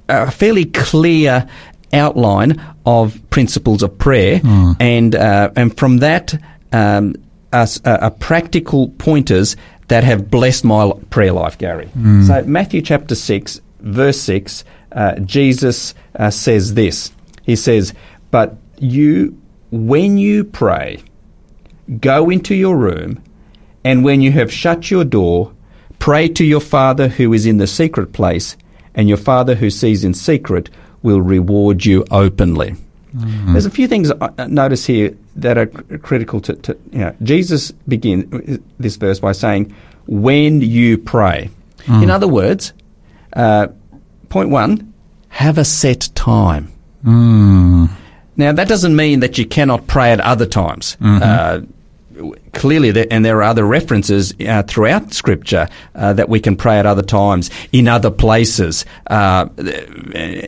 a 0.08 0.30
fairly 0.30 0.66
clear 0.66 1.48
outline 1.92 2.62
of 2.84 3.20
principles 3.30 3.82
of 3.82 3.98
prayer, 3.98 4.40
and 4.78 5.14
uh, 5.14 5.50
and 5.56 5.76
from 5.76 5.98
that, 5.98 6.40
um, 6.72 7.16
us 7.52 7.80
uh, 7.84 7.98
uh, 8.00 8.10
practical 8.10 8.90
pointers 8.98 9.56
that 9.88 10.04
have 10.04 10.30
blessed 10.30 10.64
my 10.64 10.92
prayer 11.10 11.32
life, 11.32 11.58
Gary. 11.58 11.88
So 12.26 12.42
Matthew 12.44 12.82
chapter 12.82 13.14
six, 13.14 13.60
verse 13.80 14.20
six, 14.20 14.64
uh, 14.92 15.18
Jesus 15.20 15.94
uh, 16.18 16.30
says 16.30 16.74
this. 16.74 17.12
He 17.42 17.56
says, 17.56 17.92
"But 18.30 18.56
you, 18.78 19.36
when 19.70 20.18
you 20.18 20.44
pray, 20.44 21.02
go 22.00 22.30
into 22.30 22.54
your 22.54 22.76
room, 22.76 23.22
and 23.84 24.04
when 24.04 24.20
you 24.20 24.32
have 24.32 24.52
shut 24.52 24.90
your 24.90 25.04
door, 25.04 25.52
pray 25.98 26.28
to 26.28 26.44
your 26.44 26.60
Father 26.60 27.08
who 27.08 27.32
is 27.32 27.46
in 27.46 27.58
the 27.58 27.66
secret 27.66 28.12
place, 28.12 28.56
and 28.94 29.08
your 29.08 29.18
Father 29.18 29.54
who 29.54 29.70
sees 29.70 30.02
in 30.02 30.14
secret 30.14 30.68
will 31.02 31.20
reward 31.20 31.84
you 31.84 32.04
openly. 32.10 32.74
There's 33.52 33.66
a 33.66 33.70
few 33.70 33.88
things 33.88 34.12
I 34.20 34.46
notice 34.46 34.84
here 34.86 35.16
that 35.36 35.56
are 35.58 35.66
critical 35.98 36.40
to, 36.42 36.54
to 36.54 36.76
you 36.92 36.98
know, 36.98 37.14
Jesus 37.22 37.72
begins 37.86 38.60
this 38.78 38.96
verse 38.96 39.20
by 39.20 39.32
saying, 39.32 39.74
when 40.06 40.60
you 40.60 40.98
pray. 40.98 41.50
In 42.02 42.10
other 42.10 42.28
words, 42.28 42.72
uh, 43.32 43.68
point 44.28 44.50
one, 44.50 44.92
have 45.28 45.58
a 45.58 45.64
set 45.64 46.08
time. 46.14 46.72
Now, 48.36 48.52
that 48.52 48.68
doesn't 48.68 48.94
mean 48.96 49.20
that 49.20 49.38
you 49.38 49.46
cannot 49.46 49.86
pray 49.86 50.12
at 50.12 50.20
other 50.20 50.46
times. 50.46 50.96
Uh, 51.00 51.60
clearly, 52.52 52.90
there, 52.90 53.06
and 53.10 53.24
there 53.24 53.38
are 53.38 53.42
other 53.44 53.64
references 53.64 54.34
uh, 54.40 54.62
throughout 54.62 55.12
Scripture 55.12 55.68
uh, 55.94 56.12
that 56.14 56.28
we 56.28 56.40
can 56.40 56.56
pray 56.56 56.78
at 56.78 56.86
other 56.86 57.02
times, 57.02 57.50
in 57.72 57.88
other 57.88 58.10
places, 58.10 58.84
uh, 59.08 59.46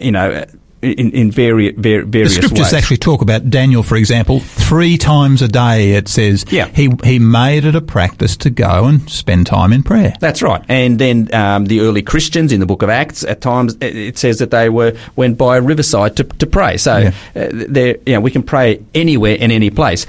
you 0.01 0.11
know, 0.13 0.45
in, 0.81 1.11
in 1.11 1.31
vari- 1.33 1.73
var- 1.73 2.05
The 2.05 2.29
scriptures 2.29 2.59
ways. 2.61 2.73
actually 2.73 2.99
talk 2.99 3.21
about 3.21 3.51
Daniel, 3.51 3.83
for 3.83 3.97
example, 3.97 4.41
three 4.41 4.97
times 4.97 5.43
a 5.43 5.49
day. 5.49 5.93
It 5.93 6.07
says 6.09 6.45
Yeah. 6.51 6.69
he 6.75 6.91
he 7.05 7.19
made 7.19 7.65
it 7.65 7.75
a 7.75 7.81
practice 7.81 8.37
to 8.39 8.51
go 8.51 8.85
and 8.85 9.09
spend 9.11 9.47
time 9.47 9.73
in 9.73 9.83
prayer. 9.83 10.15
That's 10.21 10.41
right. 10.43 10.63
And 10.69 10.99
then 10.99 11.29
um, 11.35 11.67
the 11.67 11.81
early 11.81 12.03
Christians 12.03 12.53
in 12.53 12.61
the 12.61 12.67
book 12.67 12.83
of 12.83 12.91
Acts, 12.91 13.25
at 13.25 13.41
times 13.41 13.77
it- 13.81 13.97
it 13.97 14.19
says 14.19 14.39
that 14.39 14.51
they 14.53 14.69
were 14.69 14.93
went 15.17 15.37
by 15.37 15.57
a 15.57 15.61
riverside 15.61 16.15
to, 16.17 16.25
to 16.25 16.47
pray. 16.47 16.77
So 16.77 16.99
Yeah. 16.99 17.13
uh, 17.35 17.49
there, 17.53 17.97
you 18.07 18.13
know, 18.15 18.21
we 18.21 18.31
can 18.31 18.43
pray 18.45 18.81
anywhere 18.95 19.35
in 19.35 19.51
any 19.51 19.71
place. 19.71 20.07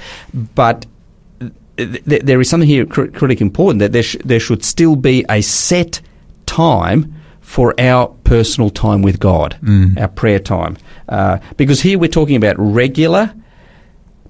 But 0.54 0.86
th- 1.76 2.04
th- 2.04 2.22
there 2.22 2.40
is 2.40 2.48
something 2.48 2.68
here 2.68 2.86
cr- 2.86 3.06
critically 3.06 3.44
important 3.44 3.80
that 3.80 3.92
there, 3.92 4.02
sh- 4.04 4.16
there 4.24 4.40
should 4.40 4.64
still 4.64 4.94
be 4.96 5.24
a 5.28 5.40
set 5.40 6.00
time 6.46 7.14
for 7.40 7.74
our 7.80 8.08
personal 8.30 8.70
time 8.70 9.02
with 9.02 9.18
God, 9.18 9.58
our 9.98 10.06
prayer 10.06 10.38
time. 10.38 10.76
Uh, 11.08 11.38
because 11.56 11.82
here 11.82 11.98
we're 11.98 12.08
talking 12.08 12.36
about 12.36 12.54
regular 12.58 13.34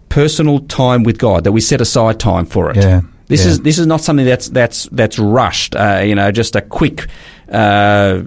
personal 0.08 0.60
time 0.60 1.02
with 1.02 1.18
God, 1.18 1.44
that 1.44 1.52
we 1.52 1.60
set 1.60 1.82
aside 1.82 2.18
time 2.18 2.46
for 2.46 2.70
it. 2.70 2.76
Yeah, 2.76 3.02
This 3.26 3.44
yeah. 3.44 3.50
is 3.50 3.60
this 3.60 3.78
is 3.78 3.86
not 3.86 4.00
something 4.00 4.24
that's 4.24 4.48
that's 4.48 4.88
that's 4.90 5.18
rushed. 5.18 5.76
Uh, 5.76 6.00
you 6.02 6.14
know, 6.14 6.32
just 6.32 6.56
a 6.56 6.62
quick, 6.62 7.08
uh, 7.52 8.22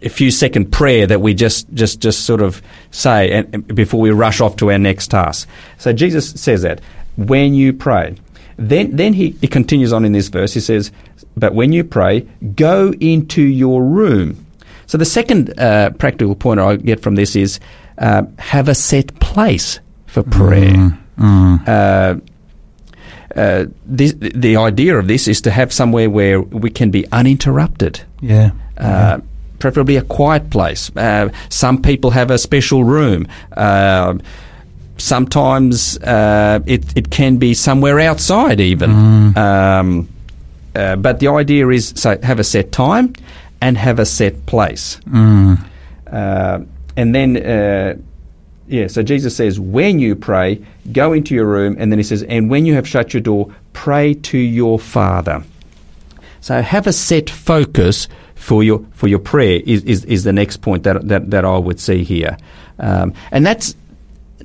a 0.00 0.08
few 0.08 0.30
second 0.30 0.70
prayer 0.70 1.08
that 1.08 1.20
we 1.20 1.34
just 1.34 1.66
just 1.74 1.98
just 1.98 2.20
sort 2.24 2.40
of 2.40 2.62
say 2.92 3.32
and, 3.32 3.52
and 3.52 3.74
before 3.74 4.00
we 4.00 4.10
rush 4.12 4.40
off 4.40 4.54
to 4.58 4.70
our 4.70 4.78
next 4.78 5.08
task. 5.08 5.48
So 5.78 5.92
Jesus 5.92 6.30
says 6.40 6.62
that 6.62 6.80
when 7.16 7.52
you 7.52 7.72
pray, 7.72 8.14
then 8.58 8.94
then 8.94 9.12
he, 9.12 9.30
he 9.40 9.48
continues 9.48 9.92
on 9.92 10.04
in 10.04 10.12
this 10.12 10.28
verse. 10.28 10.54
He 10.54 10.60
says, 10.60 10.92
"But 11.36 11.52
when 11.52 11.72
you 11.72 11.82
pray, 11.82 12.20
go 12.54 12.92
into 13.00 13.42
your 13.42 13.82
room." 13.82 14.45
So 14.86 14.98
the 14.98 15.04
second 15.04 15.58
uh, 15.58 15.90
practical 15.90 16.34
point 16.34 16.60
I 16.60 16.76
get 16.76 17.00
from 17.00 17.14
this 17.16 17.36
is 17.36 17.60
uh, 17.98 18.22
have 18.38 18.68
a 18.68 18.74
set 18.74 19.18
place 19.20 19.80
for 20.06 20.22
prayer. 20.22 20.98
Uh, 21.66 22.16
uh, 23.34 23.66
this, 23.84 24.14
the 24.18 24.56
idea 24.56 24.96
of 24.96 25.08
this 25.08 25.28
is 25.28 25.40
to 25.42 25.50
have 25.50 25.72
somewhere 25.72 26.08
where 26.08 26.40
we 26.40 26.70
can 26.70 26.90
be 26.90 27.06
uninterrupted. 27.12 28.00
Yeah. 28.20 28.50
Uh, 28.78 29.20
Preferably 29.58 29.96
a 29.96 30.02
quiet 30.02 30.50
place. 30.50 30.94
Uh, 30.96 31.30
some 31.48 31.80
people 31.80 32.10
have 32.10 32.30
a 32.30 32.36
special 32.38 32.84
room. 32.84 33.26
Uh, 33.56 34.18
sometimes 34.98 35.98
uh, 35.98 36.60
it, 36.66 36.84
it 36.96 37.10
can 37.10 37.38
be 37.38 37.54
somewhere 37.54 37.98
outside, 38.00 38.60
even. 38.60 38.90
Um, 39.36 40.08
uh, 40.74 40.96
but 40.96 41.20
the 41.20 41.28
idea 41.28 41.68
is 41.68 41.94
so 41.96 42.18
have 42.22 42.38
a 42.38 42.44
set 42.44 42.70
time 42.70 43.14
and 43.66 43.76
have 43.76 43.98
a 43.98 44.06
set 44.06 44.46
place. 44.46 45.00
Uh, 46.06 46.60
and 46.96 47.12
then, 47.12 47.36
uh, 47.36 47.96
yeah, 48.68 48.86
so 48.86 49.02
Jesus 49.02 49.34
says, 49.34 49.58
when 49.58 49.98
you 49.98 50.14
pray, 50.14 50.64
go 50.92 51.12
into 51.12 51.34
your 51.34 51.46
room, 51.46 51.74
and 51.80 51.90
then 51.90 51.98
he 51.98 52.04
says, 52.04 52.22
and 52.22 52.48
when 52.48 52.64
you 52.64 52.74
have 52.74 52.86
shut 52.86 53.12
your 53.12 53.20
door, 53.20 53.52
pray 53.72 54.14
to 54.14 54.38
your 54.38 54.78
Father. 54.78 55.42
So 56.40 56.62
have 56.62 56.86
a 56.86 56.92
set 56.92 57.28
focus 57.28 58.06
for 58.36 58.62
your 58.62 58.84
for 58.92 59.08
your 59.08 59.18
prayer 59.18 59.60
is, 59.66 59.82
is, 59.82 60.04
is 60.04 60.22
the 60.22 60.32
next 60.32 60.58
point 60.58 60.84
that, 60.84 61.08
that, 61.08 61.30
that 61.30 61.44
I 61.44 61.58
would 61.58 61.80
see 61.80 62.04
here, 62.04 62.36
um, 62.78 63.14
and 63.32 63.44
that's 63.44 63.74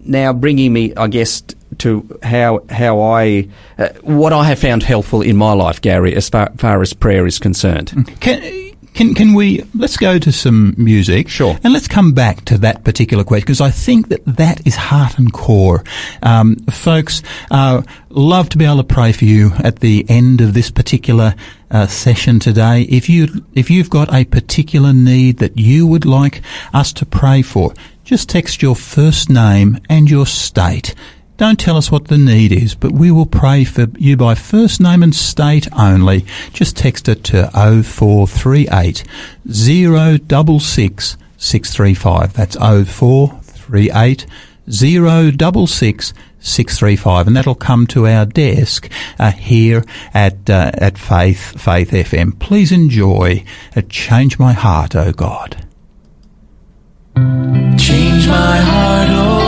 now 0.03 0.33
bringing 0.33 0.73
me, 0.73 0.95
I 0.95 1.07
guess, 1.07 1.43
to 1.77 2.19
how 2.23 2.63
how 2.69 3.01
I 3.01 3.47
uh, 3.77 3.89
what 4.01 4.33
I 4.33 4.45
have 4.45 4.57
found 4.57 4.81
helpful 4.81 5.21
in 5.21 5.37
my 5.37 5.53
life, 5.53 5.79
Gary, 5.81 6.15
as 6.15 6.29
far, 6.29 6.51
far 6.57 6.81
as 6.81 6.93
prayer 6.93 7.27
is 7.27 7.37
concerned. 7.37 8.09
Can, 8.19 8.70
can 8.93 9.13
can 9.13 9.33
we 9.33 9.63
let's 9.73 9.97
go 9.97 10.19
to 10.19 10.31
some 10.31 10.75
music? 10.77 11.29
Sure. 11.29 11.57
And 11.63 11.73
let's 11.73 11.87
come 11.87 12.13
back 12.13 12.45
to 12.45 12.57
that 12.59 12.83
particular 12.83 13.23
question 13.23 13.45
because 13.45 13.61
I 13.61 13.71
think 13.71 14.09
that 14.09 14.25
that 14.25 14.65
is 14.67 14.75
heart 14.75 15.17
and 15.17 15.31
core. 15.31 15.83
Um, 16.21 16.57
folks, 16.69 17.23
uh, 17.49 17.83
love 18.09 18.49
to 18.49 18.57
be 18.57 18.65
able 18.65 18.77
to 18.77 18.83
pray 18.83 19.11
for 19.11 19.25
you 19.25 19.51
at 19.63 19.79
the 19.79 20.05
end 20.09 20.41
of 20.41 20.53
this 20.53 20.69
particular 20.69 21.35
uh, 21.69 21.87
session 21.87 22.39
today. 22.39 22.81
If 22.83 23.09
you 23.09 23.45
if 23.53 23.69
you've 23.69 23.89
got 23.89 24.13
a 24.13 24.25
particular 24.25 24.93
need 24.93 25.37
that 25.37 25.57
you 25.57 25.87
would 25.87 26.05
like 26.05 26.41
us 26.73 26.91
to 26.93 27.05
pray 27.05 27.41
for, 27.41 27.73
just 28.03 28.29
text 28.29 28.61
your 28.61 28.75
first 28.75 29.29
name 29.29 29.79
and 29.89 30.09
your 30.09 30.25
state. 30.25 30.93
Don't 31.41 31.59
tell 31.59 31.75
us 31.75 31.91
what 31.91 32.07
the 32.07 32.19
need 32.19 32.51
is, 32.51 32.75
but 32.75 32.91
we 32.91 33.09
will 33.09 33.25
pray 33.25 33.63
for 33.63 33.87
you 33.97 34.15
by 34.15 34.35
first 34.35 34.79
name 34.79 35.01
and 35.01 35.15
state 35.15 35.67
only. 35.73 36.23
Just 36.53 36.77
text 36.77 37.09
it 37.09 37.23
to 37.23 37.49
0438 37.49 39.03
066 39.51 41.17
635. 41.37 42.33
That's 42.33 42.55
0438 42.55 44.27
066 44.69 46.13
635 46.39 47.25
and 47.25 47.35
that'll 47.35 47.55
come 47.55 47.87
to 47.87 48.05
our 48.05 48.27
desk 48.27 48.87
uh, 49.17 49.31
here 49.31 49.83
at 50.13 50.47
uh, 50.47 50.69
at 50.75 50.99
Faith 50.99 51.59
Faith 51.59 51.89
FM. 51.89 52.37
Please 52.37 52.71
enjoy 52.71 53.43
uh, 53.75 53.81
Change 53.89 54.37
My 54.37 54.53
Heart, 54.53 54.95
oh 54.95 55.11
God. 55.11 55.65
Change 57.15 58.27
my 58.27 58.57
heart, 58.59 59.07
oh 59.09 59.40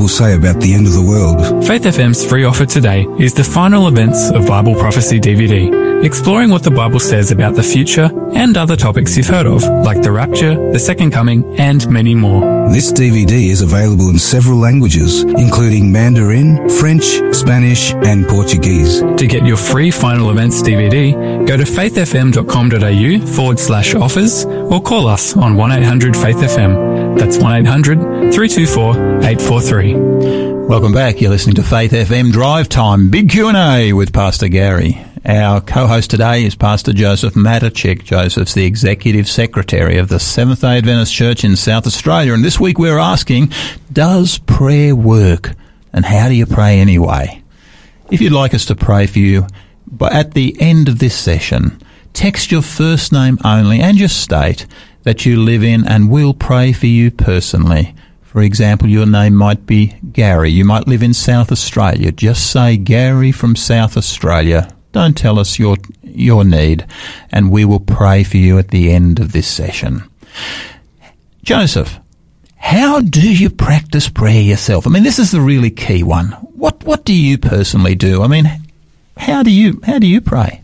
Bible 0.00 0.08
say 0.08 0.34
about 0.34 0.58
the 0.62 0.72
end 0.72 0.86
of 0.86 0.94
the 0.94 1.02
world? 1.02 1.66
Faith 1.66 1.82
FM's 1.82 2.24
free 2.24 2.44
offer 2.44 2.64
today 2.64 3.06
is 3.18 3.34
the 3.34 3.44
final 3.44 3.86
events 3.86 4.30
of 4.30 4.46
Bible 4.46 4.74
Prophecy 4.74 5.20
DVD, 5.20 5.68
exploring 6.02 6.50
what 6.50 6.62
the 6.62 6.70
Bible 6.70 7.00
says 7.00 7.30
about 7.30 7.54
the 7.54 7.62
future 7.62 8.10
and 8.34 8.56
other 8.56 8.76
topics 8.76 9.16
you've 9.16 9.26
heard 9.26 9.46
of, 9.46 9.62
like 9.84 10.02
the 10.02 10.10
rapture, 10.12 10.54
the 10.72 10.78
second 10.78 11.10
coming, 11.10 11.44
and 11.58 11.88
many 11.90 12.14
more. 12.14 12.40
This 12.70 12.92
DVD 12.92 13.50
is 13.50 13.62
available 13.62 14.08
in 14.08 14.18
several 14.18 14.58
languages, 14.58 15.22
including 15.22 15.90
Mandarin, 15.92 16.68
French, 16.68 17.04
Spanish, 17.34 17.92
and 17.94 18.26
Portuguese. 18.26 19.00
To 19.00 19.26
get 19.26 19.44
your 19.44 19.56
free 19.56 19.90
final 19.90 20.30
events 20.30 20.62
DVD, 20.62 21.46
go 21.46 21.56
to 21.56 21.64
faithfm.com.au 21.64 23.26
forward 23.34 23.58
slash 23.58 23.94
offers 23.94 24.44
or 24.44 24.80
call 24.80 25.06
us 25.06 25.36
on 25.36 25.56
1 25.56 25.72
800 25.72 26.16
Faith 26.16 26.36
FM. 26.36 27.18
That's 27.18 27.38
1 27.38 27.66
800 27.66 27.98
324 28.32 28.94
843. 29.24 29.94
Welcome 30.66 30.92
back. 30.92 31.20
You're 31.20 31.30
listening 31.30 31.56
to 31.56 31.64
Faith 31.64 31.90
FM 31.90 32.30
Drive 32.30 32.68
Time, 32.68 33.10
Big 33.10 33.28
Q&A 33.28 33.92
with 33.92 34.12
Pastor 34.12 34.46
Gary. 34.46 35.04
Our 35.30 35.60
co-host 35.60 36.10
today 36.10 36.42
is 36.42 36.56
Pastor 36.56 36.92
Joseph 36.92 37.34
Matachik. 37.34 38.02
Joseph's 38.02 38.54
the 38.54 38.66
Executive 38.66 39.28
Secretary 39.28 39.96
of 39.96 40.08
the 40.08 40.18
Seventh-day 40.18 40.78
Adventist 40.78 41.14
Church 41.14 41.44
in 41.44 41.54
South 41.54 41.86
Australia. 41.86 42.34
And 42.34 42.44
this 42.44 42.58
week 42.58 42.80
we're 42.80 42.98
asking, 42.98 43.52
does 43.92 44.38
prayer 44.38 44.96
work? 44.96 45.52
And 45.92 46.04
how 46.04 46.26
do 46.26 46.34
you 46.34 46.46
pray 46.46 46.80
anyway? 46.80 47.44
If 48.10 48.20
you'd 48.20 48.32
like 48.32 48.54
us 48.54 48.64
to 48.66 48.74
pray 48.74 49.06
for 49.06 49.20
you, 49.20 49.46
but 49.86 50.12
at 50.12 50.34
the 50.34 50.60
end 50.60 50.88
of 50.88 50.98
this 50.98 51.16
session, 51.16 51.80
text 52.12 52.50
your 52.50 52.62
first 52.62 53.12
name 53.12 53.38
only 53.44 53.78
and 53.78 54.00
your 54.00 54.08
state 54.08 54.66
that 55.04 55.24
you 55.24 55.40
live 55.40 55.62
in 55.62 55.86
and 55.86 56.10
we'll 56.10 56.34
pray 56.34 56.72
for 56.72 56.86
you 56.86 57.12
personally. 57.12 57.94
For 58.22 58.42
example, 58.42 58.88
your 58.88 59.06
name 59.06 59.36
might 59.36 59.64
be 59.64 59.94
Gary. 60.10 60.50
You 60.50 60.64
might 60.64 60.88
live 60.88 61.04
in 61.04 61.14
South 61.14 61.52
Australia. 61.52 62.10
Just 62.10 62.50
say 62.50 62.76
Gary 62.76 63.30
from 63.30 63.54
South 63.54 63.96
Australia. 63.96 64.74
Don't 64.92 65.16
tell 65.16 65.38
us 65.38 65.58
your 65.58 65.76
your 66.02 66.44
need, 66.44 66.86
and 67.30 67.50
we 67.50 67.64
will 67.64 67.80
pray 67.80 68.24
for 68.24 68.36
you 68.36 68.58
at 68.58 68.68
the 68.68 68.90
end 68.90 69.20
of 69.20 69.32
this 69.32 69.46
session. 69.46 70.02
Joseph, 71.42 71.98
how 72.56 73.00
do 73.00 73.32
you 73.32 73.50
practice 73.50 74.08
prayer 74.08 74.42
yourself? 74.42 74.86
I 74.86 74.90
mean, 74.90 75.02
this 75.02 75.18
is 75.18 75.30
the 75.30 75.40
really 75.40 75.70
key 75.70 76.02
one. 76.02 76.28
What 76.54 76.82
what 76.84 77.04
do 77.04 77.14
you 77.14 77.38
personally 77.38 77.94
do? 77.94 78.22
I 78.22 78.26
mean, 78.26 78.50
how 79.16 79.42
do 79.42 79.50
you 79.50 79.80
how 79.84 79.98
do 79.98 80.06
you 80.06 80.20
pray? 80.20 80.62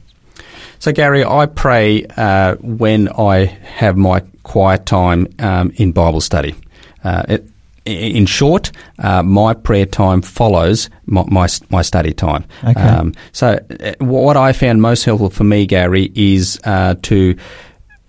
So, 0.79 0.93
Gary, 0.93 1.25
I 1.25 1.47
pray 1.47 2.05
uh, 2.17 2.57
when 2.57 3.09
I 3.09 3.47
have 3.47 3.97
my 3.97 4.21
quiet 4.43 4.87
time 4.87 5.27
um, 5.39 5.73
in 5.77 5.93
Bible 5.93 6.21
study. 6.21 6.55
Uh, 7.03 7.25
it, 7.29 7.49
in 7.87 8.27
short, 8.27 8.73
uh, 8.99 9.23
my 9.23 9.55
prayer 9.55 9.87
time 9.87 10.23
follows 10.23 10.91
my, 11.07 11.25
my, 11.29 11.49
my 11.71 11.83
study 11.83 12.13
time. 12.13 12.45
Okay. 12.65 12.81
Um, 12.81 13.15
so, 13.33 13.59
uh, 13.81 13.93
what 13.99 14.37
I 14.37 14.53
found 14.53 14.83
most 14.83 15.05
helpful 15.05 15.31
for 15.31 15.45
me, 15.45 15.67
Gary, 15.67 16.11
is 16.15 16.61
uh, 16.65 16.97
to 17.03 17.37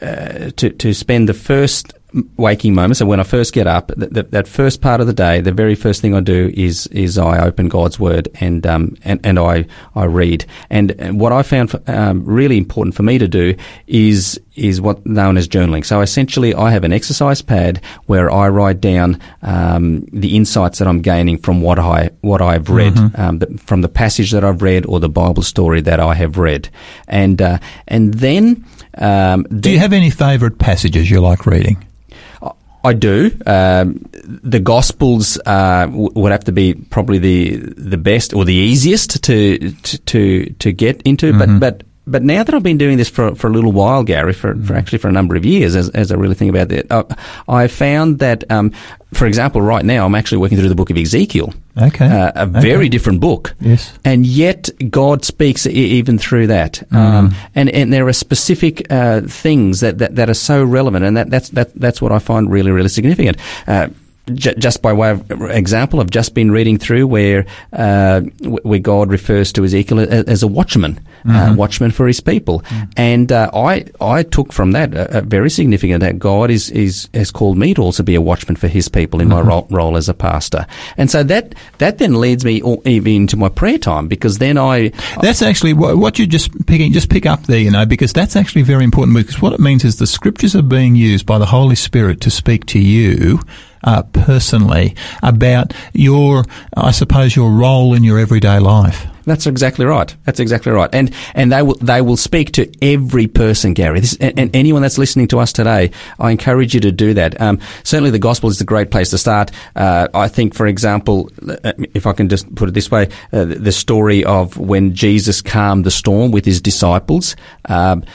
uh, 0.01 0.51
to 0.57 0.69
to 0.69 0.93
spend 0.93 1.29
the 1.29 1.33
first 1.33 1.93
waking 2.37 2.73
moments. 2.73 2.99
So 2.99 3.05
when 3.05 3.19
I 3.19 3.23
first 3.23 3.53
get 3.53 3.67
up, 3.67 3.91
th- 3.95 4.13
th- 4.13 4.27
that 4.31 4.47
first 4.47 4.81
part 4.81 5.01
of 5.01 5.07
the 5.07 5.13
day, 5.13 5.41
the 5.41 5.51
very 5.51 5.75
first 5.75 6.01
thing 6.01 6.13
I 6.13 6.19
do 6.21 6.51
is 6.53 6.87
is 6.87 7.17
I 7.17 7.45
open 7.45 7.69
God's 7.69 7.99
Word 7.99 8.29
and 8.39 8.65
um, 8.65 8.95
and, 9.03 9.19
and 9.23 9.39
I 9.39 9.65
I 9.95 10.05
read. 10.05 10.45
And, 10.69 10.91
and 10.99 11.19
what 11.19 11.31
I 11.31 11.43
found 11.43 11.73
f- 11.73 11.89
um, 11.89 12.25
really 12.25 12.57
important 12.57 12.95
for 12.95 13.03
me 13.03 13.17
to 13.17 13.27
do 13.27 13.55
is 13.87 14.39
is 14.55 14.81
what 14.81 15.05
known 15.05 15.37
as 15.37 15.47
journaling. 15.47 15.85
So 15.85 16.01
essentially, 16.01 16.53
I 16.55 16.71
have 16.71 16.83
an 16.83 16.91
exercise 16.91 17.41
pad 17.43 17.79
where 18.07 18.31
I 18.31 18.47
write 18.49 18.81
down 18.81 19.19
um, 19.43 20.01
the 20.11 20.35
insights 20.35 20.79
that 20.79 20.87
I'm 20.87 21.01
gaining 21.01 21.37
from 21.37 21.61
what 21.61 21.77
I 21.77 22.09
what 22.21 22.41
I've 22.41 22.69
read, 22.69 22.97
um, 23.15 23.39
the, 23.39 23.47
from 23.65 23.81
the 23.81 23.89
passage 23.89 24.31
that 24.31 24.43
I've 24.43 24.61
read 24.61 24.85
or 24.87 24.99
the 24.99 25.09
Bible 25.09 25.43
story 25.43 25.81
that 25.81 25.99
I 25.99 26.15
have 26.15 26.37
read, 26.37 26.69
and 27.07 27.41
uh, 27.41 27.59
and 27.87 28.13
then. 28.15 28.65
Um, 28.99 29.43
Do 29.43 29.69
you 29.69 29.77
have 29.77 29.93
any 29.93 30.09
favourite 30.09 30.57
passages 30.57 31.11
you 31.11 31.21
like 31.21 31.45
reading? 31.45 31.86
I 32.83 32.93
do. 32.93 33.31
Um, 33.45 34.05
the 34.23 34.59
Gospels 34.59 35.39
uh, 35.45 35.87
would 35.91 36.31
have 36.31 36.43
to 36.45 36.51
be 36.51 36.73
probably 36.73 37.17
the 37.17 37.57
the 37.57 37.97
best 37.97 38.33
or 38.33 38.45
the 38.45 38.53
easiest 38.53 39.23
to 39.23 39.57
to 39.71 39.97
to, 39.97 40.49
to 40.53 40.71
get 40.71 41.01
into. 41.03 41.33
But 41.37 41.59
but 41.59 41.83
but 42.07 42.23
now 42.23 42.43
that 42.43 42.55
I've 42.55 42.63
been 42.63 42.77
doing 42.77 42.97
this 42.97 43.09
for 43.09 43.35
for 43.35 43.47
a 43.47 43.51
little 43.51 43.71
while, 43.71 44.03
Gary, 44.03 44.33
for, 44.33 44.55
for 44.63 44.73
actually 44.73 44.97
for 44.99 45.07
a 45.09 45.11
number 45.11 45.35
of 45.35 45.45
years, 45.45 45.75
as, 45.75 45.89
as 45.89 46.11
I 46.11 46.15
really 46.15 46.35
think 46.35 46.49
about 46.49 46.71
it, 46.71 46.87
uh, 46.91 47.03
I 47.47 47.67
found 47.67 48.19
that, 48.19 48.43
um, 48.49 48.71
for 49.13 49.25
example, 49.27 49.61
right 49.61 49.85
now 49.85 50.05
I'm 50.05 50.15
actually 50.15 50.39
working 50.39 50.57
through 50.57 50.69
the 50.69 50.75
book 50.75 50.89
of 50.89 50.97
Ezekiel. 50.97 51.53
Okay. 51.79 52.05
Uh, 52.07 52.31
a 52.35 52.47
Okay. 52.47 52.61
very 52.61 52.89
different 52.89 53.19
book. 53.19 53.53
Yes. 53.59 53.93
And 54.03 54.25
yet 54.25 54.69
God 54.89 55.23
speaks 55.25 55.67
e- 55.67 55.71
even 55.71 56.17
through 56.17 56.47
that. 56.47 56.81
Um, 56.91 57.35
and, 57.53 57.69
and 57.69 57.93
there 57.93 58.07
are 58.07 58.13
specific 58.13 58.91
uh, 58.91 59.21
things 59.21 59.81
that, 59.81 59.99
that, 59.99 60.15
that 60.15 60.29
are 60.29 60.33
so 60.33 60.63
relevant, 60.63 61.05
and 61.05 61.15
that, 61.17 61.29
that's, 61.29 61.49
that, 61.49 61.73
that's 61.75 62.01
what 62.01 62.11
I 62.11 62.19
find 62.19 62.49
really, 62.51 62.71
really 62.71 62.89
significant. 62.89 63.37
Uh, 64.27 64.33
ju- 64.33 64.55
just 64.55 64.81
by 64.81 64.93
way 64.93 65.11
of 65.11 65.31
example, 65.49 65.99
I've 65.99 66.09
just 66.09 66.33
been 66.33 66.51
reading 66.51 66.77
through 66.77 67.07
where 67.07 67.45
uh, 67.73 68.21
where 68.41 68.79
God 68.79 69.09
refers 69.09 69.51
to 69.53 69.63
Ezekiel 69.63 69.99
as 69.99 70.43
a 70.43 70.47
watchman, 70.47 70.99
uh, 71.29 71.53
watchman 71.57 71.91
for 71.91 72.07
his 72.07 72.19
people, 72.19 72.63
and 72.95 73.31
uh, 73.31 73.49
I 73.53 73.85
I 74.01 74.23
took 74.23 74.53
from 74.53 74.71
that 74.71 74.93
a, 74.93 75.19
a 75.19 75.21
very 75.21 75.49
significant 75.49 76.01
that 76.01 76.19
God 76.19 76.51
is 76.51 76.69
is 76.71 77.09
has 77.13 77.31
called 77.31 77.57
me 77.57 77.73
to 77.73 77.81
also 77.81 78.03
be 78.03 78.15
a 78.15 78.21
watchman 78.21 78.55
for 78.55 78.67
His 78.67 78.89
people 78.89 79.21
in 79.21 79.29
my 79.29 79.41
role, 79.41 79.67
role 79.69 79.97
as 79.97 80.09
a 80.09 80.13
pastor, 80.13 80.65
and 80.97 81.09
so 81.09 81.23
that 81.23 81.55
that 81.77 81.97
then 81.97 82.19
leads 82.19 82.45
me 82.45 82.61
all, 82.61 82.81
even 82.85 83.13
into 83.13 83.37
my 83.37 83.49
prayer 83.49 83.77
time 83.77 84.07
because 84.07 84.37
then 84.37 84.57
I 84.57 84.91
That's 85.21 85.41
actually 85.41 85.73
what, 85.73 85.97
what 85.97 86.17
you're 86.19 86.27
just 86.27 86.65
picking, 86.67 86.91
just 86.93 87.09
pick 87.09 87.25
up 87.25 87.43
there, 87.43 87.59
you 87.59 87.71
know, 87.71 87.85
because 87.85 88.13
that's 88.13 88.35
actually 88.35 88.63
very 88.63 88.83
important 88.83 89.17
because 89.17 89.41
what 89.41 89.53
it 89.53 89.59
means 89.59 89.83
is 89.83 89.97
the 89.97 90.07
scriptures 90.07 90.55
are 90.55 90.61
being 90.61 90.95
used 90.95 91.25
by 91.25 91.37
the 91.37 91.45
Holy 91.45 91.75
Spirit 91.75 92.21
to 92.21 92.29
speak 92.29 92.65
to 92.67 92.79
you 92.79 93.39
uh, 93.83 94.03
personally 94.03 94.95
about 95.23 95.73
your, 95.93 96.45
I 96.75 96.91
suppose, 96.91 97.35
your 97.35 97.51
role 97.51 97.93
in 97.93 98.03
your 98.03 98.19
everyday 98.19 98.59
life. 98.59 99.05
That's 99.25 99.45
exactly 99.45 99.83
right. 99.85 100.15
That's 100.23 100.39
exactly 100.39 100.71
right. 100.71 100.89
And 100.93 101.13
and 101.35 101.51
they 101.51 101.61
will 101.61 101.75
they 101.81 101.99
will 102.01 102.15
speak 102.15 102.53
to 102.53 102.71
every 102.81 103.27
person, 103.27 103.73
Gary. 103.73 103.99
This, 103.99 104.15
and, 104.21 104.39
and 104.39 104.55
anyone 104.55 104.81
that's 104.81 104.97
listening 104.97 105.27
to 105.29 105.39
us 105.39 105.51
today, 105.51 105.91
I 106.17 106.31
encourage 106.31 106.73
you 106.73 106.79
to 106.79 106.93
do 106.93 107.13
that. 107.15 107.39
Um, 107.41 107.59
certainly, 107.83 108.09
the 108.11 108.19
gospel 108.19 108.49
is 108.49 108.61
a 108.61 108.63
great 108.63 108.89
place 108.89 109.09
to 109.09 109.17
start. 109.17 109.51
Uh, 109.75 110.07
I 110.13 110.29
think, 110.29 110.53
for 110.53 110.65
example, 110.65 111.29
uh, 111.45 111.73
if 111.93 112.07
I 112.07 112.13
can 112.13 112.29
just 112.29 112.55
put 112.55 112.69
it 112.69 112.71
this 112.73 112.89
way, 112.89 113.09
uh, 113.33 113.43
the 113.43 113.73
story 113.73 114.23
of 114.23 114.55
when 114.57 114.93
Jesus 114.95 115.41
calmed 115.41 115.83
the 115.85 115.91
storm 115.91 116.31
with 116.31 116.45
his 116.45 116.61
disciples. 116.61 117.35
Um, 117.65 118.05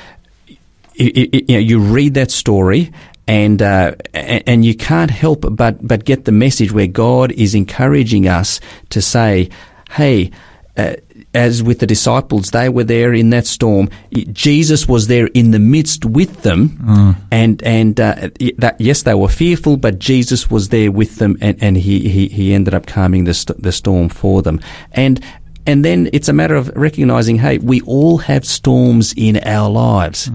i- 0.99 1.29
you 1.33 1.43
know, 1.49 1.59
you 1.59 1.79
read 1.81 2.15
that 2.15 2.31
story 2.31 2.91
and 3.27 3.63
uh, 3.63 3.95
and 4.15 4.65
you 4.65 4.75
can't 4.75 5.11
help 5.11 5.45
but 5.51 5.87
but 5.87 6.05
get 6.05 6.25
the 6.25 6.33
message 6.33 6.73
where 6.73 6.87
God 6.87 7.33
is 7.33 7.55
encouraging 7.55 8.29
us 8.29 8.61
to 8.91 9.01
say, 9.01 9.49
"Hey." 9.91 10.31
Uh, 10.75 10.95
as 11.35 11.63
with 11.63 11.81
the 11.81 11.87
disciples, 11.87 12.51
they 12.51 12.69
were 12.69 12.85
there 12.85 13.13
in 13.13 13.29
that 13.31 13.47
storm. 13.47 13.89
Jesus 14.33 14.89
was 14.89 15.07
there 15.07 15.27
in 15.29 15.51
the 15.51 15.59
midst 15.59 16.05
with 16.05 16.43
them, 16.43 17.17
and 17.31 17.63
and 17.63 18.01
uh, 18.01 18.31
that 18.57 18.77
yes, 18.79 19.03
they 19.03 19.15
were 19.15 19.29
fearful, 19.29 19.77
but 19.77 19.99
Jesus 19.99 20.51
was 20.51 20.71
there 20.71 20.91
with 20.91 21.17
them, 21.17 21.37
and, 21.43 21.63
and 21.63 21.77
he, 21.77 22.09
he 22.09 22.29
he 22.29 22.55
ended 22.55 22.75
up 22.75 22.87
calming 22.87 23.25
the 23.25 23.35
st- 23.35 23.63
the 23.63 23.73
storm 23.73 24.09
for 24.09 24.41
them. 24.43 24.61
And 24.93 25.23
and 25.67 25.85
then 25.85 26.09
it's 26.13 26.29
a 26.29 26.33
matter 26.33 26.55
of 26.55 26.69
recognizing, 26.75 27.37
hey, 27.37 27.59
we 27.59 27.81
all 27.83 28.19
have 28.19 28.45
storms 28.45 29.15
in 29.17 29.39
our 29.39 29.71
lives. 29.71 30.31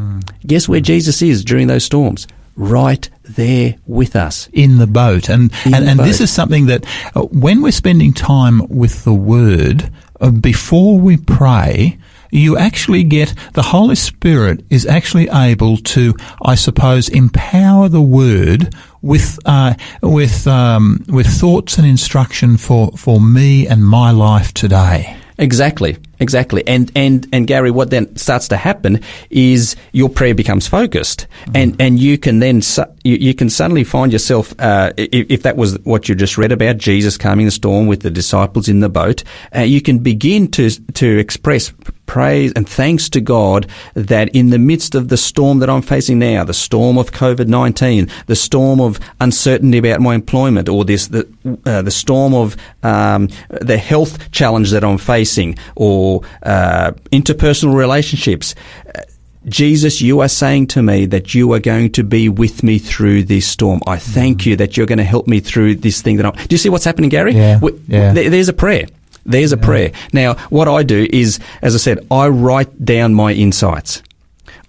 Guess 0.45 0.69
where 0.69 0.79
Jesus 0.79 1.21
is 1.21 1.43
during 1.43 1.67
those 1.67 1.83
storms? 1.83 2.27
Right 2.57 3.09
there 3.23 3.75
with 3.85 4.15
us. 4.15 4.49
in 4.51 4.77
the 4.77 4.87
boat. 4.87 5.29
And 5.29 5.51
In 5.65 5.73
and, 5.73 5.87
and 5.87 5.99
this 5.99 6.19
is 6.19 6.31
something 6.33 6.65
that 6.65 6.85
uh, 7.15 7.21
when 7.21 7.61
we're 7.61 7.71
spending 7.71 8.13
time 8.13 8.67
with 8.67 9.03
the 9.03 9.13
Word 9.13 9.91
uh, 10.19 10.31
before 10.31 10.99
we 10.99 11.17
pray. 11.17 11.97
You 12.29 12.57
actually 12.57 13.03
get 13.03 13.33
the 13.53 13.61
Holy 13.61 13.95
Spirit 13.95 14.65
is 14.69 14.85
actually 14.85 15.29
able 15.29 15.77
to, 15.77 16.13
I 16.41 16.55
suppose, 16.55 17.07
empower 17.07 17.87
the 17.87 18.01
Word 18.01 18.75
with 19.01 19.39
uh, 19.45 19.75
with 20.01 20.45
um, 20.45 21.05
with 21.07 21.27
thoughts 21.27 21.77
and 21.77 21.87
instruction 21.87 22.57
for 22.57 22.91
for 22.97 23.21
me 23.21 23.65
and 23.67 23.85
my 23.85 24.11
life 24.11 24.53
today. 24.53 25.15
Exactly, 25.37 25.97
exactly. 26.19 26.63
And 26.67 26.91
and 26.95 27.27
and 27.31 27.47
Gary, 27.47 27.71
what 27.71 27.89
then 27.89 28.15
starts 28.15 28.47
to 28.49 28.57
happen 28.57 29.01
is 29.29 29.75
your 29.91 30.09
prayer 30.09 30.35
becomes 30.35 30.67
focused, 30.67 31.27
and 31.53 31.75
and 31.79 31.99
you 31.99 32.17
can 32.17 32.39
then 32.39 32.61
su- 32.61 32.85
you, 33.03 33.15
you 33.17 33.33
can 33.33 33.49
suddenly 33.49 33.83
find 33.83 34.11
yourself 34.11 34.53
uh, 34.59 34.91
if, 34.97 35.29
if 35.29 35.43
that 35.43 35.57
was 35.57 35.77
what 35.83 36.09
you 36.09 36.15
just 36.15 36.37
read 36.37 36.51
about 36.51 36.77
Jesus 36.77 37.17
calming 37.17 37.45
the 37.45 37.51
storm 37.51 37.87
with 37.87 38.01
the 38.01 38.11
disciples 38.11 38.69
in 38.69 38.79
the 38.79 38.89
boat, 38.89 39.23
uh, 39.55 39.61
you 39.61 39.81
can 39.81 39.99
begin 39.99 40.49
to 40.51 40.69
to 40.93 41.17
express 41.17 41.73
praise 42.05 42.53
and 42.55 42.69
thanks 42.69 43.09
to 43.09 43.19
God 43.19 43.67
that 43.93 44.29
in 44.29 44.49
the 44.49 44.57
midst 44.57 44.95
of 44.95 45.09
the 45.09 45.17
storm 45.17 45.59
that 45.59 45.69
I'm 45.69 45.81
facing 45.81 46.19
now, 46.19 46.45
the 46.45 46.53
storm 46.53 46.97
of 46.97 47.11
COVID 47.11 47.47
nineteen, 47.47 48.09
the 48.27 48.35
storm 48.35 48.79
of 48.79 48.99
uncertainty 49.19 49.77
about 49.77 49.99
my 49.99 50.15
employment, 50.15 50.69
or 50.69 50.85
this 50.85 51.07
the 51.07 51.27
uh, 51.65 51.81
the 51.81 51.91
storm 51.91 52.33
of 52.33 52.55
um, 52.83 53.27
the 53.49 53.77
health 53.77 54.31
challenge 54.31 54.71
that 54.71 54.83
I'm 54.83 54.97
facing, 54.97 55.57
or 55.75 56.06
uh, 56.43 56.91
interpersonal 57.11 57.75
relationships. 57.75 58.55
uh, 58.95 59.01
Jesus, 59.47 60.01
you 60.01 60.19
are 60.19 60.27
saying 60.27 60.67
to 60.67 60.81
me 60.83 61.05
that 61.05 61.33
you 61.33 61.53
are 61.53 61.59
going 61.61 61.91
to 61.93 62.03
be 62.03 62.27
with 62.27 62.63
me 62.63 62.79
through 62.79 63.23
this 63.23 63.47
storm. 63.47 63.79
I 63.87 63.97
thank 63.97 64.45
you 64.45 64.57
that 64.57 64.75
you're 64.75 64.85
going 64.93 64.97
to 64.97 65.05
help 65.15 65.25
me 65.25 65.39
through 65.39 65.75
this 65.75 66.01
thing 66.01 66.17
that 66.17 66.25
I'm. 66.25 66.33
Do 66.35 66.47
you 66.53 66.57
see 66.57 66.67
what's 66.69 66.83
happening, 66.83 67.09
Gary? 67.09 67.33
Yeah, 67.33 67.59
We- 67.61 67.71
yeah. 67.87 68.11
there- 68.13 68.29
there's 68.29 68.49
a 68.49 68.53
prayer. 68.53 68.87
There's 69.25 69.53
a 69.53 69.57
prayer. 69.57 69.91
Now, 70.11 70.33
what 70.49 70.67
I 70.67 70.83
do 70.83 71.07
is, 71.11 71.39
as 71.61 71.75
I 71.75 71.77
said, 71.77 71.99
I 72.11 72.27
write 72.27 72.71
down 72.83 73.13
my 73.13 73.31
insights. 73.33 74.01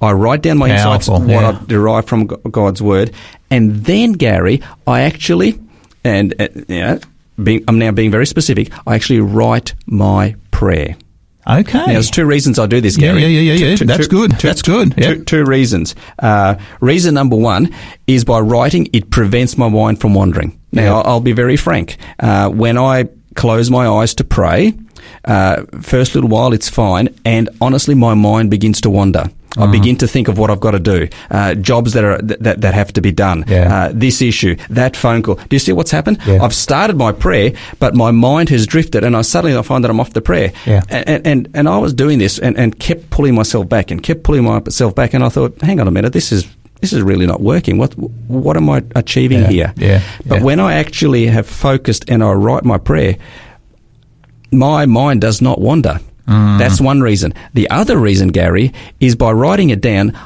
I 0.01 0.13
write 0.13 0.43
down 0.43 0.59
my 0.59 0.71
insights, 0.71 1.09
Powerful, 1.09 1.27
what 1.27 1.43
yeah. 1.43 1.59
I 1.61 1.65
derive 1.67 2.07
from 2.07 2.27
God's 2.27 2.81
word, 2.81 3.11
and 3.51 3.85
then, 3.85 4.13
Gary, 4.13 4.63
I 4.87 5.01
actually, 5.03 5.59
and 6.05 6.35
uh, 6.41 6.49
you 6.69 6.81
know, 6.85 7.01
being, 7.43 7.65
I'm 7.67 7.79
now 7.81 7.91
being 7.91 8.13
very 8.13 8.27
specific. 8.27 8.71
I 8.87 8.95
actually 8.95 9.21
write 9.21 9.75
my 9.87 10.37
prayer. 10.53 10.97
Okay. 11.49 11.79
Now, 11.79 11.87
there's 11.87 12.11
two 12.11 12.27
reasons 12.27 12.59
I 12.59 12.67
do 12.67 12.81
this, 12.81 12.97
Gary. 12.97 13.23
yeah, 13.23 13.29
yeah, 13.29 13.53
yeah, 13.55 13.71
yeah. 13.71 13.77
That's 13.87 14.07
good. 14.07 14.33
That's 14.33 14.63
good. 14.63 14.95
Yeah. 14.99 15.15
Two, 15.15 15.25
two 15.25 15.45
reasons. 15.45 15.95
Uh, 16.19 16.57
reason 16.81 17.15
number 17.15 17.37
one 17.37 17.75
is 18.07 18.25
by 18.25 18.41
writing, 18.41 18.89
it 18.93 19.11
prevents 19.11 19.57
my 19.57 19.69
mind 19.69 20.01
from 20.01 20.15
wandering. 20.15 20.61
Now. 20.73 20.97
I'll, 20.99 21.13
I'll 21.15 21.21
be 21.21 21.33
very 21.33 21.57
frank. 21.57 21.97
Uh, 22.19 22.51
when 22.51 22.77
I 22.77 23.09
close 23.35 23.71
my 23.71 23.87
eyes 23.89 24.15
to 24.17 24.25
pray, 24.25 24.75
uh, 25.25 25.65
first 25.81 26.15
little 26.15 26.29
while 26.29 26.53
it's 26.53 26.69
fine, 26.69 27.09
and 27.25 27.49
honestly, 27.61 27.95
my 27.95 28.15
mind 28.15 28.51
begins 28.51 28.81
to 28.83 28.91
wander. 28.91 29.31
I 29.59 29.63
Mm-hmm. 29.63 29.73
begin 29.73 29.97
to 29.97 30.07
think 30.07 30.29
of 30.29 30.39
what 30.39 30.51
I've 30.51 30.61
got 30.61 30.71
to 30.71 30.79
do, 30.79 31.09
uh, 31.31 31.55
jobs 31.55 31.93
that 31.95 32.05
are 32.05 32.19
that, 32.23 32.61
that 32.61 32.75
have 32.75 32.93
to 32.93 33.01
be 33.01 33.13
done, 33.13 33.45
Yeah. 33.49 33.75
uh, 33.89 33.93
this 33.93 34.23
issue, 34.23 34.55
that 34.71 34.97
phone 34.97 35.23
call. 35.23 35.35
Do 35.35 35.57
you 35.57 35.59
see 35.59 35.73
what's 35.73 35.91
happened? 35.91 36.19
Yeah. 36.27 36.45
I've 36.45 36.55
started 36.55 36.97
my 36.97 37.13
prayer, 37.13 37.53
but 37.81 37.95
my 37.95 38.11
mind 38.13 38.49
has 38.51 38.67
drifted, 38.67 39.05
and 39.05 39.17
I 39.17 39.23
suddenly 39.23 39.57
I 39.59 39.63
find 39.63 39.83
that 39.85 39.91
I'm 39.91 40.01
off 40.01 40.13
the 40.13 40.21
prayer. 40.23 40.53
Yeah. 40.67 40.83
And, 40.89 41.27
and, 41.27 41.49
and 41.55 41.69
I 41.69 41.79
was 41.79 41.93
doing 41.93 42.19
this 42.19 42.39
and, 42.39 42.57
and 42.57 42.79
kept 42.79 43.11
pulling 43.11 43.35
myself 43.35 43.69
back 43.69 43.91
and 43.91 44.03
kept 44.03 44.23
pulling 44.23 44.45
myself 44.45 44.95
back. 44.95 45.15
And 45.15 45.25
I 45.25 45.29
thought, 45.29 45.61
hang 45.61 45.81
on 45.81 45.89
a 45.89 45.91
minute, 45.91 46.13
this 46.13 46.31
is, 46.33 46.47
this 46.81 46.93
is 46.93 47.03
really 47.03 47.27
not 47.27 47.41
working. 47.41 47.79
What, 47.79 47.93
what 48.29 48.57
am 48.57 48.71
I 48.71 48.83
achieving 48.95 49.41
Yeah, 49.41 49.49
here? 49.51 49.75
yeah, 49.77 50.03
But 50.27 50.37
yeah. 50.39 50.45
when 50.45 50.61
I 50.61 50.75
actually 50.75 51.27
have 51.27 51.47
focused 51.47 52.09
and 52.09 52.23
I 52.23 52.33
write 52.33 52.65
my 52.65 52.79
prayer, 52.79 53.17
my 54.53 54.87
mind 54.87 55.21
does 55.21 55.41
not 55.43 55.61
wander. 55.61 55.99
That's 56.29 56.81
one 56.81 57.01
reason. 57.01 57.33
The 57.55 57.71
other 57.71 57.97
reason, 57.97 58.29
Gary, 58.29 58.73
is 59.01 59.17
by 59.17 59.33
writing 59.33 59.71
it 59.71 59.81
down 59.81 60.17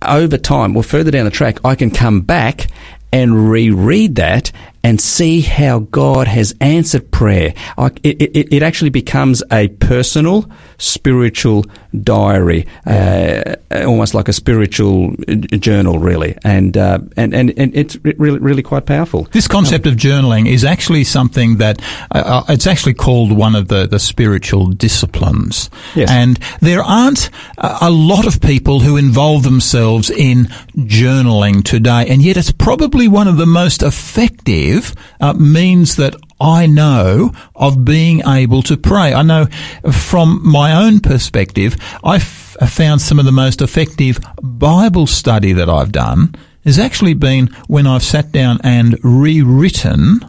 over 0.00 0.38
time 0.38 0.76
or 0.76 0.82
further 0.82 1.10
down 1.10 1.24
the 1.24 1.30
track, 1.30 1.58
I 1.64 1.74
can 1.74 1.90
come 1.90 2.20
back 2.20 2.68
and 3.12 3.50
reread 3.50 4.16
that 4.16 4.52
and 4.84 5.00
see 5.00 5.40
how 5.40 5.80
God 5.80 6.28
has 6.28 6.54
answered 6.60 7.10
prayer. 7.10 7.54
I, 7.78 7.86
it, 8.02 8.20
it, 8.20 8.52
it 8.52 8.62
actually 8.62 8.90
becomes 8.90 9.42
a 9.50 9.68
personal, 9.68 10.48
spiritual 10.76 11.64
diary, 12.02 12.66
uh, 12.86 13.56
almost 13.70 14.12
like 14.12 14.28
a 14.28 14.32
spiritual 14.32 15.14
uh, 15.26 15.34
journal, 15.56 15.98
really, 15.98 16.36
and 16.44 16.76
uh, 16.76 16.98
and, 17.16 17.34
and 17.34 17.58
and 17.58 17.74
it's 17.74 17.96
really 18.04 18.38
really 18.38 18.62
quite 18.62 18.84
powerful. 18.84 19.24
This 19.32 19.48
concept 19.48 19.86
of 19.86 19.94
journaling 19.94 20.46
is 20.46 20.64
actually 20.64 21.04
something 21.04 21.56
that 21.56 21.80
uh, 22.10 22.42
uh, 22.46 22.52
it's 22.52 22.66
actually 22.66 22.94
called 22.94 23.32
one 23.32 23.54
of 23.54 23.68
the, 23.68 23.86
the 23.86 23.98
spiritual 23.98 24.66
disciplines. 24.66 25.70
Yes. 25.94 26.10
And 26.10 26.38
there 26.60 26.82
aren't 26.82 27.30
a 27.56 27.90
lot 27.90 28.26
of 28.26 28.40
people 28.40 28.80
who 28.80 28.98
involve 28.98 29.44
themselves 29.44 30.10
in 30.10 30.44
journaling 30.76 31.64
today, 31.64 32.06
and 32.08 32.20
yet 32.20 32.36
it's 32.36 32.52
probably 32.52 33.08
one 33.08 33.28
of 33.28 33.38
the 33.38 33.46
most 33.46 33.82
effective 33.82 34.73
uh, 35.20 35.32
means 35.34 35.96
that 35.96 36.14
I 36.40 36.66
know 36.66 37.32
of 37.54 37.84
being 37.84 38.22
able 38.26 38.62
to 38.64 38.76
pray. 38.76 39.14
I 39.14 39.22
know 39.22 39.46
from 39.90 40.40
my 40.44 40.84
own 40.84 41.00
perspective, 41.00 41.76
I've 42.02 42.22
found 42.22 43.00
some 43.00 43.18
of 43.18 43.24
the 43.24 43.32
most 43.32 43.62
effective 43.62 44.18
Bible 44.42 45.06
study 45.06 45.52
that 45.54 45.68
I've 45.68 45.92
done 45.92 46.34
has 46.64 46.78
actually 46.78 47.14
been 47.14 47.48
when 47.68 47.86
I've 47.86 48.02
sat 48.02 48.32
down 48.32 48.58
and 48.64 48.98
rewritten 49.04 50.20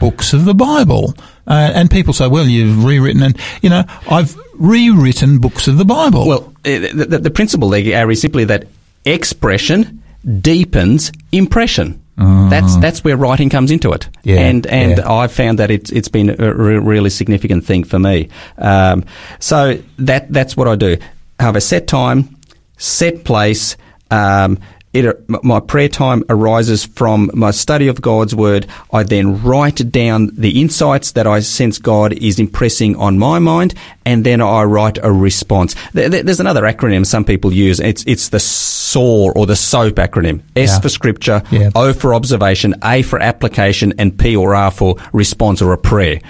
books 0.00 0.32
of 0.32 0.44
the 0.44 0.54
Bible. 0.54 1.14
Uh, 1.46 1.72
and 1.74 1.90
people 1.90 2.12
say, 2.12 2.26
well, 2.26 2.46
you've 2.46 2.84
rewritten, 2.84 3.22
and, 3.22 3.38
you 3.62 3.70
know, 3.70 3.84
I've 4.10 4.36
rewritten 4.54 5.38
books 5.38 5.68
of 5.68 5.78
the 5.78 5.84
Bible. 5.84 6.26
Well, 6.26 6.52
the, 6.62 7.06
the, 7.08 7.18
the 7.18 7.30
principle 7.30 7.68
there, 7.68 7.82
Gary, 7.82 8.14
is 8.14 8.20
simply 8.20 8.44
that 8.44 8.66
expression 9.04 10.02
deepens 10.40 11.12
impression. 11.32 12.03
That's 12.16 12.76
that's 12.76 13.02
where 13.02 13.16
writing 13.16 13.48
comes 13.50 13.70
into 13.70 13.92
it, 13.92 14.08
Yeah, 14.22 14.38
and 14.40 14.66
and 14.66 14.98
yeah. 14.98 15.12
I've 15.12 15.32
found 15.32 15.58
that 15.58 15.70
it's 15.70 15.90
it's 15.90 16.08
been 16.08 16.30
a 16.40 16.54
re- 16.54 16.78
really 16.78 17.10
significant 17.10 17.64
thing 17.64 17.82
for 17.84 17.98
me. 17.98 18.28
Um, 18.56 19.04
so 19.40 19.78
that 19.98 20.32
that's 20.32 20.56
what 20.56 20.68
I 20.68 20.76
do. 20.76 20.96
I 21.40 21.42
have 21.42 21.56
a 21.56 21.60
set 21.60 21.86
time, 21.88 22.36
set 22.76 23.24
place. 23.24 23.76
Um, 24.10 24.58
it, 24.94 25.04
uh, 25.06 25.12
my 25.42 25.60
prayer 25.60 25.88
time 25.88 26.24
arises 26.30 26.84
from 26.86 27.30
my 27.34 27.50
study 27.50 27.88
of 27.88 28.00
God's 28.00 28.34
word. 28.34 28.66
I 28.92 29.02
then 29.02 29.42
write 29.42 29.90
down 29.90 30.30
the 30.32 30.60
insights 30.60 31.12
that 31.12 31.26
I 31.26 31.40
sense 31.40 31.78
God 31.78 32.12
is 32.14 32.38
impressing 32.38 32.96
on 32.96 33.18
my 33.18 33.38
mind, 33.40 33.74
and 34.06 34.24
then 34.24 34.40
I 34.40 34.62
write 34.62 34.98
a 35.02 35.12
response. 35.12 35.74
There- 35.92 36.08
there- 36.08 36.22
There's 36.22 36.40
another 36.40 36.62
acronym 36.62 37.04
some 37.04 37.24
people 37.24 37.52
use. 37.52 37.80
It's 37.80 38.04
it's 38.06 38.28
the 38.30 38.40
SOAR 38.40 39.32
or 39.32 39.44
the 39.46 39.56
SOAP 39.56 39.96
acronym. 39.96 40.40
S 40.56 40.70
Yeah. 40.70 40.80
for 40.80 40.88
scripture, 40.88 41.42
Yeah. 41.50 41.70
O 41.74 41.92
for 41.92 42.14
observation, 42.14 42.74
A 42.84 43.02
for 43.02 43.20
application, 43.20 43.92
and 43.98 44.16
P 44.16 44.36
or 44.36 44.54
R 44.54 44.70
for 44.70 44.96
response 45.12 45.60
or 45.60 45.72
a 45.72 45.78
prayer. 45.78 46.20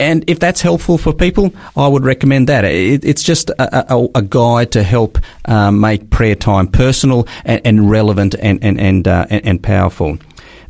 And 0.00 0.24
if 0.26 0.40
that's 0.40 0.62
helpful 0.62 0.96
for 0.96 1.12
people, 1.12 1.52
I 1.76 1.86
would 1.86 2.04
recommend 2.04 2.48
that. 2.48 2.64
It, 2.64 3.04
it's 3.04 3.22
just 3.22 3.50
a, 3.50 3.94
a, 3.94 4.08
a 4.14 4.22
guide 4.22 4.72
to 4.72 4.82
help 4.82 5.18
um, 5.44 5.78
make 5.78 6.08
prayer 6.08 6.34
time 6.34 6.68
personal 6.68 7.28
and, 7.44 7.60
and 7.66 7.90
relevant 7.90 8.34
and 8.40 8.64
and 8.64 8.80
and, 8.80 9.06
uh, 9.06 9.26
and 9.28 9.44
and 9.44 9.62
powerful. 9.62 10.16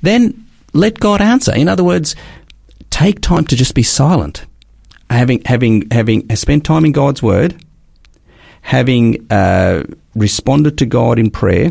Then 0.03 0.47
let 0.73 0.99
God 0.99 1.21
answer. 1.21 1.55
In 1.55 1.69
other 1.69 1.85
words, 1.85 2.17
take 2.91 3.21
time 3.21 3.45
to 3.45 3.57
just 3.57 3.75
be 3.75 3.85
silent. 3.85 4.47
Having 5.09 5.43
having 5.45 5.89
having 5.93 6.35
spent 6.35 6.65
time 6.65 6.85
in 6.85 6.91
God's 6.91 7.23
Word, 7.23 7.55
having 8.63 9.27
uh, 9.31 9.85
responded 10.17 10.77
to 10.79 10.87
God 10.87 11.21
in 11.21 11.31
prayer, 11.31 11.71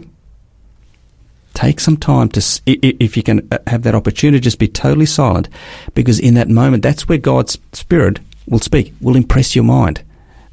take 1.64 1.80
some 1.80 1.98
time 1.98 2.30
to, 2.30 2.40
s- 2.40 2.62
i- 2.68 2.80
i- 2.84 2.98
if 3.00 3.16
you 3.18 3.24
can 3.24 3.48
uh, 3.52 3.58
have 3.68 3.82
that 3.84 3.96
opportunity, 3.96 4.40
just 4.40 4.60
be 4.60 4.68
totally 4.68 5.06
silent, 5.06 5.48
because 5.94 6.20
in 6.20 6.34
that 6.36 6.50
moment, 6.50 6.84
that's 6.84 7.08
where 7.10 7.18
God's 7.18 7.58
Spirit 7.74 8.20
will 8.48 8.60
speak, 8.60 8.94
will 9.02 9.16
impress 9.16 9.56
your 9.56 9.66
mind. 9.66 10.02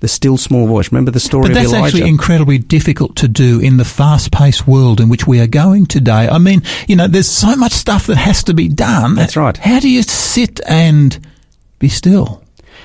The 0.00 0.08
still 0.08 0.36
small 0.36 0.66
voice. 0.66 0.92
Remember 0.92 1.10
the 1.10 1.20
story 1.20 1.42
But 1.44 1.50
of 1.52 1.54
that's 1.56 1.72
actually 1.72 2.02
incredibly 2.10 2.58
difficult 2.58 3.16
to 3.16 3.28
do 3.28 3.60
in 3.60 3.78
the 3.78 3.84
fast-paced 3.84 4.66
world 4.68 5.00
in 5.00 5.08
which 5.08 5.26
we 5.26 5.40
are 5.40 5.46
going 5.46 5.86
today. 5.86 6.28
I 6.28 6.36
mean, 6.38 6.62
you 6.86 6.96
know, 6.96 7.08
there's 7.08 7.30
so 7.30 7.56
much 7.56 7.72
stuff 7.72 8.06
that 8.08 8.18
has 8.18 8.44
to 8.44 8.54
be 8.54 8.68
done. 8.68 9.14
That's 9.14 9.36
right. 9.36 9.56
How 9.56 9.80
do 9.80 9.88
you 9.88 10.02
sit 10.02 10.60
and 10.68 11.18
be 11.78 11.88
still? 11.88 12.42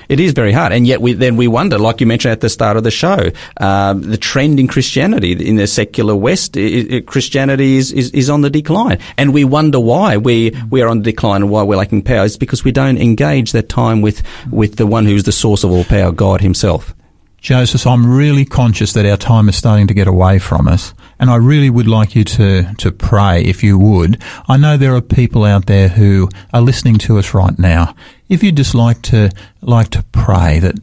It 0.08 0.20
is 0.20 0.32
very 0.32 0.52
hard, 0.52 0.72
and 0.72 0.86
yet 0.86 1.00
we 1.00 1.12
then 1.12 1.36
we 1.36 1.48
wonder, 1.48 1.78
like 1.78 2.00
you 2.00 2.06
mentioned 2.06 2.32
at 2.32 2.40
the 2.40 2.48
start 2.48 2.76
of 2.76 2.84
the 2.84 2.90
show, 2.90 3.30
um, 3.58 4.02
the 4.02 4.16
trend 4.16 4.60
in 4.60 4.68
Christianity 4.68 5.32
in 5.32 5.56
the 5.56 5.66
secular 5.66 6.14
West, 6.14 6.56
i 6.56 6.86
i 6.96 7.00
Christianity 7.00 7.76
is, 7.76 7.92
is 7.92 8.10
is 8.10 8.30
on 8.30 8.42
the 8.42 8.50
decline, 8.50 8.98
and 9.16 9.32
we 9.32 9.44
wonder 9.44 9.80
why 9.80 10.16
we 10.16 10.50
we 10.70 10.82
are 10.82 10.88
on 10.88 10.98
the 10.98 11.04
decline 11.04 11.42
and 11.42 11.50
why 11.50 11.62
we're 11.62 11.76
lacking 11.76 12.02
power. 12.02 12.24
It's 12.24 12.36
because 12.36 12.64
we 12.64 12.72
don't 12.72 12.98
engage 12.98 13.52
that 13.52 13.68
time 13.68 14.02
with 14.02 14.22
with 14.50 14.76
the 14.76 14.86
one 14.86 15.06
who's 15.06 15.24
the 15.24 15.32
source 15.32 15.64
of 15.64 15.70
all 15.70 15.84
power, 15.84 16.12
God 16.12 16.40
Himself. 16.40 16.94
Joseph, 17.42 17.88
I'm 17.88 18.06
really 18.06 18.44
conscious 18.44 18.92
that 18.92 19.04
our 19.04 19.16
time 19.16 19.48
is 19.48 19.56
starting 19.56 19.88
to 19.88 19.94
get 19.94 20.06
away 20.06 20.38
from 20.38 20.68
us, 20.68 20.94
and 21.18 21.28
I 21.28 21.34
really 21.34 21.70
would 21.70 21.88
like 21.88 22.14
you 22.14 22.22
to, 22.22 22.72
to 22.74 22.92
pray 22.92 23.42
if 23.42 23.64
you 23.64 23.76
would. 23.78 24.22
I 24.46 24.56
know 24.56 24.76
there 24.76 24.94
are 24.94 25.00
people 25.00 25.42
out 25.42 25.66
there 25.66 25.88
who 25.88 26.28
are 26.52 26.60
listening 26.60 26.98
to 26.98 27.18
us 27.18 27.34
right 27.34 27.58
now. 27.58 27.96
If 28.32 28.42
you'd 28.42 28.56
just 28.56 28.74
like 28.74 29.02
to, 29.02 29.30
like 29.60 29.90
to 29.90 30.02
pray 30.04 30.58
that 30.58 30.80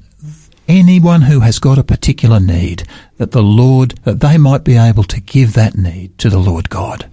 anyone 0.68 1.24
who 1.24 1.40
has 1.40 1.58
got 1.58 1.80
a 1.80 1.84
particular 1.84 2.40
need, 2.40 2.84
that 3.18 3.32
the 3.32 3.42
Lord, 3.42 3.96
that 4.04 4.20
they 4.20 4.38
might 4.38 4.64
be 4.64 4.78
able 4.78 5.04
to 5.06 5.20
give 5.20 5.54
that 5.54 5.76
need 5.76 6.16
to 6.20 6.30
the 6.30 6.38
Lord 6.38 6.70
God. 6.70 7.10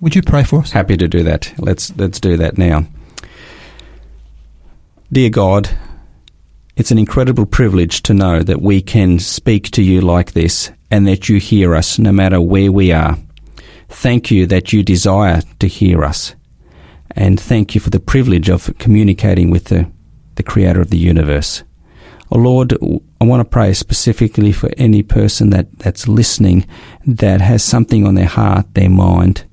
Would 0.00 0.14
you 0.14 0.20
pray 0.20 0.44
for 0.44 0.58
us? 0.58 0.72
Happy 0.72 0.98
to 0.98 1.08
do 1.08 1.22
that. 1.22 1.54
Let's 1.56 1.96
let's 1.96 2.20
do 2.20 2.36
that 2.36 2.58
now. 2.58 2.84
Dear 5.10 5.30
God, 5.30 5.70
it's 6.76 6.90
an 6.90 6.98
incredible 6.98 7.46
privilege 7.46 8.02
to 8.02 8.12
know 8.12 8.42
that 8.42 8.60
we 8.60 8.82
can 8.82 9.18
speak 9.18 9.70
to 9.70 9.82
you 9.82 10.02
like 10.02 10.32
this 10.32 10.70
and 10.90 11.08
that 11.08 11.30
you 11.30 11.40
hear 11.40 11.74
us 11.74 11.98
no 11.98 12.12
matter 12.12 12.42
where 12.42 12.70
we 12.70 12.92
are. 12.92 13.16
Thank 13.88 14.30
you 14.30 14.44
that 14.48 14.70
you 14.70 14.82
desire 14.82 15.40
to 15.60 15.66
hear 15.66 16.04
us. 16.04 16.34
And 17.12 17.40
thank 17.40 17.74
you 17.74 17.80
for 17.80 17.90
the 17.90 18.00
privilege 18.00 18.48
of 18.48 18.76
communicating 18.78 19.50
with 19.50 19.64
the, 19.66 19.90
the 20.36 20.42
creator 20.42 20.80
of 20.80 20.90
the 20.90 20.98
universe. 20.98 21.64
Oh 22.30 22.38
Lord, 22.38 22.74
I 23.20 23.24
want 23.24 23.40
to 23.40 23.48
pray 23.48 23.72
specifically 23.72 24.52
for 24.52 24.70
any 24.76 25.02
person 25.02 25.50
that, 25.50 25.78
that's 25.78 26.06
listening 26.06 26.66
that 27.06 27.40
has 27.40 27.64
something 27.64 28.06
on 28.06 28.14
their 28.14 28.26
heart, 28.26 28.74
their 28.74 28.90
mind. 28.90 29.46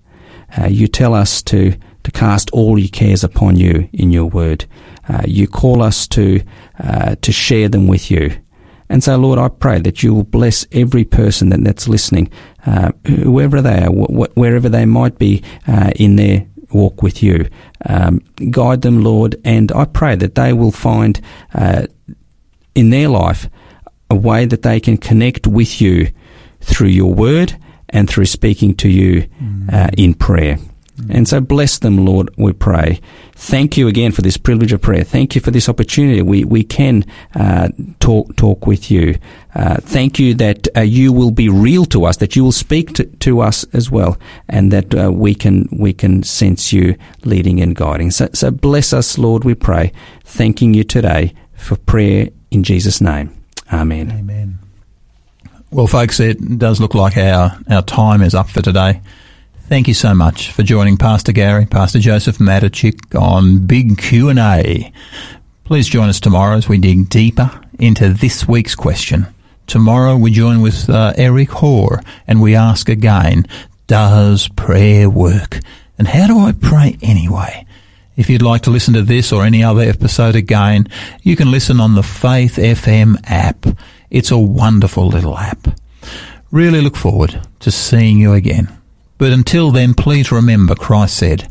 Uh, 0.57 0.67
you 0.67 0.87
tell 0.87 1.13
us 1.13 1.41
to, 1.43 1.75
to 2.03 2.11
cast 2.11 2.49
all 2.51 2.77
your 2.77 2.89
cares 2.89 3.23
upon 3.23 3.55
you 3.55 3.89
in 3.93 4.11
your 4.11 4.25
word. 4.25 4.65
Uh, 5.07 5.23
you 5.25 5.47
call 5.47 5.81
us 5.81 6.07
to, 6.07 6.41
uh, 6.79 7.15
to 7.21 7.31
share 7.31 7.69
them 7.69 7.87
with 7.87 8.11
you. 8.11 8.35
And 8.89 9.03
so, 9.03 9.17
Lord, 9.17 9.39
I 9.39 9.47
pray 9.47 9.79
that 9.79 10.03
you 10.03 10.13
will 10.13 10.23
bless 10.23 10.67
every 10.71 11.05
person 11.05 11.49
that, 11.49 11.63
that's 11.63 11.87
listening, 11.87 12.29
uh, 12.65 12.91
whoever 13.07 13.61
they 13.61 13.83
are, 13.83 13.91
wh- 13.91 14.11
wh- 14.11 14.37
wherever 14.37 14.69
they 14.69 14.85
might 14.85 15.17
be 15.17 15.43
uh, 15.67 15.91
in 15.95 16.17
their 16.17 16.45
walk 16.71 17.01
with 17.03 17.21
you. 17.23 17.49
Um, 17.85 18.21
guide 18.51 18.81
them, 18.81 19.03
Lord, 19.03 19.35
and 19.43 19.71
I 19.71 19.85
pray 19.85 20.15
that 20.15 20.35
they 20.35 20.53
will 20.53 20.71
find 20.71 21.19
uh, 21.53 21.87
in 22.73 22.89
their 22.89 23.09
life 23.09 23.49
a 24.09 24.15
way 24.15 24.45
that 24.45 24.61
they 24.61 24.79
can 24.79 24.97
connect 24.97 25.47
with 25.47 25.81
you 25.81 26.11
through 26.61 26.89
your 26.89 27.13
word 27.13 27.57
and 27.89 28.09
through 28.09 28.25
speaking 28.25 28.75
to 28.75 28.89
you 28.89 29.27
uh, 29.71 29.89
in 29.97 30.13
prayer. 30.13 30.57
And 31.09 31.27
so 31.27 31.41
bless 31.41 31.79
them, 31.79 32.05
Lord, 32.05 32.29
we 32.37 32.53
pray. 32.53 33.01
Thank 33.33 33.75
you 33.75 33.87
again 33.89 34.13
for 34.13 34.21
this 34.21 34.37
privilege 34.37 34.71
of 34.71 34.81
prayer. 34.81 35.03
Thank 35.03 35.35
you 35.35 35.41
for 35.41 35.51
this 35.51 35.67
opportunity. 35.67 36.21
We, 36.21 36.45
we 36.45 36.63
can 36.63 37.03
uh, 37.35 37.69
talk, 37.99 38.35
talk 38.37 38.65
with 38.65 38.89
you. 38.89 39.17
Uh, 39.53 39.75
thank 39.81 40.19
you 40.19 40.33
that 40.35 40.69
uh, 40.75 40.81
you 40.81 41.11
will 41.11 41.31
be 41.31 41.49
real 41.49 41.83
to 41.85 42.05
us, 42.05 42.17
that 42.17 42.35
you 42.35 42.43
will 42.45 42.53
speak 42.53 42.93
to, 42.93 43.05
to 43.05 43.41
us 43.41 43.65
as 43.73 43.91
well, 43.91 44.17
and 44.47 44.71
that 44.71 44.95
uh, 44.95 45.11
we 45.11 45.35
can 45.35 45.67
we 45.71 45.93
can 45.93 46.23
sense 46.23 46.71
you 46.71 46.95
leading 47.25 47.61
and 47.61 47.75
guiding. 47.75 48.11
So, 48.11 48.29
so 48.33 48.49
bless 48.51 48.93
us, 48.93 49.17
Lord, 49.17 49.43
we 49.43 49.53
pray. 49.53 49.91
Thanking 50.23 50.73
you 50.73 50.83
today 50.85 51.33
for 51.55 51.75
prayer 51.75 52.29
in 52.51 52.63
Jesus' 52.63 53.01
name. 53.01 53.35
Amen. 53.71 54.11
Amen. 54.11 54.59
Well, 55.71 55.87
folks, 55.87 56.21
it 56.21 56.57
does 56.57 56.79
look 56.79 56.93
like 56.93 57.17
our, 57.17 57.57
our 57.69 57.81
time 57.81 58.21
is 58.21 58.33
up 58.33 58.49
for 58.49 58.61
today. 58.61 59.01
Thank 59.67 59.87
you 59.87 59.95
so 59.95 60.13
much 60.13 60.51
for 60.51 60.61
joining 60.61 60.95
Pastor 60.95 61.31
Gary, 61.31 61.65
Pastor 61.65 61.97
Joseph 61.97 62.37
Matichik 62.37 63.19
on 63.19 63.65
Big 63.65 63.97
Q&A. 63.97 64.93
Please 65.63 65.87
join 65.87 66.07
us 66.07 66.19
tomorrow 66.19 66.55
as 66.55 66.69
we 66.69 66.77
dig 66.77 67.09
deeper 67.09 67.49
into 67.79 68.09
this 68.09 68.47
week's 68.47 68.75
question. 68.75 69.25
Tomorrow 69.65 70.17
we 70.17 70.29
join 70.29 70.61
with 70.61 70.87
uh, 70.87 71.13
Eric 71.17 71.49
Hoare 71.49 72.03
and 72.27 72.43
we 72.43 72.55
ask 72.55 72.89
again, 72.89 73.47
does 73.87 74.47
prayer 74.49 75.09
work? 75.09 75.59
And 75.97 76.07
how 76.07 76.27
do 76.27 76.37
I 76.37 76.51
pray 76.51 76.99
anyway? 77.01 77.65
If 78.15 78.29
you'd 78.29 78.43
like 78.43 78.61
to 78.63 78.69
listen 78.69 78.93
to 78.93 79.01
this 79.01 79.33
or 79.33 79.43
any 79.43 79.63
other 79.63 79.81
episode 79.81 80.35
again, 80.35 80.87
you 81.23 81.35
can 81.35 81.49
listen 81.49 81.79
on 81.79 81.95
the 81.95 82.03
Faith 82.03 82.57
FM 82.57 83.15
app. 83.23 83.65
It's 84.11 84.29
a 84.29 84.37
wonderful 84.37 85.07
little 85.07 85.39
app. 85.39 85.67
Really 86.51 86.81
look 86.81 86.95
forward 86.95 87.41
to 87.61 87.71
seeing 87.71 88.19
you 88.19 88.33
again. 88.33 88.67
But 89.17 89.31
until 89.31 89.71
then, 89.71 89.93
please 89.93 90.31
remember 90.31 90.75
Christ 90.75 91.17
said, 91.17 91.47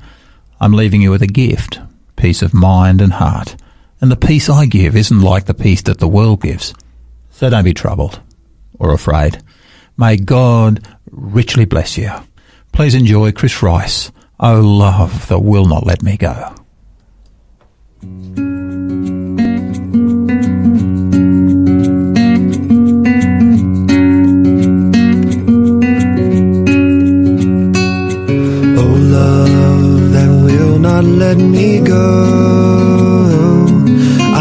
I'm 0.60 0.72
leaving 0.72 1.02
you 1.02 1.10
with 1.10 1.22
a 1.22 1.26
gift, 1.26 1.80
peace 2.16 2.42
of 2.42 2.54
mind 2.54 3.00
and 3.00 3.14
heart. 3.14 3.56
And 4.00 4.10
the 4.10 4.16
peace 4.16 4.50
I 4.50 4.66
give 4.66 4.96
isn't 4.96 5.20
like 5.20 5.46
the 5.46 5.54
peace 5.54 5.82
that 5.82 5.98
the 5.98 6.08
world 6.08 6.42
gives. 6.42 6.74
So 7.30 7.48
don't 7.48 7.64
be 7.64 7.74
troubled 7.74 8.20
or 8.78 8.92
afraid. 8.92 9.42
May 9.96 10.16
God 10.16 10.86
richly 11.10 11.64
bless 11.64 11.96
you. 11.96 12.10
Please 12.72 12.94
enjoy 12.94 13.32
Chris 13.32 13.62
Rice. 13.62 14.10
Oh, 14.38 14.60
love 14.60 15.28
that 15.28 15.38
will 15.38 15.66
not 15.66 15.86
let 15.86 16.02
me 16.02 16.16
go. 16.16 16.54
Not 30.95 31.05
let 31.05 31.38
me 31.38 31.80
go. 31.80 32.07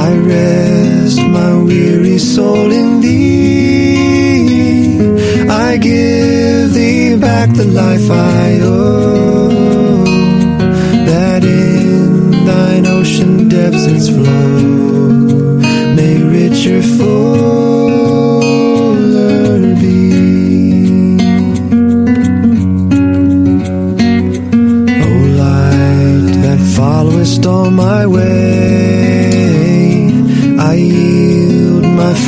I 0.06 0.10
rest 0.34 1.20
my 1.38 1.52
weary 1.68 2.20
soul 2.20 2.72
in 2.72 3.02
thee. 3.02 3.98
I 5.50 5.78
give 5.78 6.74
thee 6.76 7.18
back 7.18 7.50
the 7.62 7.66
life 7.66 8.08
I 8.12 8.60
owe. 8.62 10.04
That 11.10 11.44
in 11.44 12.46
thine 12.46 12.86
ocean 12.86 13.50
depths 13.50 13.86
its 13.86 14.10
flow 14.10 14.63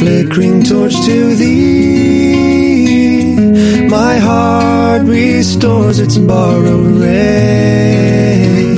flickering 0.06 0.62
torch 0.62 0.94
to 1.04 1.34
thee. 1.36 2.78
My 3.90 4.18
heart 4.20 5.02
restores 5.02 5.98
its 5.98 6.20
borrowed 6.20 7.02
ray, 7.02 8.76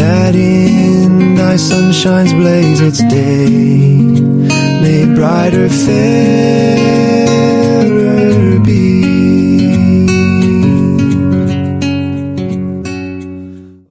that 0.00 0.34
in 0.34 1.34
thy 1.34 1.56
sunshine's 1.56 2.32
blaze 2.32 2.80
its 2.80 3.00
day 3.00 4.00
made 4.80 5.14
brighter, 5.14 5.68
fairer 5.68 6.08
be. 8.60 9.15